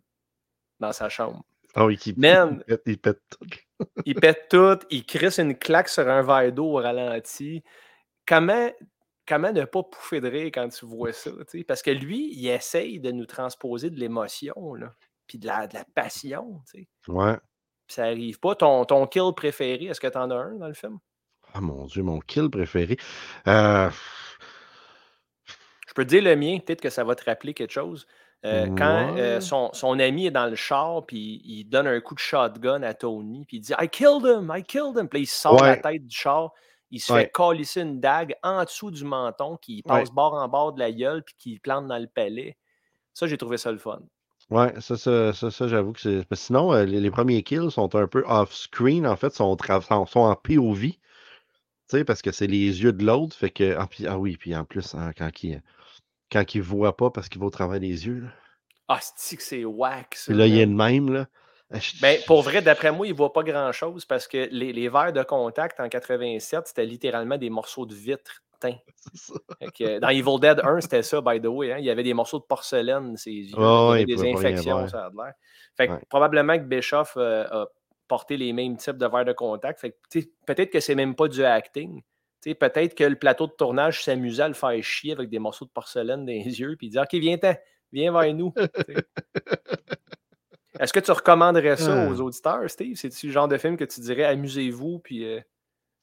Dans 0.82 0.91
sa 0.91 1.08
chambre, 1.08 1.41
Ah 1.76 1.86
oui, 1.86 1.98
Man. 2.17 2.62
il 2.67 2.76
pète, 2.76 2.82
il 2.88 2.98
pète 2.98 3.22
tout. 3.30 3.46
il 4.06 4.15
pète 4.15 4.48
tout, 4.50 4.80
il 4.89 5.06
crisse 5.06 5.39
une 5.39 5.56
claque 5.58 5.88
sur 5.89 6.08
un 6.10 6.22
verre 6.24 6.52
d'eau 6.52 6.65
au 6.78 6.82
ralenti. 6.82 7.63
Comment, 8.28 8.70
comment 9.28 9.52
ne 9.54 9.63
pas 9.63 9.84
pouffer 9.84 10.20
de 10.20 10.28
rire 10.28 10.52
quand 10.54 10.67
tu 10.70 10.86
vois 10.86 11.13
ça? 11.13 11.32
tu 11.50 11.60
sais? 11.60 11.63
Parce 11.63 11.82
que 11.82 11.91
lui, 11.91 12.34
il 12.34 12.48
essaye 12.50 13.00
de 13.00 13.12
nous 13.12 13.26
transposer 13.26 13.89
de 13.89 14.00
l'émotion, 14.00 14.74
puis 15.28 15.38
de 15.38 15.48
la, 15.48 15.67
de 15.67 15.76
la 15.76 15.86
passion. 15.96 16.62
tu 16.72 16.82
sais. 16.82 16.88
Ouais. 17.12 17.38
Ça 17.88 18.04
arrive 18.06 18.39
pas. 18.39 18.56
Ton, 18.56 18.86
ton 18.86 19.06
kill 19.08 19.32
préféré, 19.36 19.86
est-ce 19.86 20.00
que 20.02 20.08
tu 20.08 20.17
en 20.17 20.30
as 20.32 20.36
un 20.36 20.56
dans 20.56 20.67
le 20.67 20.74
film? 20.74 21.00
Ah 21.54 21.60
mon 21.62 21.86
Dieu, 21.86 22.04
mon 22.04 22.20
kill 22.22 22.50
préféré. 22.50 22.98
Euh, 23.48 23.89
Je 25.88 25.94
peux 25.94 26.04
te 26.06 26.10
dire 26.10 26.24
le 26.24 26.36
mien, 26.38 26.60
peut-être 26.60 26.80
que 26.82 26.89
ça 26.89 27.04
va 27.04 27.15
te 27.15 27.26
rappeler 27.26 27.54
quelque 27.54 27.74
chose. 27.74 28.08
Euh, 28.44 28.66
quand 28.76 29.16
euh, 29.18 29.40
son, 29.40 29.70
son 29.74 30.00
ami 30.00 30.26
est 30.26 30.32
dans 30.32 30.48
le 30.48 30.56
char, 30.56 31.06
puis 31.06 31.42
il 31.46 31.66
donne 31.66 31.86
un 31.86 32.02
coup 32.02 32.16
de 32.16 32.20
shotgun 32.20 32.82
à 32.82 32.94
Tony, 32.96 33.46
puis 33.46 33.58
il 33.58 33.60
dit 33.62 33.74
I 33.80 33.88
killed 33.88 34.24
him, 34.26 34.52
I 34.56 34.64
killed 34.64 34.98
him. 34.98 35.08
Puis 35.08 35.22
il 35.22 35.28
sort 35.28 35.62
la 35.64 35.78
tête 35.78 36.08
du 36.08 36.16
char, 36.16 36.52
il 36.90 37.00
se 37.00 37.14
Ouais. 37.14 37.24
fait 37.26 37.32
calisser 37.36 37.82
une 37.82 38.00
dague 38.00 38.36
en 38.42 38.64
dessous 38.64 38.90
du 38.90 39.04
menton, 39.06 39.58
qui 39.62 39.84
passe 39.84 40.10
bord 40.10 40.34
en 40.34 40.48
bord 40.48 40.74
de 40.74 40.80
la 40.80 40.92
gueule, 40.92 41.24
puis 41.24 41.36
qui 41.38 41.60
plante 41.60 41.88
dans 41.88 42.00
le 42.00 42.08
palais. 42.08 42.58
Ça, 43.14 43.28
j'ai 43.28 43.38
trouvé 43.38 43.58
ça 43.58 43.72
le 43.72 43.78
fun. 43.78 44.00
Ouais, 44.50 44.74
ça, 44.82 44.98
ça, 44.98 45.32
ça, 45.34 45.52
ça, 45.52 45.68
j'avoue 45.68 45.94
que 45.94 46.00
c'est. 46.02 46.26
Sinon, 46.34 46.74
euh, 46.74 46.84
les, 46.84 47.00
les 47.00 47.12
premiers 47.12 47.44
kills 47.44 47.70
sont 47.72 47.94
un 47.96 48.08
peu 48.08 48.24
off-screen, 48.28 49.06
en 49.06 49.16
fait, 49.16 49.34
sont, 49.34 49.54
tra- 49.56 49.82
sont, 49.86 50.06
sont 50.08 50.20
en 50.22 50.36
POV. 50.36 50.82
Tu 50.82 50.98
sais, 51.88 52.04
parce 52.04 52.22
que 52.22 52.32
c'est 52.32 52.48
les 52.48 52.82
yeux 52.84 52.92
de 52.92 53.06
l'autre. 53.06 53.36
Fait 53.36 53.50
que. 53.52 53.76
Ah, 53.78 53.86
puis- 53.88 54.08
ah 54.08 54.18
oui, 54.18 54.36
puis 54.38 54.56
en 54.56 54.66
plus, 54.66 54.96
hein, 54.96 55.12
quand 55.18 55.30
il 55.44 55.62
quand 56.32 56.56
il 56.56 56.62
voit 56.62 56.96
pas 56.96 57.10
parce 57.10 57.30
qu'il 57.30 57.39
va 57.39 57.48
au 57.48 57.52
travers 57.52 57.80
des 57.80 58.08
yeux. 58.08 58.22
Là. 58.22 58.30
Ah, 58.88 59.00
c'est 59.15 59.38
que 59.38 59.44
c'est 59.44 59.65
whack, 59.65 60.15
ça. 60.15 60.32
Puis 60.32 60.39
là, 60.39 60.48
il 60.48 60.58
est 60.60 60.65
de 60.65 60.74
même, 60.74 61.12
là. 61.13 61.28
Ah, 61.74 61.78
Ben, 62.02 62.20
pour 62.28 62.41
vrai, 62.41 62.62
d'après 62.62 62.91
moi, 62.91 63.08
il 63.08 63.12
ne 63.12 63.15
voit 63.17 63.32
pas 63.32 63.44
grand-chose 63.44 64.04
parce 64.06 64.28
que 64.28 64.50
les, 64.52 64.74
les 64.74 64.89
verres 64.89 65.13
de 65.13 65.24
contact 65.24 65.80
en 65.80 65.88
87, 65.88 66.67
c'était 66.67 66.86
littéralement 66.86 67.38
des 67.38 67.50
morceaux 67.50 67.86
de 67.86 67.96
vitre. 67.96 68.44
Fait 68.62 69.72
que, 69.76 70.00
dans 70.00 70.10
Evil 70.10 70.39
Dead 70.39 70.60
1, 70.63 70.82
c'était 70.82 71.02
ça, 71.02 71.20
by 71.22 71.41
the 71.41 71.46
way. 71.48 71.72
hein, 71.74 71.78
Il 71.80 71.86
y 71.86 71.89
avait 71.89 72.04
des 72.04 72.13
morceaux 72.13 72.38
de 72.39 72.44
porcelaine, 72.44 73.17
ses 73.17 73.32
yeux. 73.32 73.56
Ouais, 73.58 73.63
il 73.63 73.63
y 73.63 73.63
ouais, 73.63 73.91
avait 73.94 74.02
il 74.02 74.06
des 74.06 74.32
infections, 74.34 74.88
ça 74.88 75.06
a 75.06 75.10
de 75.10 75.15
l'air. 75.15 75.34
Fait 75.76 75.88
que 75.88 75.94
Ouais. 75.94 76.00
probablement 76.10 76.58
que 76.58 76.63
Bischoff 76.65 77.13
euh, 77.17 77.46
a 77.50 77.67
porté 78.08 78.38
les 78.38 78.54
mêmes 78.54 78.78
types 78.78 78.98
de 78.98 79.08
verres 79.08 79.26
de 79.26 79.34
contact. 79.34 79.80
Fait 79.80 79.91
que, 79.91 80.20
peut-être 80.46 80.70
que 80.70 80.80
c'est 80.80 80.94
même 80.96 81.15
pas 81.15 81.28
du 81.28 81.44
acting. 81.44 82.04
Peut-être 82.44 82.96
que 82.96 83.04
le 83.04 83.16
plateau 83.16 83.48
de 83.48 83.52
tournage 83.52 84.04
s'amusait 84.04 84.44
à 84.44 84.48
le 84.48 84.54
faire 84.54 84.82
chier 84.84 85.12
avec 85.14 85.30
des 85.30 85.40
morceaux 85.40 85.66
de 85.66 85.70
porcelaine 85.72 86.26
dans 86.26 86.32
les 86.32 86.44
yeux, 86.60 86.76
puis 86.78 86.88
il 86.88 86.90
dit 86.92 87.00
OK, 87.00 87.14
viens-t'en, 87.14 87.54
viens 87.92 88.12
vers 88.12 88.34
nous. 88.34 88.54
Est-ce 90.80 90.94
que 90.94 91.00
tu 91.00 91.12
recommanderais 91.12 91.76
ça 91.78 92.08
aux 92.10 92.20
Ah. 92.20 92.24
auditeurs, 92.24 92.70
Steve? 92.70 92.96
C'est-tu 92.96 93.28
le 93.28 93.32
genre 93.34 93.48
de 93.48 93.58
film 93.58 93.78
que 93.78 93.84
tu 93.84 94.00
dirais 94.02 94.24
amusez-vous, 94.24 95.00
puis. 95.00 95.26
euh, 95.26 95.42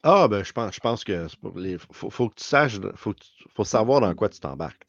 Ah, 0.03 0.29
ben, 0.29 0.45
je 0.45 0.53
pense, 0.53 0.75
je 0.75 0.81
pense 0.81 1.05
que 1.05 1.27
les, 1.57 1.79
faut, 1.91 2.11
faut 2.11 2.29
que 2.29 2.35
tu 2.37 2.45
saches, 2.45 2.79
faut, 2.95 3.15
faut 3.57 3.65
savoir 3.65 4.01
dans 4.01 4.15
quoi 4.15 4.29
tu 4.29 4.39
t'embarques. 4.39 4.87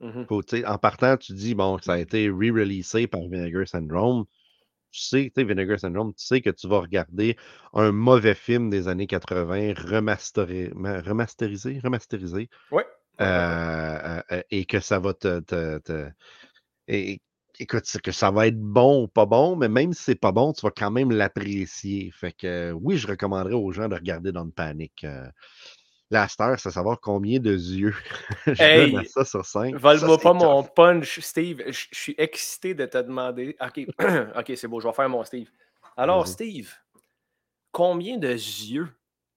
mhm. 0.00 0.26
Sais, 0.48 0.66
en 0.66 0.78
partant, 0.78 1.16
tu 1.16 1.32
dis, 1.32 1.54
bon, 1.54 1.78
ça 1.78 1.94
a 1.94 1.98
été 1.98 2.28
re-releasé 2.28 3.06
par 3.06 3.20
Vinegar 3.22 3.66
Syndrome. 3.66 4.24
Tu 4.90 5.00
sais, 5.02 5.24
tu 5.34 5.40
sais, 5.42 5.44
Vinegar 5.44 5.78
Syndrome, 5.78 6.14
tu 6.14 6.24
sais 6.24 6.40
que 6.40 6.50
tu 6.50 6.66
vas 6.68 6.80
regarder 6.80 7.36
un 7.74 7.92
mauvais 7.92 8.34
film 8.34 8.70
des 8.70 8.88
années 8.88 9.06
80 9.06 9.72
remasteri- 9.74 10.72
ma- 10.74 11.00
remasterisé, 11.02 11.78
remasterisé, 11.84 12.48
Ouais. 12.70 12.86
Ouais. 13.20 13.26
euh, 13.26 13.26
euh, 14.20 14.22
euh, 14.32 14.42
et 14.50 14.64
que 14.66 14.80
ça 14.80 14.98
va 14.98 15.14
te. 15.14 15.40
te- 15.40 15.78
te- 15.78 16.10
et- 16.88 17.20
écoute, 17.60 17.84
que 18.02 18.12
ça 18.12 18.30
va 18.30 18.46
être 18.46 18.58
bon 18.60 19.04
ou 19.04 19.08
pas 19.08 19.26
bon, 19.26 19.56
mais 19.56 19.68
même 19.68 19.92
si 19.92 20.02
c'est 20.04 20.14
pas 20.14 20.32
bon, 20.32 20.52
tu 20.52 20.62
vas 20.62 20.70
quand 20.70 20.90
même 20.92 21.10
l'apprécier. 21.10 22.10
Fait 22.12 22.32
que 22.32 22.72
oui, 22.72 22.96
je 22.98 23.06
recommanderais 23.08 23.54
aux 23.54 23.72
gens 23.72 23.88
de 23.88 23.94
regarder 23.96 24.32
Don't 24.32 24.52
Panic. 24.52 25.04
Euh, 25.04 25.28
la 26.10 26.26
star, 26.28 26.58
c'est 26.58 26.70
savoir 26.70 27.00
combien 27.00 27.38
de 27.38 27.52
yeux 27.52 27.94
je 28.46 28.52
donne 28.52 28.96
à 28.96 29.00
Hey, 29.00 29.06
ça 29.06 29.24
sur 29.24 29.44
5. 29.44 29.74
Vole-moi 29.76 30.18
pas 30.18 30.32
mon 30.32 30.62
punch, 30.62 31.20
Steve. 31.20 31.62
Je 31.66 31.86
suis 31.92 32.14
excité 32.16 32.74
de 32.74 32.86
te 32.86 32.98
demander. 32.98 33.56
OK, 33.60 34.52
c'est 34.56 34.68
beau, 34.68 34.80
je 34.80 34.88
vais 34.88 34.94
faire 34.94 35.08
mon 35.08 35.24
Steve. 35.24 35.50
Alors. 35.96 36.26
Steve, 36.26 36.72
combien 37.72 38.16
de 38.16 38.28
yeux 38.28 38.88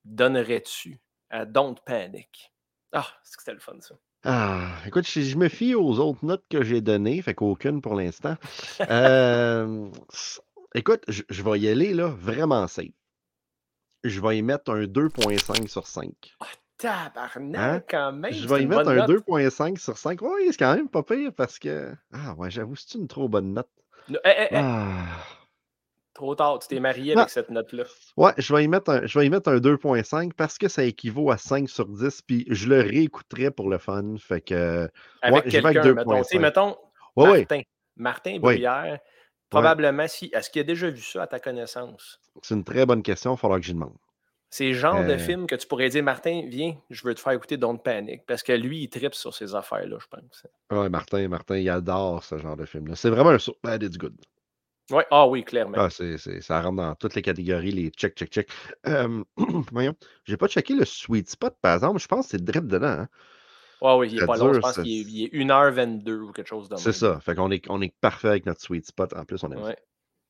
donnerais-tu 0.05 0.99
à 1.29 1.45
Don't 1.45 1.75
Panic? 1.85 2.51
Ah, 2.93 3.07
c'est 3.23 3.35
que 3.35 3.41
c'était 3.43 3.53
le 3.53 3.59
fun, 3.59 3.79
ça. 3.79 3.95
Ah, 4.23 4.69
écoute, 4.85 5.07
je, 5.07 5.21
je 5.21 5.37
me 5.37 5.49
fie 5.49 5.73
aux 5.73 5.99
autres 5.99 6.23
notes 6.23 6.45
que 6.49 6.63
j'ai 6.63 6.81
données, 6.81 7.21
fait 7.21 7.33
qu'aucune 7.33 7.81
pour 7.81 7.95
l'instant. 7.95 8.35
Euh, 8.81 9.89
écoute, 10.75 11.03
je, 11.07 11.23
je 11.27 11.43
vais 11.43 11.59
y 11.59 11.67
aller 11.67 11.93
là, 11.93 12.07
vraiment 12.07 12.67
safe. 12.67 13.00
Je 14.03 14.19
vais 14.21 14.37
y 14.37 14.41
mettre 14.41 14.71
un 14.71 14.83
2.5 14.83 15.67
sur 15.67 15.85
5. 15.87 16.11
Tabarnak, 16.77 17.85
quand 17.89 18.11
même. 18.11 18.25
Hein? 18.33 18.35
Je 18.35 18.47
vais 18.47 18.63
y 18.63 18.65
mettre 18.65 18.89
un 18.89 18.95
note. 19.07 19.09
2.5 19.27 19.77
sur 19.77 19.97
5. 19.97 20.19
Oui, 20.21 20.47
c'est 20.49 20.57
quand 20.57 20.75
même 20.75 20.89
pas 20.89 21.03
pire 21.03 21.31
parce 21.35 21.59
que. 21.59 21.93
Ah, 22.11 22.33
ouais, 22.35 22.49
j'avoue, 22.49 22.75
c'est 22.75 22.97
une 22.97 23.07
trop 23.07 23.29
bonne 23.29 23.53
note. 23.53 23.69
No- 24.09 24.19
eh, 24.25 24.29
eh, 24.35 24.47
eh, 24.51 24.55
Ah. 24.55 25.05
Trop 26.15 26.35
tard, 26.35 26.59
tu 26.59 26.67
t'es 26.67 26.79
marié 26.79 27.13
Non. 27.15 27.21
avec 27.21 27.29
cette 27.31 27.49
note-là. 27.51 27.83
Ouais, 28.17 28.33
je 28.37 28.53
vais 28.53 28.63
y 28.63 28.67
mettre 28.67 28.91
un, 28.91 29.05
je 29.05 29.17
vais 29.17 29.25
y 29.27 29.29
mettre 29.29 29.49
un 29.49 29.57
2.5 29.59 30.33
parce 30.33 30.57
que 30.57 30.67
ça 30.67 30.83
équivaut 30.83 31.31
à 31.31 31.37
5 31.37 31.69
sur 31.69 31.87
10, 31.87 32.21
puis 32.23 32.45
je 32.49 32.67
le 32.67 32.81
réécouterai 32.81 33.49
pour 33.51 33.69
le 33.69 33.77
fun. 33.77 34.15
Fait 34.19 34.41
que. 34.41 34.89
Avec 35.21 35.39
avec 35.45 35.51
quelqu'un, 35.51 35.93
mettons. 35.93 36.17
Tu 36.17 36.23
sais, 36.29 36.37
2.5. 36.37 36.41
mettons, 36.41 36.77
Ouais, 37.15 37.29
ouais, 37.29 37.39
Martin. 37.39 37.61
Martin 37.97 38.39
Oui. 39.53 39.59
Probablement, 39.59 40.07
si. 40.07 40.29
Est-ce 40.33 40.49
qu'il 40.49 40.61
a 40.61 40.63
déjà 40.63 40.89
vu 40.89 41.01
ça 41.01 41.23
à 41.23 41.27
ta 41.27 41.39
connaissance? 41.39 42.19
c'est 42.41 42.55
une 42.55 42.63
très 42.63 42.85
bonne 42.85 43.03
question, 43.03 43.35
il 43.35 43.37
falloir 43.37 43.59
que 43.59 43.65
j'y 43.65 43.73
demande. 43.73 43.95
C'est 44.49 44.67
le 44.69 44.73
genre 44.73 45.03
de 45.05 45.13
Euh. 45.13 45.17
film 45.17 45.47
que 45.47 45.55
tu 45.55 45.65
pourrais 45.67 45.89
dire, 45.89 46.03
Martin, 46.03 46.43
viens, 46.47 46.75
je 46.89 47.03
veux 47.05 47.13
te 47.15 47.19
faire 47.21 47.31
écouter 47.33 47.55
Don't 47.57 47.77
Panic. 47.81 48.25
Parce 48.25 48.43
que 48.43 48.51
lui, 48.53 48.83
il 48.83 48.89
tripe 48.89 49.13
sur 49.13 49.33
ces 49.33 49.55
affaires-là, 49.55 49.97
je 49.99 50.07
pense. 50.07 50.43
Ouais, 50.71 50.89
Martin, 50.89 51.27
Martin, 51.29 51.57
il 51.57 51.69
adore 51.69 52.23
ce 52.23 52.37
genre 52.37 52.57
de 52.57 52.65
film-là. 52.65 52.95
C'est 52.95 53.09
vraiment 53.09 53.29
un. 53.31 53.37
Bad, 53.63 53.83
it's 53.83 53.97
good. 53.97 54.15
Ouais, 54.89 55.05
ah 55.09 55.25
oui, 55.27 55.45
clairement. 55.45 55.77
Ah, 55.77 55.89
c'est, 55.89 56.17
c'est- 56.17 56.41
ça 56.41 56.61
rentre 56.61 56.77
dans 56.77 56.95
toutes 56.95 57.15
les 57.15 57.21
catégories, 57.21 57.71
les 57.71 57.89
check, 57.91 58.13
check, 58.15 58.29
check. 58.29 58.49
Euh, 58.87 59.23
voyons, 59.71 59.95
j'ai 60.25 60.35
pas 60.35 60.49
checké 60.49 60.73
le 60.75 60.83
sweet 60.83 61.29
spot, 61.29 61.55
par 61.61 61.75
exemple. 61.75 61.99
Je 62.01 62.07
pense 62.07 62.25
que 62.25 62.31
c'est 62.31 62.43
drip 62.43 62.67
dedans. 62.67 62.87
hein. 62.87 63.07
Oui, 63.81 64.09
il 64.11 64.21
est 64.21 64.25
pas 64.25 64.37
long. 64.37 64.53
Je 64.53 64.59
pense 64.59 64.79
qu'il 64.79 65.23
est, 65.23 65.25
est 65.25 65.33
1h22 65.33 66.11
ou 66.19 66.31
quelque 66.31 66.47
chose 66.47 66.69
de 66.69 66.75
C'est 66.75 66.91
ça. 66.93 67.19
Fait 67.19 67.35
qu'on 67.35 67.49
est, 67.51 67.63
on 67.69 67.81
est 67.81 67.93
parfait 67.99 68.27
avec 68.29 68.45
notre 68.45 68.61
sweet 68.61 68.85
spot. 68.85 69.13
En 69.13 69.25
plus, 69.25 69.43
on 69.43 69.51
aime 69.51 69.59
ça. 69.59 69.65
Ouais. 69.69 69.77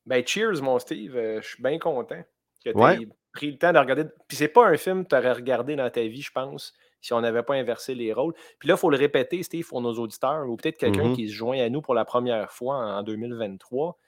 Ben, 0.06 0.26
cheers, 0.26 0.62
mon 0.62 0.78
Steve. 0.78 1.16
Euh, 1.16 1.40
je 1.42 1.48
suis 1.48 1.62
bien 1.62 1.78
content 1.78 2.22
que 2.64 2.70
tu 2.70 2.76
Ouais. 2.76 2.98
pris 3.32 3.50
le 3.50 3.58
temps 3.58 3.72
de 3.72 3.78
regarder. 3.78 4.04
Puis 4.28 4.36
c'est 4.36 4.48
pas 4.48 4.66
un 4.66 4.76
film 4.76 5.04
que 5.04 5.10
tu 5.10 5.16
aurais 5.16 5.32
regardé 5.32 5.76
dans 5.76 5.88
ta 5.90 6.02
vie, 6.02 6.22
je 6.22 6.32
pense, 6.32 6.72
si 7.00 7.12
on 7.12 7.20
n'avait 7.20 7.42
pas 7.42 7.54
inversé 7.54 7.94
les 7.94 8.12
rôles. 8.12 8.34
Puis 8.58 8.68
là, 8.68 8.74
il 8.74 8.78
faut 8.78 8.90
le 8.90 8.96
répéter, 8.96 9.42
Steve, 9.42 9.66
pour 9.68 9.80
nos 9.80 9.92
auditeurs, 9.94 10.48
ou 10.48 10.56
peut-être 10.56 10.78
quelqu'un 10.78 11.08
Mhm. 11.08 11.16
qui 11.16 11.28
se 11.28 11.34
joint 11.34 11.58
à 11.60 11.68
nous 11.68 11.82
pour 11.82 11.94
la 11.94 12.04
première 12.04 12.50
fois 12.52 12.76
en, 12.76 12.98
en 12.98 13.02
2023. 13.02 13.98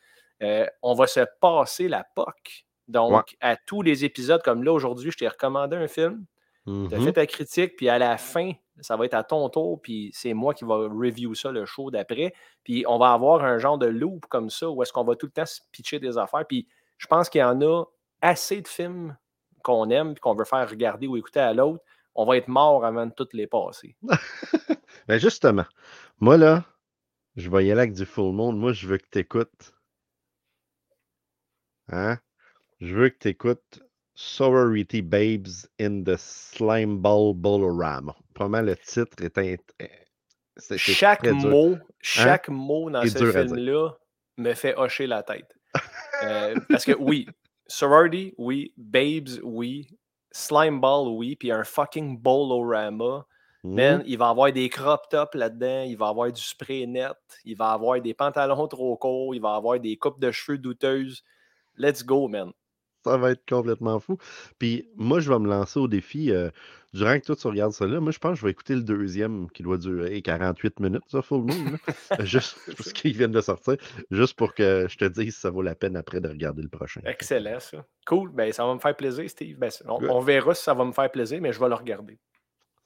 Euh, 0.42 0.66
on 0.82 0.94
va 0.94 1.06
se 1.06 1.20
passer 1.40 1.88
la 1.88 2.04
POC. 2.16 2.64
Donc, 2.88 3.12
Ouais. 3.12 3.22
à 3.40 3.56
tous 3.56 3.82
les 3.82 4.04
épisodes, 4.04 4.42
comme 4.42 4.62
là 4.62 4.72
aujourd'hui, 4.72 5.10
je 5.10 5.16
t'ai 5.18 5.28
recommandé 5.28 5.76
un 5.76 5.88
film. 5.88 6.24
Tu 6.66 6.94
as 6.94 7.00
fait 7.00 7.12
ta 7.12 7.26
critique, 7.26 7.76
puis 7.76 7.88
à 7.88 7.98
la 7.98 8.16
fin, 8.16 8.52
ça 8.80 8.96
va 8.96 9.04
être 9.04 9.14
à 9.14 9.22
ton 9.22 9.48
tour, 9.50 9.80
puis 9.82 10.10
c'est 10.14 10.32
moi 10.32 10.54
qui 10.54 10.64
va 10.64 10.76
review 10.76 11.34
ça, 11.34 11.52
le 11.52 11.66
show 11.66 11.90
d'après. 11.90 12.32
Puis 12.64 12.84
on 12.88 12.98
va 12.98 13.12
avoir 13.12 13.44
un 13.44 13.58
genre 13.58 13.78
de 13.78 13.86
loop 13.86 14.26
comme 14.26 14.50
ça, 14.50 14.70
où 14.70 14.82
est-ce 14.82 14.92
qu'on 14.92 15.04
va 15.04 15.14
tout 15.14 15.26
le 15.26 15.32
temps 15.32 15.46
se 15.46 15.60
pitcher 15.72 15.98
des 15.98 16.16
affaires. 16.16 16.46
Puis 16.46 16.66
je 16.96 17.06
pense 17.06 17.28
qu'il 17.28 17.40
y 17.40 17.44
en 17.44 17.60
a 17.60 17.84
assez 18.22 18.62
de 18.62 18.68
films 18.68 19.16
qu'on 19.62 19.90
aime, 19.90 20.14
puis 20.14 20.20
qu'on 20.20 20.34
veut 20.34 20.44
faire 20.44 20.68
regarder 20.68 21.06
ou 21.06 21.16
écouter 21.16 21.40
à 21.40 21.52
l'autre. 21.52 21.82
On 22.14 22.24
va 22.24 22.36
être 22.36 22.48
mort 22.48 22.84
avant 22.84 23.06
de 23.06 23.12
toutes 23.12 23.34
les 23.34 23.46
passer. 23.46 23.96
Ben 25.06 25.18
justement, 25.18 25.66
moi 26.18 26.38
là, 26.38 26.64
je 27.36 27.50
vais 27.50 27.66
y 27.66 27.70
aller 27.70 27.80
avec 27.80 27.92
du 27.92 28.06
full 28.06 28.32
monde. 28.32 28.58
Moi, 28.58 28.72
je 28.72 28.86
veux 28.86 28.96
que 28.96 29.08
tu 29.10 29.18
écoutes. 29.18 29.74
Hein? 31.88 32.18
Je 32.80 32.94
veux 32.94 33.08
que 33.10 33.18
tu 33.18 33.28
écoutes 33.28 33.82
Sorority 34.14 35.00
Babes 35.02 35.66
in 35.80 36.04
the 36.04 36.16
Slime 36.16 36.98
Ball 36.98 37.34
Bolorama. 37.34 38.14
Vraiment, 38.36 38.60
le 38.62 38.76
titre 38.76 39.22
est. 39.24 39.38
c'est- 39.38 39.90
c'est 40.56 40.78
Chaque 40.78 41.26
mot, 41.26 41.76
chaque 42.00 42.48
mot 42.48 42.90
dans 42.90 43.02
ce 43.08 43.18
film-là 43.48 43.90
me 44.36 44.54
fait 44.54 44.76
hocher 44.76 45.06
la 45.08 45.22
tête. 45.22 45.52
Euh, 46.22 46.54
parce 46.70 46.84
que 46.84 46.92
oui, 46.98 47.26
Sorority, 47.66 48.34
oui, 48.38 48.72
Babes, 48.76 49.40
oui, 49.42 49.88
Slime 50.30 50.80
Ball, 50.80 51.08
oui, 51.08 51.34
puis 51.36 51.50
un 51.50 51.64
fucking 51.64 52.18
Bolorama. 52.20 53.26
Mhm. 53.64 53.74
Man, 53.74 54.02
il 54.06 54.18
va 54.18 54.28
avoir 54.28 54.52
des 54.52 54.68
crop 54.68 55.08
tops 55.08 55.34
là-dedans, 55.34 55.82
il 55.84 55.96
va 55.96 56.08
avoir 56.08 56.30
du 56.30 56.40
spray 56.42 56.86
net, 56.86 57.16
il 57.44 57.56
va 57.56 57.70
avoir 57.72 58.00
des 58.00 58.12
pantalons 58.14 58.68
trop 58.68 58.96
courts, 58.96 59.34
il 59.34 59.40
va 59.40 59.54
avoir 59.54 59.80
des 59.80 59.96
coupes 59.96 60.20
de 60.20 60.30
cheveux 60.30 60.58
douteuses. 60.58 61.24
Let's 61.76 62.04
go, 62.04 62.28
man. 62.28 62.52
Ça 63.04 63.16
va 63.18 63.32
être 63.32 63.42
complètement 63.48 64.00
fou. 64.00 64.16
Puis 64.58 64.88
moi, 64.96 65.20
je 65.20 65.30
vais 65.30 65.38
me 65.38 65.48
lancer 65.48 65.78
au 65.78 65.88
défi. 65.88 66.30
euh, 66.32 66.50
durant 66.94 67.18
que 67.18 67.24
toi, 67.26 67.36
tu 67.36 67.46
regardes 67.48 67.72
ça 67.72 67.86
là, 67.86 68.00
moi, 68.00 68.12
je 68.12 68.18
pense 68.18 68.32
que 68.32 68.36
je 68.40 68.44
vais 68.46 68.52
écouter 68.52 68.74
le 68.74 68.82
deuxième 68.82 69.50
qui 69.50 69.62
doit 69.62 69.76
durer 69.78 70.22
48 70.22 70.80
minutes, 70.80 71.02
ça, 71.08 71.22
Full 71.22 71.42
Moon. 71.42 71.72
là. 71.72 72.24
Juste 72.24 72.56
parce 72.76 72.92
qu'ils 72.92 73.16
viennent 73.16 73.32
de 73.32 73.40
sortir. 73.40 73.76
Juste 74.10 74.34
pour 74.34 74.54
que 74.54 74.86
je 74.88 74.96
te 74.96 75.04
dise 75.04 75.34
si 75.34 75.40
ça 75.40 75.50
vaut 75.50 75.62
la 75.62 75.74
peine 75.74 75.96
après 75.96 76.20
de 76.20 76.28
regarder 76.28 76.62
le 76.62 76.68
prochain. 76.68 77.00
Excellent, 77.04 77.60
ça. 77.60 77.84
Cool. 78.06 78.30
Ben, 78.30 78.52
ça 78.52 78.64
va 78.64 78.74
me 78.74 78.80
faire 78.80 78.96
plaisir, 78.96 79.28
Steve. 79.28 79.58
Ben, 79.58 79.70
on, 79.86 79.98
on 80.08 80.20
verra 80.20 80.54
si 80.54 80.62
ça 80.62 80.72
va 80.74 80.84
me 80.84 80.92
faire 80.92 81.10
plaisir, 81.10 81.40
mais 81.42 81.52
je 81.52 81.60
vais 81.60 81.68
le 81.68 81.74
regarder. 81.74 82.18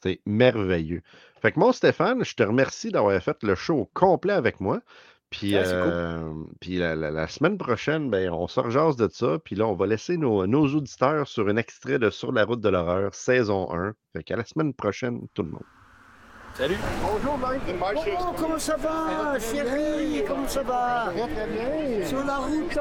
C'est 0.03 0.21
merveilleux. 0.27 1.03
Fait 1.43 1.53
que 1.53 1.59
moi, 1.59 1.73
Stéphane, 1.73 2.25
je 2.25 2.35
te 2.35 2.43
remercie 2.43 2.91
d'avoir 2.91 3.21
fait 3.23 3.43
le 3.43 3.55
show 3.55 3.91
complet 3.95 4.33
avec 4.33 4.61
moi. 4.61 4.81
Puis, 5.31 5.57
Ah, 5.57 5.64
c'est 5.64 5.79
cool. 5.79 5.93
euh, 5.93 6.33
puis 6.61 6.76
la, 6.79 6.95
la- 6.97 7.11
la 7.11 7.29
semaine 7.29 7.59
prochaine, 7.59 8.11
ben, 8.11 8.31
on 8.31 8.49
se 8.49 8.61
rejase 8.61 8.97
de 8.97 9.09
ça. 9.09 9.39
Puis 9.39 9.57
là, 9.57 9.66
on 9.66 9.74
va 9.74 9.87
laisser 9.87 10.16
nos, 10.16 10.47
nos 10.47 10.66
auditeurs 10.74 11.29
sur 11.29 11.49
un 11.49 11.57
extrait 11.57 11.99
de 11.99 12.11
Sur 12.11 12.33
la 12.33 12.45
route 12.45 12.61
de 12.61 12.68
l'horreur, 12.68 13.14
saison 13.14 13.70
1. 13.72 13.95
Fait 14.14 14.24
qu'à 14.24 14.37
la 14.37 14.45
semaine 14.45 14.72
prochaine, 14.74 15.26
tout 15.35 15.43
le 15.43 15.51
monde. 15.51 15.64
Salut. 16.59 16.77
Oh, 17.05 18.33
comment 18.37 18.59
ça 18.59 18.77
va, 18.77 19.39
chérie? 19.39 20.25
Comment 20.27 20.49
ça 20.49 20.63
va? 20.65 21.13
Très 21.15 21.29
très 21.29 21.47
bien. 21.47 22.05
Sur 22.07 22.25
la 22.25 22.37
route. 22.39 22.79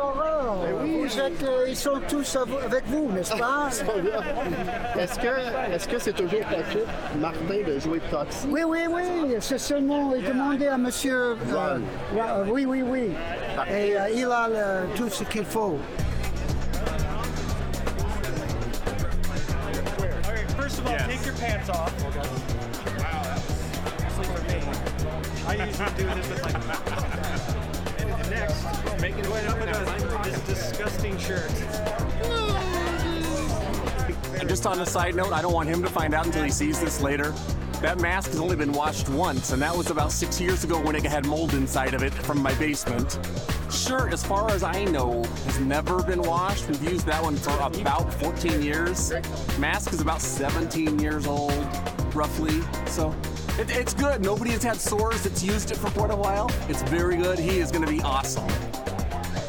Vous 0.84 1.19
êtes, 1.19 1.43
euh, 1.43 1.65
ils 1.69 1.75
sont 1.75 2.01
tous 2.09 2.36
av- 2.38 2.57
avec 2.65 2.86
vous, 2.88 3.11
n'est-ce 3.11 3.36
pas? 3.38 3.69
Est-ce 4.99 5.19
que 5.19 5.28
est-ce 5.75 5.88
que 5.88 5.99
c'est 5.99 6.13
toujours 6.13 6.39
possible, 6.41 6.86
Martin, 7.19 7.61
de 7.67 7.80
jouer 7.80 8.01
Toxie? 8.09 8.47
Oui, 8.49 8.61
oui, 8.67 8.80
oui. 8.91 9.36
C'est 9.41 9.59
seulement 9.59 10.09
demander 10.11 10.67
à 10.69 10.78
monsieur. 10.80 11.38
euh, 11.53 11.78
euh, 12.15 12.45
oui, 12.49 12.65
oui, 12.65 12.82
oui. 12.82 13.11
Et 13.69 13.95
euh, 13.95 14.09
il 14.11 14.25
a 14.25 14.47
le- 14.47 14.95
tout 14.95 15.09
ce 15.09 15.23
qu'il 15.23 15.45
faut. 15.45 15.78
First 20.57 20.80
of 20.80 20.88
all, 20.88 20.97
take 21.07 21.25
your 21.28 21.36
pants 21.36 21.69
off. 21.69 22.76
I 25.80 25.89
usually 25.89 26.03
do 26.03 26.21
this 26.21 26.30
with 26.30 26.43
like. 26.43 26.55
and, 27.99 28.09
and 28.09 28.30
next, 28.32 29.01
make 29.01 29.15
it 29.15 29.23
going 29.25 29.45
up 29.45 29.59
with 29.59 30.23
this 30.25 30.39
disgusting 30.41 31.17
shirt. 31.19 31.51
And 34.39 34.49
just 34.49 34.65
on 34.65 34.80
a 34.80 34.86
side 34.86 35.13
note, 35.15 35.34
I 35.34 35.41
don't 35.41 35.53
want 35.53 35.69
him 35.69 35.84
to 35.84 35.89
find 35.89 36.13
out 36.15 36.25
until 36.25 36.43
he 36.43 36.49
sees 36.49 36.80
this 36.80 37.01
later. 37.01 37.32
That 37.82 37.99
mask 37.99 38.32
has 38.32 38.39
only 38.39 38.55
been 38.55 38.71
washed 38.71 39.07
once, 39.09 39.51
and 39.51 39.61
that 39.61 39.75
was 39.75 39.91
about 39.91 40.11
six 40.11 40.41
years 40.41 40.63
ago 40.63 40.82
when 40.82 40.95
it 40.95 41.03
had 41.03 41.28
mold 41.28 41.53
inside 41.53 41.93
of 41.93 42.01
it 42.01 42.11
from 42.11 42.41
my 42.41 42.53
basement. 42.55 43.19
Shirt, 43.69 44.13
as 44.13 44.23
far 44.23 44.49
as 44.49 44.63
I 44.63 44.84
know, 44.86 45.23
has 45.45 45.59
never 45.59 46.01
been 46.01 46.23
washed. 46.23 46.67
We've 46.67 46.91
used 46.91 47.05
that 47.05 47.21
one 47.21 47.36
for 47.36 47.51
about 47.59 48.11
14 48.15 48.63
years. 48.63 49.13
Mask 49.59 49.93
is 49.93 50.01
about 50.01 50.21
17 50.21 50.97
years 50.97 51.28
old, 51.28 51.53
roughly. 52.15 52.61
So 52.88 53.13
it, 53.59 53.69
it's 53.69 53.93
good. 53.93 54.21
Nobody 54.21 54.51
has 54.51 54.63
had 54.63 54.77
sores 54.77 55.23
that's 55.23 55.43
used 55.43 55.71
it 55.71 55.77
for 55.77 55.89
quite 55.91 56.11
a 56.11 56.15
while. 56.15 56.49
It's 56.67 56.83
very 56.83 57.17
good. 57.17 57.39
He 57.39 57.59
is 57.59 57.71
going 57.71 57.85
to 57.85 57.91
be 57.91 58.01
awesome. 58.01 58.47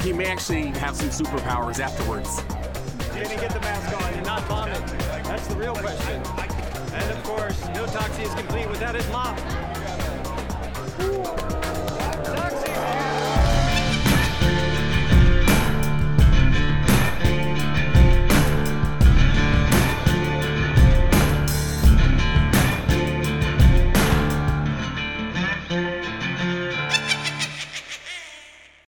He 0.02 0.12
may 0.12 0.26
actually 0.26 0.68
have 0.78 0.96
some 0.96 1.10
superpowers 1.10 1.80
afterwards. 1.80 2.40
He 3.12 3.36
get 3.36 3.50
the 3.50 3.60
mask 3.60 4.00
on 4.00 4.14
and 4.14 4.24
not 4.24 4.42
vomit? 4.44 4.86
That's 5.24 5.46
the 5.48 5.56
real 5.56 5.74
question. 5.74 6.22
And 6.92 7.10
of 7.10 7.22
course, 7.24 7.60
no 7.68 7.84
Toxie 7.86 8.24
is 8.24 8.34
complete 8.34 8.68
without 8.68 8.94
his 8.94 9.08
mom. 9.10 9.36